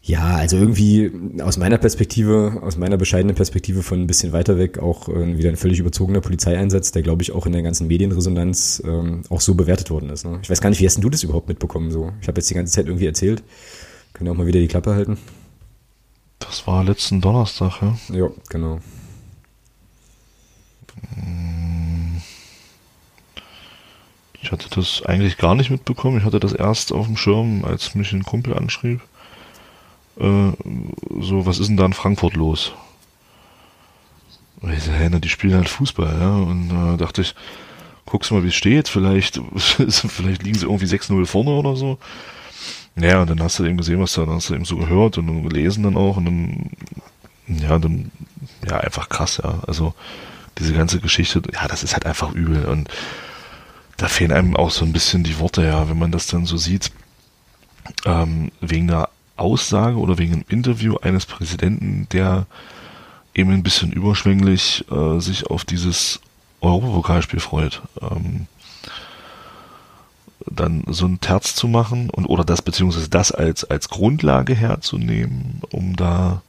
[0.06, 4.78] ja, also irgendwie aus meiner Perspektive, aus meiner bescheidenen Perspektive von ein bisschen weiter weg
[4.78, 8.82] auch äh, wieder ein völlig überzogener Polizeieinsatz, der glaube ich auch in der ganzen Medienresonanz
[8.84, 10.26] ähm, auch so bewertet worden ist.
[10.26, 10.40] Ne?
[10.42, 11.90] Ich weiß gar nicht, wie hast denn du das überhaupt mitbekommen?
[11.90, 13.42] So, ich habe jetzt die ganze Zeit irgendwie erzählt.
[14.12, 15.16] Können auch mal wieder die Klappe halten?
[16.38, 17.96] Das war letzten Donnerstag, ja?
[18.14, 18.80] Ja, genau.
[24.42, 26.18] Ich hatte das eigentlich gar nicht mitbekommen.
[26.18, 29.00] Ich hatte das erst auf dem Schirm, als mich ein Kumpel anschrieb.
[30.18, 30.52] Äh,
[31.20, 32.72] so, was ist denn da in Frankfurt los?
[34.60, 36.36] Und ich so, hey, na, die spielen halt Fußball, ja.
[36.36, 37.34] Und äh, dachte ich,
[38.06, 38.88] guckst mal, wie es steht.
[38.88, 41.98] Vielleicht, vielleicht liegen sie irgendwie 6-0 vorne oder so.
[42.96, 45.18] Ja, und dann hast du eben gesehen, was da, dann hast du eben so gehört
[45.18, 46.70] und gelesen dann auch und dann,
[47.48, 48.12] ja, dann,
[48.68, 49.60] ja, einfach krass, ja.
[49.66, 49.94] Also,
[50.58, 52.88] diese ganze Geschichte, ja, das ist halt einfach übel und
[53.96, 56.56] da fehlen einem auch so ein bisschen die Worte, ja, wenn man das dann so
[56.56, 56.92] sieht,
[58.04, 62.46] ähm, wegen einer Aussage oder wegen einem Interview eines Präsidenten, der
[63.34, 66.20] eben ein bisschen überschwänglich äh, sich auf dieses
[66.60, 67.82] Europapokalspiel freut.
[68.00, 68.46] Ähm,
[70.46, 75.62] dann so ein Terz zu machen und oder das beziehungsweise das als als Grundlage herzunehmen,
[75.70, 76.42] um da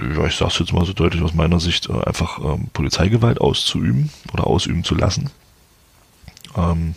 [0.00, 4.10] ja, ich sag's jetzt mal so deutlich aus meiner Sicht, äh, einfach ähm, Polizeigewalt auszuüben
[4.32, 5.30] oder ausüben zu lassen.
[6.56, 6.94] Ähm,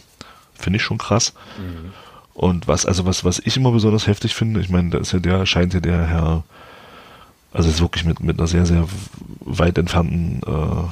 [0.54, 1.34] finde ich schon krass.
[1.58, 1.94] Mhm.
[2.34, 5.20] Und was, also was, was ich immer besonders heftig finde, ich meine, da ist ja
[5.20, 6.44] der, scheint ja der Herr,
[7.52, 8.88] also ist wirklich mit, mit einer sehr, sehr
[9.42, 10.88] weit entfernten, äh,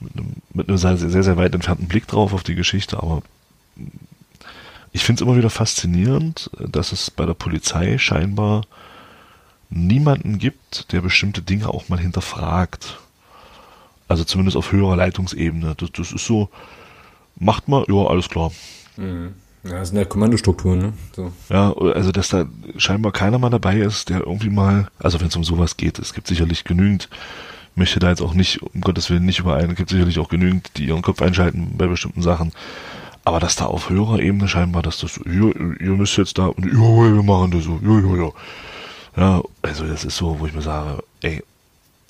[0.00, 3.22] mit einem, mit einem sehr, sehr, weit entfernten Blick drauf auf die Geschichte, aber
[4.92, 8.62] ich finde es immer wieder faszinierend, dass es bei der Polizei scheinbar
[9.70, 13.00] niemanden gibt, der bestimmte Dinge auch mal hinterfragt.
[14.06, 15.74] Also zumindest auf höherer Leitungsebene.
[15.76, 16.48] Das, das ist so,
[17.36, 18.52] macht mal, ja, alles klar.
[18.96, 19.34] Mhm.
[19.64, 20.92] Ja, das sind halt Kommandostrukturen, ne?
[21.16, 21.32] So.
[21.48, 22.44] Ja, also dass da
[22.76, 26.12] scheinbar keiner mal dabei ist, der irgendwie mal, also wenn es um sowas geht, es
[26.12, 27.08] gibt sicherlich genügend,
[27.74, 30.72] möchte da jetzt auch nicht, um Gottes Willen nicht überein, es gibt sicherlich auch genügend,
[30.76, 32.52] die ihren Kopf einschalten bei bestimmten Sachen.
[33.24, 36.54] Aber dass da auf höherer Ebene scheinbar, dass das, ihr, ihr müsst jetzt da, ja,
[36.58, 38.32] wir machen das so, ja, ja, ja.
[39.16, 41.42] Ja, also das ist so, wo ich mir sage, ey,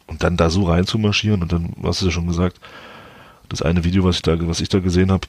[0.07, 2.59] und dann da so rein zu marschieren und dann, was hast du ja schon gesagt,
[3.49, 5.27] das eine Video, was ich da, was ich da gesehen habe,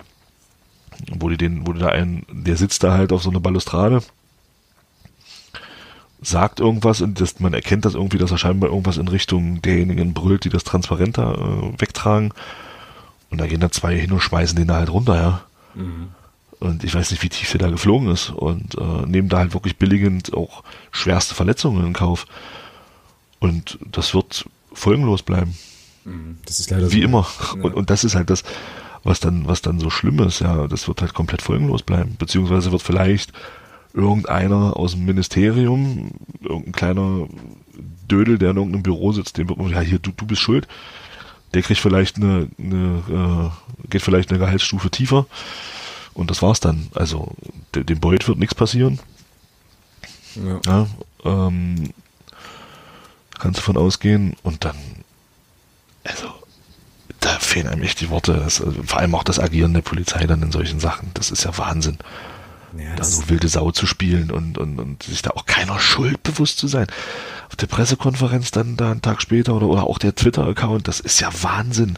[1.19, 4.01] wo die den, wo die da ein, der sitzt da halt auf so einer Balustrade,
[6.21, 10.13] sagt irgendwas und das, man erkennt das irgendwie, dass er scheinbar irgendwas in Richtung derjenigen
[10.13, 12.33] brüllt, die das transparenter äh, wegtragen.
[13.29, 15.41] Und da gehen da zwei hin und schmeißen den da halt runter, ja.
[15.75, 16.09] Mhm.
[16.59, 18.29] Und ich weiß nicht, wie tief der da geflogen ist.
[18.29, 22.27] Und äh, nehmen da halt wirklich billigend auch schwerste Verletzungen in Kauf.
[23.39, 25.57] Und das wird folgenlos bleiben.
[26.05, 26.37] Mhm.
[26.45, 27.07] Das ist leider Wie so.
[27.07, 27.27] immer.
[27.55, 27.63] Ja.
[27.63, 28.43] Und, und das ist halt das,
[29.05, 30.41] was dann, was dann so schlimm ist.
[30.41, 32.15] Ja, das wird halt komplett folgenlos bleiben.
[32.17, 33.31] Beziehungsweise wird vielleicht
[33.93, 37.27] irgendeiner aus dem Ministerium, irgendein kleiner
[38.11, 40.67] Dödel, der in irgendeinem Büro sitzt, dem wird man, ja, hier, du, du bist schuld.
[41.53, 43.51] Der kriegt vielleicht eine, eine
[43.83, 45.27] äh, geht vielleicht eine Gehaltsstufe tiefer
[46.13, 46.87] und das war's dann.
[46.95, 47.31] Also
[47.73, 48.99] dem Beut wird nichts passieren.
[50.35, 50.59] Ja.
[50.65, 50.87] ja
[51.23, 51.93] ähm,
[53.37, 54.35] kannst du von ausgehen.
[54.43, 54.75] Und dann,
[56.03, 56.27] also,
[57.25, 58.33] da fehlen einem echt die Worte.
[58.33, 61.09] Das, also, vor allem auch das Agieren der Polizei dann in solchen Sachen.
[61.15, 61.97] Das ist ja Wahnsinn.
[62.77, 66.21] Ja, da so wilde Sau zu spielen und, und, und sich da auch keiner Schuld
[66.23, 66.87] bewusst zu sein.
[67.47, 71.19] Auf der Pressekonferenz dann da einen Tag später oder, oder auch der Twitter-Account, das ist
[71.19, 71.97] ja Wahnsinn.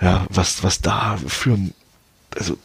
[0.00, 1.74] Ja, was, was da für ein,
[2.36, 2.56] also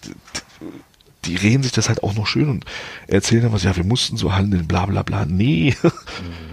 [1.25, 2.65] die reden sich das halt auch noch schön und
[3.07, 5.25] erzählen dann was, ja, wir mussten so handeln, bla bla bla.
[5.25, 5.75] Nee.
[5.83, 5.89] Mhm.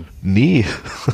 [0.25, 0.65] nee.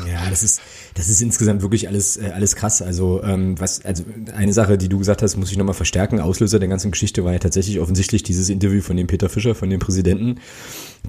[0.09, 0.61] Ja, das ist,
[0.95, 2.81] das ist insgesamt wirklich alles, äh, alles krass.
[2.81, 4.05] Also, ähm, was, also
[4.35, 6.21] eine Sache, die du gesagt hast, muss ich nochmal verstärken.
[6.21, 9.69] Auslöser der ganzen Geschichte war ja tatsächlich offensichtlich dieses Interview von dem Peter Fischer, von
[9.69, 10.41] dem Präsidenten,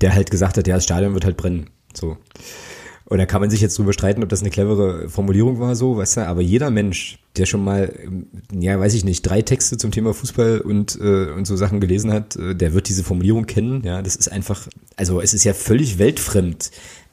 [0.01, 1.69] der halt gesagt hat, ja, das Stadion wird halt brennen.
[1.93, 2.17] So.
[3.11, 5.97] Und da kann man sich jetzt drüber streiten, ob das eine clevere Formulierung war, so,
[5.97, 8.27] weißt du, aber jeder Mensch, der schon mal, ähm,
[8.57, 12.13] ja, weiß ich nicht, drei Texte zum Thema Fußball und, äh, und so Sachen gelesen
[12.13, 15.53] hat, äh, der wird diese Formulierung kennen, ja, das ist einfach, also es ist ja
[15.53, 16.71] völlig weltfremd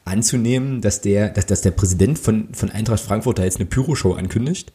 [0.08, 4.14] anzunehmen, dass der, dass, dass der Präsident von, von Eintracht Frankfurt da jetzt eine Pyroshow
[4.14, 4.72] ankündigt,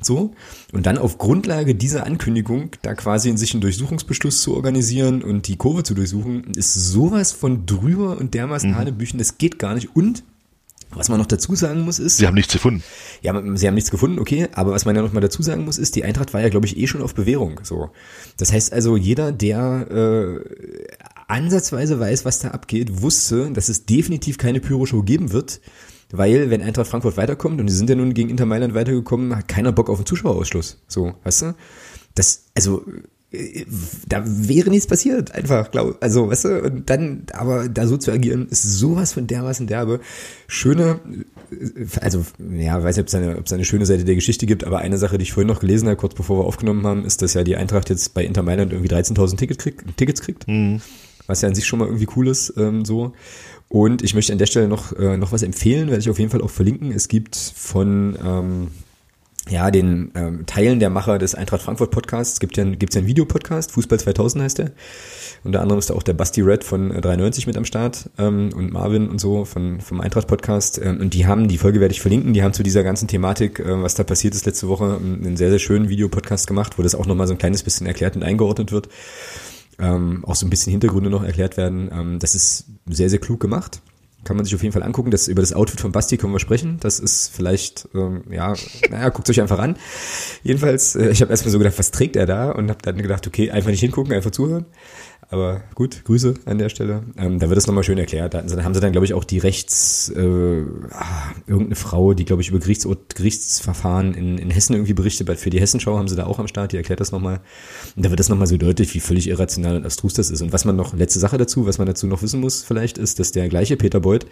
[0.00, 0.32] so,
[0.72, 5.48] und dann auf Grundlage dieser Ankündigung da quasi in sich einen Durchsuchungsbeschluss zu organisieren und
[5.48, 8.76] die Kurve zu durchsuchen, ist sowas von drüber und dermaßen mhm.
[8.76, 9.94] Hanebüchen, das geht gar nicht.
[9.94, 10.22] Und
[10.90, 12.16] was man noch dazu sagen muss ist.
[12.16, 12.82] Sie haben nichts gefunden.
[13.22, 14.48] Ja, sie haben nichts gefunden, okay.
[14.52, 16.66] Aber was man ja noch mal dazu sagen muss ist, die Eintracht war ja, glaube
[16.66, 17.60] ich, eh schon auf Bewährung.
[17.62, 17.90] So,
[18.36, 20.86] das heißt also, jeder, der äh,
[21.26, 25.60] ansatzweise weiß, was da abgeht, wusste, dass es definitiv keine Pyroshow geben wird,
[26.10, 29.48] weil wenn Eintracht Frankfurt weiterkommt und die sind ja nun gegen Inter Mailand weitergekommen, hat
[29.48, 30.82] keiner Bock auf einen Zuschauerausschluss.
[30.88, 31.54] So, weißt du?
[32.14, 32.84] Das, also
[34.08, 38.10] da wäre nichts passiert, einfach, glaub, also, weißt du, und dann, aber da so zu
[38.10, 40.00] agieren, ist sowas von dermaßen derbe.
[40.46, 40.98] Schöne,
[42.00, 42.24] also,
[42.56, 44.78] ja, weiß nicht, ob es eine, ob es eine schöne Seite der Geschichte gibt, aber
[44.78, 47.34] eine Sache, die ich vorhin noch gelesen habe, kurz bevor wir aufgenommen haben, ist, dass
[47.34, 50.80] ja die Eintracht jetzt bei Inter Mailand irgendwie 13.000 Ticket kriegt, Tickets kriegt, mhm.
[51.26, 53.12] was ja an sich schon mal irgendwie cool ist, ähm, so.
[53.68, 56.30] Und ich möchte an der Stelle noch, äh, noch was empfehlen, werde ich auf jeden
[56.30, 56.92] Fall auch verlinken.
[56.92, 58.68] Es gibt von, ähm,
[59.48, 62.40] ja, den ähm, Teilen der Macher des Eintracht Frankfurt Podcasts.
[62.40, 64.72] Gibt ja, gibt's ja einen Videopodcast, Fußball 2000 heißt der.
[65.44, 68.72] Unter anderem ist da auch der Basti Red von 93 mit am Start ähm, und
[68.72, 70.80] Marvin und so von, vom Eintracht Podcast.
[70.82, 73.60] Ähm, und die haben, die Folge werde ich verlinken, die haben zu dieser ganzen Thematik,
[73.60, 76.94] äh, was da passiert ist letzte Woche, einen sehr, sehr schönen Videopodcast gemacht, wo das
[76.94, 78.88] auch nochmal so ein kleines bisschen erklärt und eingeordnet wird.
[79.78, 81.88] Ähm, auch so ein bisschen Hintergründe noch erklärt werden.
[81.92, 83.80] Ähm, das ist sehr, sehr klug gemacht
[84.24, 85.10] kann man sich auf jeden Fall angucken.
[85.10, 86.78] Das, über das Outfit von Basti können wir sprechen.
[86.80, 88.54] Das ist vielleicht, ähm, ja,
[88.90, 89.76] naja, guckt euch einfach an.
[90.42, 92.50] Jedenfalls, äh, ich habe erstmal so gedacht, was trägt er da?
[92.50, 94.66] Und habe dann gedacht, okay, einfach nicht hingucken, einfach zuhören.
[95.30, 97.02] Aber gut, Grüße an der Stelle.
[97.18, 98.32] Ähm, da wird es nochmal schön erklärt.
[98.32, 102.40] Da haben sie dann, glaube ich, auch die Rechts, äh, ah, irgendeine Frau, die, glaube
[102.40, 106.24] ich, über Gerichtsort, Gerichtsverfahren in, in Hessen irgendwie berichtet, für die Hessenschau haben sie da
[106.24, 107.40] auch am Start, die erklärt das nochmal.
[107.94, 110.40] Und da wird das nochmal so deutlich, wie völlig irrational und abstrus das ist.
[110.40, 113.18] Und was man noch, letzte Sache dazu, was man dazu noch wissen muss vielleicht, ist,
[113.18, 114.26] dass der gleiche Peter Beuth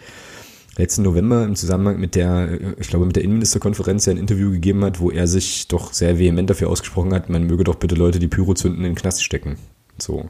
[0.77, 4.83] letzten November im Zusammenhang mit der, ich glaube, mit der Innenministerkonferenz ja ein Interview gegeben
[4.83, 8.19] hat, wo er sich doch sehr vehement dafür ausgesprochen hat, man möge doch bitte Leute,
[8.19, 9.57] die Pyro zünden, in den Knast stecken.
[9.99, 10.29] So.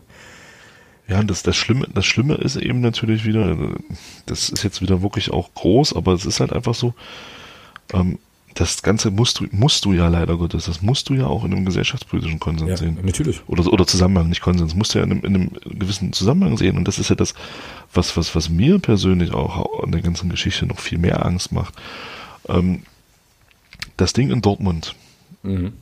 [1.07, 3.55] Ja, das, das Schlimme, das Schlimme ist eben natürlich wieder,
[4.25, 6.93] das ist jetzt wieder wirklich auch groß, aber es ist halt einfach so,
[7.93, 8.19] ähm,
[8.59, 11.53] das Ganze musst du, musst du ja leider Gottes, das musst du ja auch in
[11.53, 12.97] einem gesellschaftspolitischen Konsens ja, sehen.
[13.03, 13.41] Natürlich.
[13.47, 16.75] Oder, oder Zusammenhang, nicht Konsens, musst du ja in einem, in einem gewissen Zusammenhang sehen.
[16.75, 17.35] Und das ist ja das,
[17.93, 21.75] was, was, was mir persönlich auch an der ganzen Geschichte noch viel mehr Angst macht.
[22.49, 22.81] Ähm,
[23.95, 24.95] das Ding in Dortmund,
[25.43, 25.73] mhm.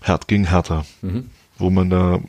[0.00, 1.30] Herd gegen Hertha, mhm.
[1.56, 2.20] wo man da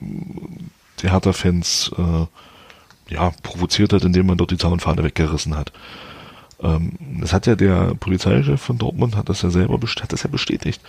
[1.01, 5.71] die Hertha-Fans äh, ja, provoziert hat, indem man dort die Zaunfahne weggerissen hat.
[6.61, 10.29] Ähm, das hat ja der Polizeichef von Dortmund, hat das ja selber hat das ja
[10.29, 10.81] bestätigt.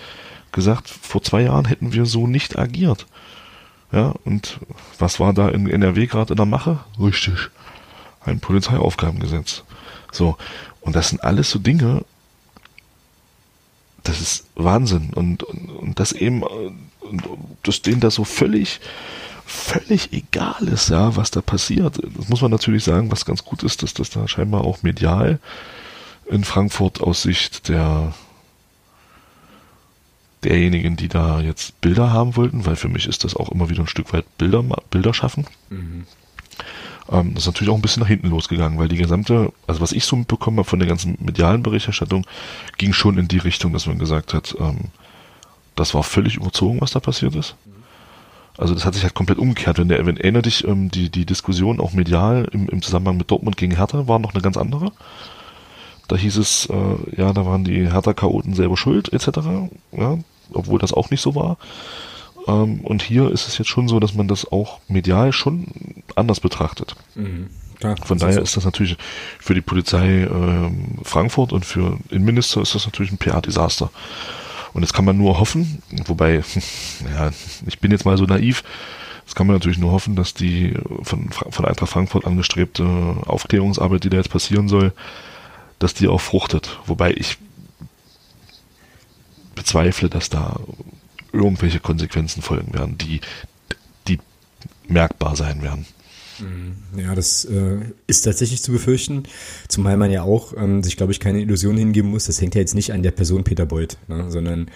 [0.52, 3.06] Gesagt, vor zwei Jahren hätten wir so nicht agiert.
[3.92, 4.60] Ja, und
[4.98, 6.80] was war da in NRW gerade in der Mache?
[7.00, 7.50] Richtig.
[8.24, 9.64] Ein Polizeiaufgabengesetz.
[10.12, 10.36] So.
[10.80, 12.04] Und das sind alles so Dinge,
[14.02, 15.10] das ist Wahnsinn.
[15.14, 16.46] Und, und, und das eben, äh,
[17.62, 18.80] dass denen das so völlig,
[19.50, 22.00] völlig egal ist, ja, was da passiert.
[22.16, 25.40] Das muss man natürlich sagen, was ganz gut ist, dass das da scheinbar auch medial
[26.26, 28.14] in Frankfurt aus Sicht der
[30.44, 33.82] derjenigen, die da jetzt Bilder haben wollten, weil für mich ist das auch immer wieder
[33.82, 35.46] ein Stück weit Bilder, Bilder schaffen.
[35.68, 36.06] Mhm.
[37.10, 39.92] Ähm, das ist natürlich auch ein bisschen nach hinten losgegangen, weil die gesamte, also was
[39.92, 42.24] ich so mitbekommen habe von der ganzen medialen Berichterstattung,
[42.78, 44.86] ging schon in die Richtung, dass man gesagt hat, ähm,
[45.76, 47.56] das war völlig überzogen, was da passiert ist.
[47.66, 47.79] Mhm.
[48.60, 49.78] Also das hat sich halt komplett umgekehrt.
[49.78, 53.30] Wenn der, wenn erinnert dich, ähm, die, die Diskussion auch medial im, im Zusammenhang mit
[53.30, 54.92] Dortmund gegen Hertha war noch eine ganz andere.
[56.08, 59.28] Da hieß es, äh, ja, da waren die Hertha-Chaoten selber schuld, etc.
[59.92, 60.18] Ja,
[60.52, 61.56] obwohl das auch nicht so war.
[62.46, 65.66] Ähm, und hier ist es jetzt schon so, dass man das auch medial schon
[66.14, 66.96] anders betrachtet.
[67.14, 67.48] Mhm.
[67.82, 68.40] Ja, Von daher so.
[68.42, 68.98] ist das natürlich
[69.38, 70.70] für die Polizei äh,
[71.02, 73.90] Frankfurt und für Innenminister ist das natürlich ein PR-Desaster.
[74.72, 76.42] Und jetzt kann man nur hoffen, wobei,
[77.14, 77.30] ja,
[77.66, 78.62] ich bin jetzt mal so naiv,
[79.24, 82.84] jetzt kann man natürlich nur hoffen, dass die von, von Eintracht Frankfurt angestrebte
[83.26, 84.92] Aufklärungsarbeit, die da jetzt passieren soll,
[85.78, 86.78] dass die auch fruchtet.
[86.86, 87.38] Wobei ich
[89.54, 90.58] bezweifle, dass da
[91.32, 93.20] irgendwelche Konsequenzen folgen werden, die,
[94.08, 94.18] die
[94.88, 95.86] merkbar sein werden.
[96.40, 97.00] Mhm.
[97.00, 99.24] Ja, das äh, ist tatsächlich zu befürchten,
[99.68, 102.26] zumal man ja auch ähm, sich, glaube ich, keine Illusion hingeben muss.
[102.26, 104.70] Das hängt ja jetzt nicht an der Person Peter Beuth, ne, sondern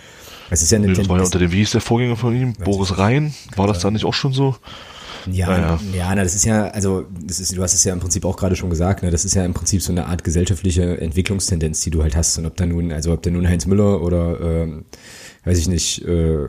[0.51, 2.35] es ist ja eine nee, Das war ja unter dem, wie hieß der Vorgänger von
[2.35, 2.53] ihm?
[2.55, 3.35] Boris Rhein?
[3.57, 4.57] War das da nicht auch schon so?
[5.31, 5.81] Ja, naja.
[5.95, 8.37] ja, na, das ist ja, also das ist, du hast es ja im Prinzip auch
[8.37, 11.91] gerade schon gesagt, ne, das ist ja im Prinzip so eine Art gesellschaftliche Entwicklungstendenz, die
[11.91, 12.37] du halt hast.
[12.39, 14.85] Und ob da nun, also ob da nun Heinz Müller oder ähm,
[15.45, 16.47] weiß ich nicht, äh,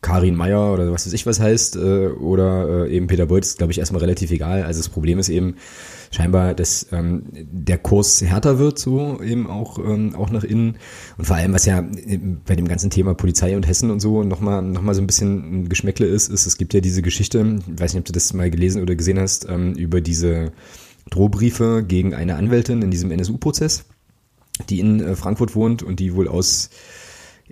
[0.00, 3.58] Karin Meyer oder was weiß ich was heißt, äh, oder äh, eben Peter Beuth ist,
[3.58, 4.62] glaube ich, erstmal relativ egal.
[4.62, 5.56] Also das Problem ist eben
[6.10, 10.76] scheinbar, dass ähm, der Kurs härter wird, so eben auch, ähm, auch nach innen.
[11.18, 11.84] Und vor allem, was ja
[12.46, 15.62] bei dem ganzen Thema Polizei und Hessen und so nochmal noch mal so ein bisschen
[15.62, 18.32] ein Geschmäckle ist, ist, es gibt ja diese Geschichte, ich weiß nicht, ob du das
[18.32, 20.52] mal gelesen oder gesehen hast, ähm, über diese
[21.10, 23.84] Drohbriefe gegen eine Anwältin in diesem NSU-Prozess,
[24.68, 26.70] die in äh, Frankfurt wohnt und die wohl aus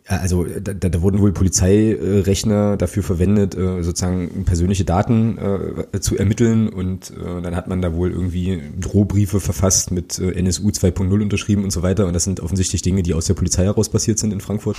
[0.07, 6.69] also da, da wurden wohl Polizeirechner dafür verwendet, äh, sozusagen persönliche Daten äh, zu ermitteln
[6.69, 11.71] und äh, dann hat man da wohl irgendwie Drohbriefe verfasst mit NSU 2.0 unterschrieben und
[11.71, 14.41] so weiter und das sind offensichtlich Dinge, die aus der Polizei heraus passiert sind in
[14.41, 14.77] Frankfurt.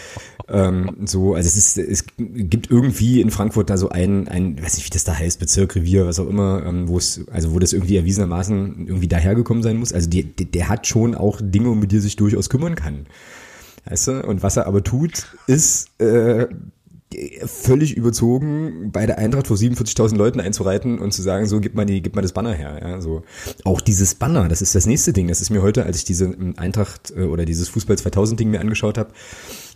[0.48, 4.76] ähm, so, also es ist, es gibt irgendwie in Frankfurt da so ein, ein, weiß
[4.76, 7.58] nicht, wie das da heißt, Bezirk, Revier, was auch immer, ähm, wo es, also wo
[7.58, 9.92] das irgendwie erwiesenermaßen irgendwie dahergekommen sein muss.
[9.92, 13.06] Also die, die, der hat schon auch Dinge, um die er sich durchaus kümmern kann.
[13.84, 14.26] Weißt du?
[14.26, 16.46] Und was er aber tut, ist äh,
[17.46, 21.84] völlig überzogen, bei der Eintracht vor 47.000 Leuten einzureiten und zu sagen, so, gib mal,
[21.84, 22.78] die, gib mal das Banner her.
[22.80, 23.22] Ja, so.
[23.64, 25.28] Auch dieses Banner, das ist das nächste Ding.
[25.28, 28.60] Das ist mir heute, als ich diese Eintracht äh, oder dieses Fußball 2000 Ding mir
[28.60, 29.10] angeschaut habe,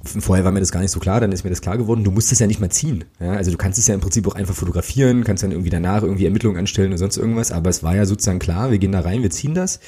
[0.05, 2.11] vorher war mir das gar nicht so klar, dann ist mir das klar geworden, du
[2.11, 3.05] musst es ja nicht mal ziehen.
[3.21, 6.03] Ja, also du kannst es ja im Prinzip auch einfach fotografieren, kannst dann irgendwie danach
[6.03, 9.01] irgendwie Ermittlungen anstellen oder sonst irgendwas, aber es war ja sozusagen klar, wir gehen da
[9.01, 9.81] rein, wir ziehen das,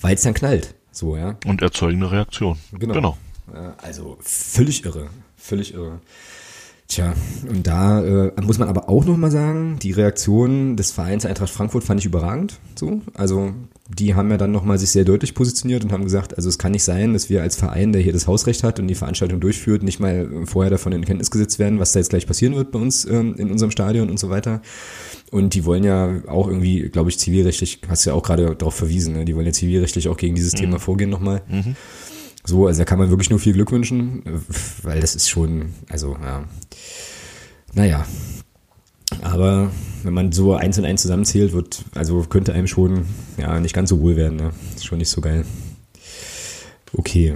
[0.00, 0.74] weil es dann knallt.
[0.92, 1.36] So, ja.
[1.46, 2.56] Und erzeugen eine Reaktion.
[2.72, 2.94] Genau.
[2.94, 3.16] genau.
[3.82, 6.00] Also völlig irre, völlig irre.
[6.88, 7.14] Tja,
[7.48, 11.82] und da äh, muss man aber auch nochmal sagen, die Reaktion des Vereins Eintracht Frankfurt
[11.82, 12.60] fand ich überragend.
[12.76, 13.52] So, also
[13.88, 16.72] die haben ja dann nochmal sich sehr deutlich positioniert und haben gesagt, also es kann
[16.72, 19.82] nicht sein, dass wir als Verein, der hier das Hausrecht hat und die Veranstaltung durchführt,
[19.82, 22.78] nicht mal vorher davon in Kenntnis gesetzt werden, was da jetzt gleich passieren wird bei
[22.78, 24.62] uns ähm, in unserem Stadion und so weiter.
[25.32, 28.74] Und die wollen ja auch irgendwie, glaube ich, zivilrechtlich, hast du ja auch gerade darauf
[28.74, 29.24] verwiesen, ne?
[29.24, 30.58] die wollen ja zivilrechtlich auch gegen dieses mhm.
[30.58, 31.42] Thema vorgehen nochmal.
[31.48, 31.74] Mhm.
[32.46, 34.22] So, also da kann man wirklich nur viel Glück wünschen,
[34.82, 36.44] weil das ist schon, also ja,
[37.74, 38.06] naja.
[39.22, 39.70] Aber
[40.02, 43.04] wenn man so eins und eins zusammenzählt, wird, also könnte einem schon,
[43.36, 44.50] ja, nicht ganz so wohl werden, ne?
[44.74, 45.44] Ist schon nicht so geil.
[46.92, 47.34] Okay.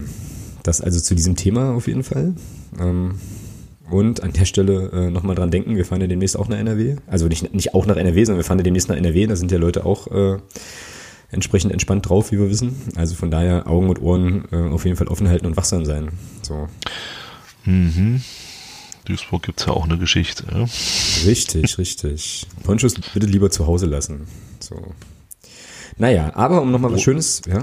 [0.62, 2.34] Das also zu diesem Thema auf jeden Fall.
[2.78, 3.14] Ähm,
[3.90, 6.96] und an der Stelle äh, nochmal dran denken, wir fahren ja demnächst auch nach NRW.
[7.06, 9.26] Also nicht, nicht auch nach NRW, sondern wir fahren ja demnächst nach NRW.
[9.26, 10.38] Da sind ja Leute auch äh,
[11.30, 12.76] entsprechend entspannt drauf, wie wir wissen.
[12.96, 16.10] Also von daher Augen und Ohren äh, auf jeden Fall offen halten und wachsam sein.
[16.42, 16.68] So.
[17.64, 18.22] Mhm.
[19.04, 20.44] Duisburg gibt es ja auch eine Geschichte.
[20.50, 20.66] Ja?
[21.26, 22.46] Richtig, richtig.
[22.62, 24.26] Ponchos bitte lieber zu Hause lassen.
[24.60, 24.94] So.
[25.96, 27.62] Naja, aber um nochmal was Schönes, ja?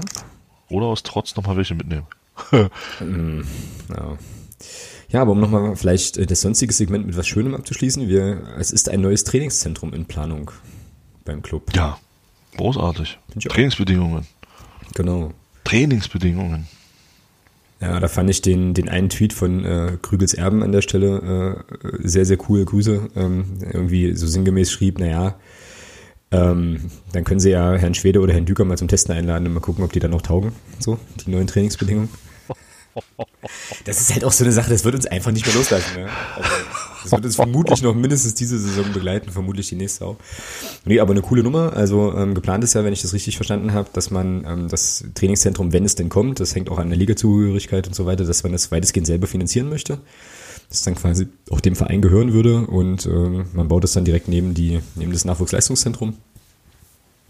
[0.68, 2.06] Oder aus Trotz nochmal welche mitnehmen.
[3.00, 3.40] mm,
[3.90, 4.18] ja.
[5.08, 8.70] ja, aber um nochmal vielleicht äh, das sonstige Segment mit was Schönem abzuschließen, wir, es
[8.70, 10.50] ist ein neues Trainingszentrum in Planung
[11.24, 11.74] beim Club.
[11.74, 11.98] Ja,
[12.58, 13.18] Großartig.
[13.48, 14.26] Trainingsbedingungen.
[14.94, 15.32] Genau.
[15.64, 16.66] Trainingsbedingungen.
[17.80, 21.64] Ja, da fand ich den, den einen Tweet von äh, Krügels Erben an der Stelle
[21.84, 22.64] äh, sehr, sehr cool.
[22.64, 23.10] Grüße.
[23.14, 25.36] Ähm, irgendwie so sinngemäß schrieb, naja,
[26.30, 29.54] ähm, dann können sie ja Herrn Schwede oder Herrn Düker mal zum Testen einladen und
[29.54, 30.52] mal gucken, ob die dann noch taugen.
[30.78, 32.08] So, die neuen Trainingsbedingungen.
[33.84, 35.94] Das ist halt auch so eine Sache, das wird uns einfach nicht mehr loslassen.
[35.94, 36.08] Ne?
[36.34, 36.50] Also,
[37.10, 40.16] das wird uns vermutlich noch mindestens diese Saison begleiten, vermutlich die nächste auch.
[40.84, 41.72] Nee, aber eine coole Nummer.
[41.74, 45.04] Also ähm, geplant ist ja, wenn ich das richtig verstanden habe, dass man ähm, das
[45.14, 48.42] Trainingszentrum, wenn es denn kommt, das hängt auch an der Ligazugehörigkeit und so weiter, dass
[48.42, 49.98] man das weitestgehend selber finanzieren möchte.
[50.68, 54.28] Das dann quasi auch dem Verein gehören würde und ähm, man baut es dann direkt
[54.28, 56.14] neben die neben das Nachwuchsleistungszentrum.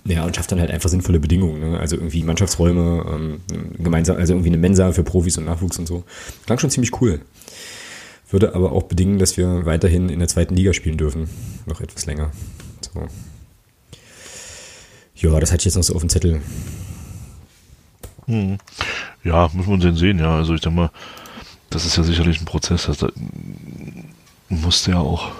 [0.04, 1.60] Ja, und schafft dann halt einfach sinnvolle Bedingungen.
[1.60, 1.78] Ne?
[1.78, 3.40] Also irgendwie Mannschaftsräume, ähm,
[3.78, 6.04] gemeinsam, also irgendwie eine Mensa für Profis und Nachwuchs und so.
[6.46, 7.20] Klang schon ziemlich cool.
[8.30, 11.28] Würde aber auch bedingen, dass wir weiterhin in der zweiten Liga spielen dürfen.
[11.66, 12.30] Noch etwas länger.
[12.92, 13.06] So.
[15.16, 16.40] Ja, das hatte ich jetzt noch so auf dem Zettel.
[18.26, 18.58] Hm.
[19.24, 20.36] Ja, muss man sehen, ja.
[20.36, 20.90] Also ich denke mal,
[21.70, 22.84] das ist ja sicherlich ein Prozess.
[22.84, 23.04] Das
[24.48, 25.32] musste ja auch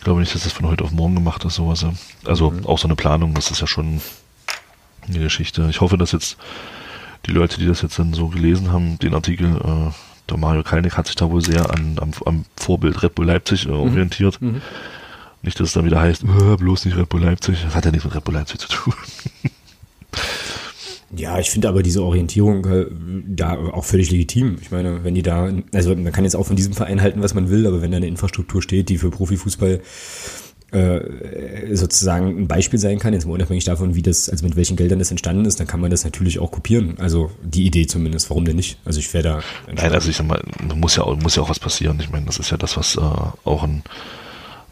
[0.00, 1.84] ich glaube nicht, dass das von heute auf morgen gemacht ist, sowas.
[2.24, 2.64] Also mhm.
[2.64, 4.00] auch so eine Planung, das ist ja schon
[5.06, 5.66] eine Geschichte.
[5.68, 6.38] Ich hoffe, dass jetzt
[7.26, 9.90] die Leute, die das jetzt dann so gelesen haben, den Artikel, äh,
[10.30, 13.66] der Mario Kalnick hat sich da wohl sehr an, am, am Vorbild Red Bull Leipzig
[13.66, 13.74] äh, mhm.
[13.74, 14.40] orientiert.
[14.40, 14.62] Mhm.
[15.42, 17.62] Nicht, dass es dann wieder heißt, äh, bloß nicht Red Bull Leipzig.
[17.64, 18.94] Das hat ja nichts mit Red Bull Leipzig zu tun.
[21.16, 22.86] Ja, ich finde aber diese Orientierung äh,
[23.26, 24.58] da auch völlig legitim.
[24.60, 27.34] Ich meine, wenn die da, also man kann jetzt auch von diesem Verein halten, was
[27.34, 29.80] man will, aber wenn da eine Infrastruktur steht, die für Profifußball
[30.72, 34.76] äh, sozusagen ein Beispiel sein kann, jetzt mal unabhängig davon, wie das, also mit welchen
[34.76, 36.96] Geldern das entstanden ist, dann kann man das natürlich auch kopieren.
[36.98, 38.78] Also die Idee zumindest, warum denn nicht?
[38.84, 39.40] Also ich wäre da.
[39.66, 40.40] Nein, also ich sag mal,
[40.74, 41.98] muss ja auch, muss ja auch was passieren.
[42.00, 43.82] Ich meine, das ist ja das, was äh, auch ein,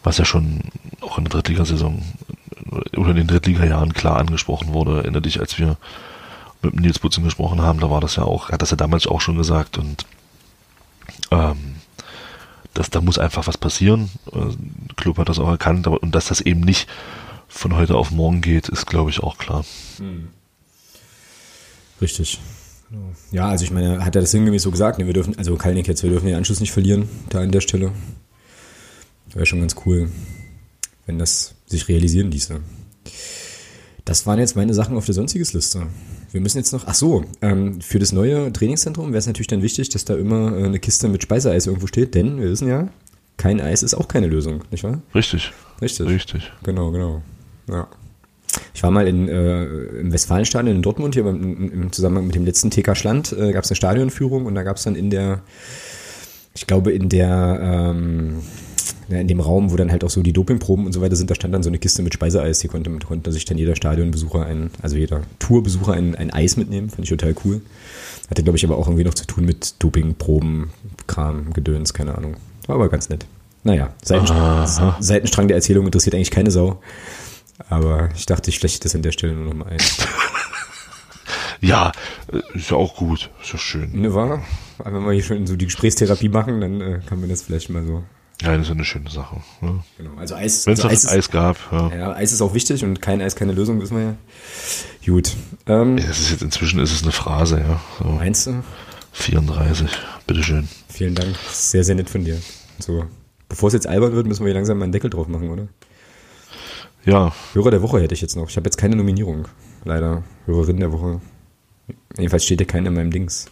[0.04, 0.60] was ja schon
[1.00, 2.02] auch in der Drittligasaison
[2.96, 4.98] oder in den Drittliga-Jahren klar angesprochen wurde.
[4.98, 5.76] Erinnere dich, als wir
[6.62, 9.20] mit Nils Butzen gesprochen haben, da war das ja auch, hat das ja damals auch
[9.20, 10.06] schon gesagt und
[11.30, 11.77] ähm,
[12.78, 14.10] das, da muss einfach was passieren.
[14.32, 14.54] Der äh,
[14.96, 16.88] Club hat das auch erkannt, aber und dass das eben nicht
[17.48, 19.64] von heute auf morgen geht, ist glaube ich auch klar.
[19.98, 20.28] Hm.
[22.00, 22.38] Richtig.
[23.32, 26.02] Ja, also ich meine, hat er das sinngemäß so gesagt, wir dürfen, also Kalnick jetzt,
[26.02, 27.92] wir dürfen den Anschluss nicht verlieren, da an der Stelle.
[29.34, 30.10] Wäre schon ganz cool,
[31.04, 32.60] wenn das sich realisieren ließe.
[34.08, 35.82] Das waren jetzt meine Sachen auf der sonstiges Liste.
[36.32, 39.60] Wir müssen jetzt noch, ach so, ähm, für das neue Trainingszentrum wäre es natürlich dann
[39.60, 42.88] wichtig, dass da immer äh, eine Kiste mit Speiseeis irgendwo steht, denn wir wissen ja,
[43.36, 45.02] kein Eis ist auch keine Lösung, nicht wahr?
[45.14, 45.52] Richtig.
[45.82, 46.08] Richtig.
[46.08, 46.50] Richtig.
[46.62, 47.20] Genau, genau.
[47.68, 47.86] Ja.
[48.72, 52.46] Ich war mal in, äh, im Westfalenstadion in Dortmund, hier beim, im Zusammenhang mit dem
[52.46, 55.42] letzten TK Schland, äh, gab es eine Stadionführung und da gab es dann in der,
[56.54, 58.38] ich glaube in der, ähm,
[59.08, 61.34] in dem Raum, wo dann halt auch so die Dopingproben und so weiter sind, da
[61.34, 62.60] stand dann so eine Kiste mit Speiseeis.
[62.60, 66.90] Hier konnte, konnte sich dann jeder Stadionbesucher ein, also jeder Tourbesucher ein, ein Eis mitnehmen.
[66.90, 67.62] Fand ich total cool.
[68.30, 70.70] Hatte, glaube ich, aber auch irgendwie noch zu tun mit Dopingproben,
[71.06, 72.36] Kram, Gedöns, keine Ahnung.
[72.66, 73.24] War aber ganz nett.
[73.64, 76.80] Naja, Seitenstrang, Seitenstrang der Erzählung interessiert eigentlich keine Sau.
[77.68, 79.78] Aber ich dachte, ich fläche das an der Stelle nur noch mal ein.
[81.60, 81.92] Ja,
[82.32, 83.30] äh, ist ja auch gut.
[83.42, 84.00] Ist ja schön.
[84.00, 84.44] Ne, war?
[84.78, 87.70] Aber wenn wir hier schon so die Gesprächstherapie machen, dann äh, kann man das vielleicht
[87.70, 88.04] mal so.
[88.42, 89.36] Ja, das ist eine schöne Sache.
[89.60, 89.80] Ne?
[89.96, 90.16] Genau.
[90.16, 91.92] Also Eis, Wenn es also Eis, ist, Eis gab, ja.
[91.96, 94.14] ja, Eis ist auch wichtig und kein Eis, keine Lösung, wissen wir ja.
[95.04, 95.34] Gut.
[95.66, 97.80] Ähm, Das ist jetzt inzwischen ist es eine Phrase, ja.
[97.98, 98.62] So, meinst du?
[99.12, 99.88] 34.
[100.26, 100.68] Bitteschön.
[100.88, 101.34] Vielen Dank.
[101.50, 102.40] Sehr, sehr nett von dir.
[102.78, 103.06] So.
[103.48, 105.66] Bevor es jetzt albern wird, müssen wir hier langsam mal einen Deckel drauf machen, oder?
[107.04, 108.50] Ja, Hörer der Woche hätte ich jetzt noch.
[108.50, 109.48] Ich habe jetzt keine Nominierung.
[109.84, 110.22] Leider.
[110.46, 111.20] Hörerin der Woche.
[112.16, 113.46] Jedenfalls steht ja keine in meinem Dings.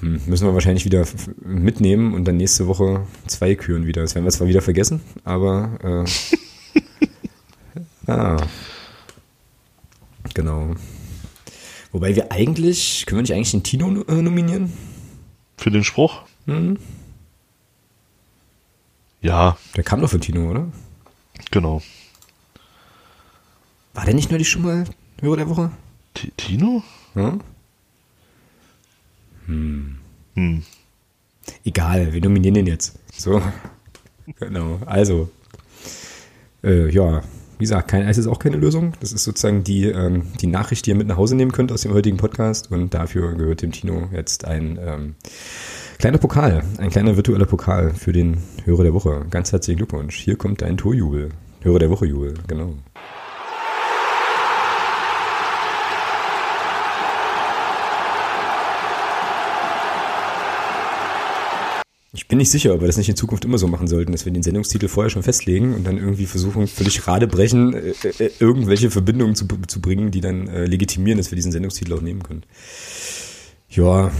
[0.00, 1.06] Hm, müssen wir wahrscheinlich wieder
[1.40, 4.02] mitnehmen und dann nächste Woche zwei küren wieder.
[4.02, 6.04] Das werden wir zwar wieder vergessen, aber
[8.06, 8.36] äh, ah.
[10.34, 10.74] Genau.
[11.92, 14.72] Wobei wir eigentlich, können wir nicht eigentlich den Tino no- äh, nominieren?
[15.56, 16.22] für den Spruch?
[16.46, 16.78] Hm?
[19.22, 20.68] Ja, Der kam doch von Tino, oder?
[21.50, 21.80] genau.
[23.94, 24.84] War der nicht neulich schon mal
[25.22, 25.70] Hörer der Woche?
[26.12, 26.82] Ti- Tino?
[27.14, 27.38] Ja?
[29.46, 30.62] Hm.
[31.64, 32.98] Egal, wir nominieren den jetzt.
[33.16, 33.40] So.
[34.40, 34.80] Genau.
[34.86, 35.30] Also.
[36.64, 37.22] Äh, ja,
[37.58, 38.94] wie gesagt, kein Eis ist auch keine Lösung.
[38.98, 41.82] Das ist sozusagen die, ähm, die Nachricht, die ihr mit nach Hause nehmen könnt aus
[41.82, 42.72] dem heutigen Podcast.
[42.72, 45.14] Und dafür gehört dem Tino jetzt ein ähm,
[45.98, 49.24] kleiner Pokal, ein kleiner virtueller Pokal für den Hörer der Woche.
[49.30, 50.16] Ganz herzlichen Glückwunsch.
[50.16, 51.30] Hier kommt dein Torjubel.
[51.62, 52.74] Hörer der Woche Jubel, genau.
[62.16, 64.24] Ich bin nicht sicher, ob wir das nicht in Zukunft immer so machen sollten, dass
[64.24, 68.90] wir den Sendungstitel vorher schon festlegen und dann irgendwie versuchen, völlig radebrechen, äh, äh, irgendwelche
[68.90, 72.42] Verbindungen zu, zu bringen, die dann äh, legitimieren, dass wir diesen Sendungstitel auch nehmen können.
[73.68, 74.10] Ja.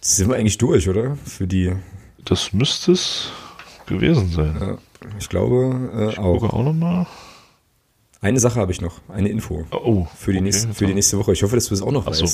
[0.00, 1.16] Sind wir eigentlich durch, oder?
[1.26, 1.72] Für die,
[2.24, 3.28] Das müsste es
[3.86, 4.56] gewesen sein.
[4.62, 4.76] äh,
[5.18, 6.52] ich glaube, äh, Ich gucke auch.
[6.54, 7.06] auch nochmal.
[8.22, 10.94] Eine Sache habe ich noch, eine Info Oh, für die, okay, nächste, für die noch.
[10.94, 11.32] nächste Woche.
[11.32, 12.26] Ich hoffe, dass du es auch noch Ach so.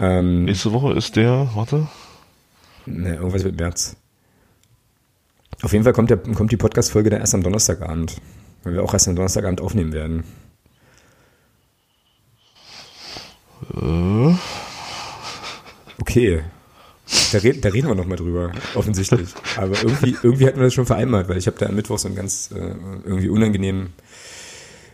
[0.00, 1.86] Ähm, Nächste Woche ist der, warte.
[2.86, 3.96] Ne, irgendwas mit März.
[5.62, 8.16] Auf jeden Fall kommt, der, kommt die Podcast-Folge dann erst am Donnerstagabend.
[8.64, 10.24] Weil wir auch erst am Donnerstagabend aufnehmen werden.
[13.74, 14.34] Äh,
[16.00, 16.42] Okay.
[17.32, 19.28] Da, red, da reden wir nochmal drüber, offensichtlich.
[19.56, 22.08] Aber irgendwie, irgendwie hatten wir das schon vereinbart, weil ich habe da am Mittwoch so
[22.08, 22.74] einen ganz äh,
[23.04, 23.92] irgendwie unangenehmen,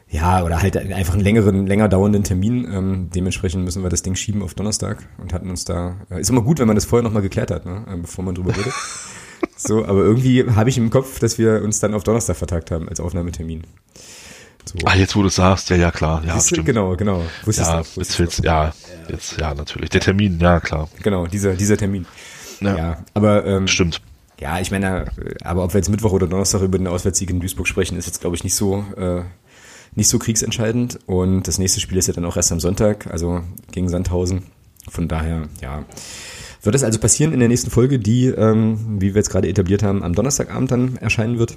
[0.09, 2.69] ja, oder halt einfach einen längeren, länger dauernden Termin.
[2.73, 5.97] Ähm, dementsprechend müssen wir das Ding schieben auf Donnerstag und hatten uns da.
[6.11, 7.85] Äh, ist immer gut, wenn man das vorher nochmal geklärt hat, ne?
[7.93, 8.73] äh, bevor man drüber redet.
[9.57, 12.89] so, aber irgendwie habe ich im Kopf, dass wir uns dann auf Donnerstag vertagt haben
[12.89, 13.65] als Aufnahmetermin.
[14.65, 14.79] So.
[14.85, 16.23] ah, jetzt wo du es sagst, ja, ja, klar.
[16.25, 16.67] Ja, Siehst stimmt.
[16.67, 17.23] Genau, genau.
[17.45, 18.73] Wusstest Ja, du, jetzt wusstest willst, ja,
[19.09, 19.91] jetzt, ja, natürlich.
[19.91, 20.89] Der Termin, ja, klar.
[21.03, 22.07] Genau, dieser, dieser Termin.
[22.61, 24.01] Ja, Ja, aber ähm, stimmt.
[24.41, 25.07] Ja, ich meine,
[25.43, 28.21] aber ob wir jetzt Mittwoch oder Donnerstag über den Auswärtssieg in Duisburg sprechen, ist jetzt,
[28.21, 29.23] glaube ich, nicht so, äh,
[29.97, 31.01] nicht so kriegsentscheidend.
[31.07, 33.43] Und das nächste Spiel ist ja dann auch erst am Sonntag, also
[33.73, 34.45] gegen Sandhausen.
[34.89, 35.85] Von daher, ja.
[36.63, 39.83] Wird es also passieren in der nächsten Folge, die, ähm, wie wir jetzt gerade etabliert
[39.83, 41.57] haben, am Donnerstagabend dann erscheinen wird.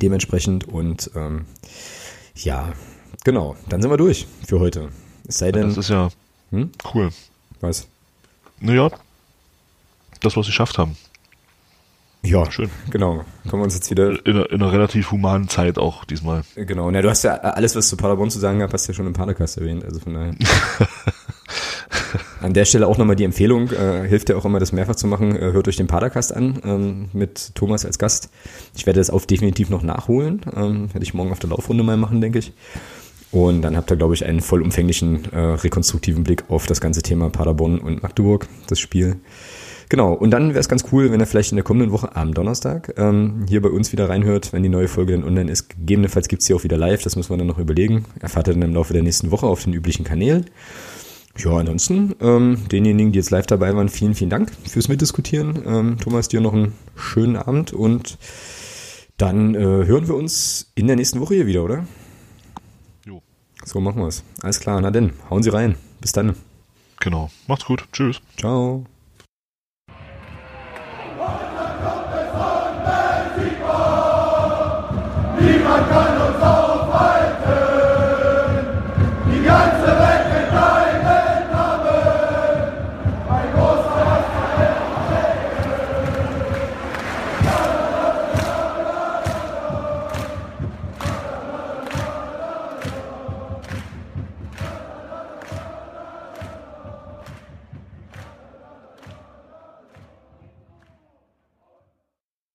[0.00, 1.44] Dementsprechend und ähm,
[2.36, 2.72] ja,
[3.24, 4.88] genau, dann sind wir durch für heute.
[5.26, 6.10] Es sei denn, Das ist ja
[6.50, 6.70] Hm?
[6.94, 7.10] cool.
[7.60, 7.86] was?
[8.60, 8.90] Naja,
[10.20, 10.96] das, was sie geschafft haben.
[12.22, 12.68] Ja, Schön.
[12.90, 13.24] genau.
[13.48, 16.42] Können wir uns jetzt wieder In einer, in einer relativ humanen Zeit auch diesmal.
[16.54, 18.96] Genau, na, du hast ja alles, was zu Paderborn zu sagen gab, hast du ja
[18.96, 20.34] schon im Padercast erwähnt, also von daher.
[22.40, 25.06] An der Stelle auch nochmal die Empfehlung, äh, hilft ja auch immer, das mehrfach zu
[25.06, 28.30] machen, äh, hört euch den Padercast an, ähm, mit Thomas als Gast.
[28.76, 31.96] Ich werde das auf definitiv noch nachholen, ähm, werde ich morgen auf der Laufrunde mal
[31.96, 32.52] machen, denke ich.
[33.32, 37.30] Und dann habt ihr, glaube ich, einen vollumfänglichen, äh, rekonstruktiven Blick auf das ganze Thema
[37.30, 39.16] Paderborn und Magdeburg, das Spiel.
[39.90, 42.32] Genau, und dann wäre es ganz cool, wenn er vielleicht in der kommenden Woche am
[42.32, 45.68] Donnerstag ähm, hier bei uns wieder reinhört, wenn die neue Folge dann online ist.
[45.68, 48.04] Gegebenenfalls gibt's sie auch wieder live, das müssen wir dann noch überlegen.
[48.20, 50.46] Erfahrt ihr dann im Laufe der nächsten Woche auf den üblichen Kanälen.
[51.36, 55.60] Ja, ansonsten, ähm, denjenigen, die jetzt live dabei waren, vielen, vielen Dank fürs Mitdiskutieren.
[55.66, 58.16] Ähm, Thomas, dir noch einen schönen Abend und
[59.16, 61.84] dann äh, hören wir uns in der nächsten Woche hier wieder, oder?
[63.04, 63.22] Jo.
[63.64, 64.22] So machen wir's.
[64.40, 65.74] Alles klar, na denn, hauen Sie rein.
[66.00, 66.36] Bis dann.
[67.00, 67.28] Genau.
[67.48, 67.88] Macht's gut.
[67.92, 68.20] Tschüss.
[68.36, 68.84] Ciao.
[75.42, 76.49] y marcaron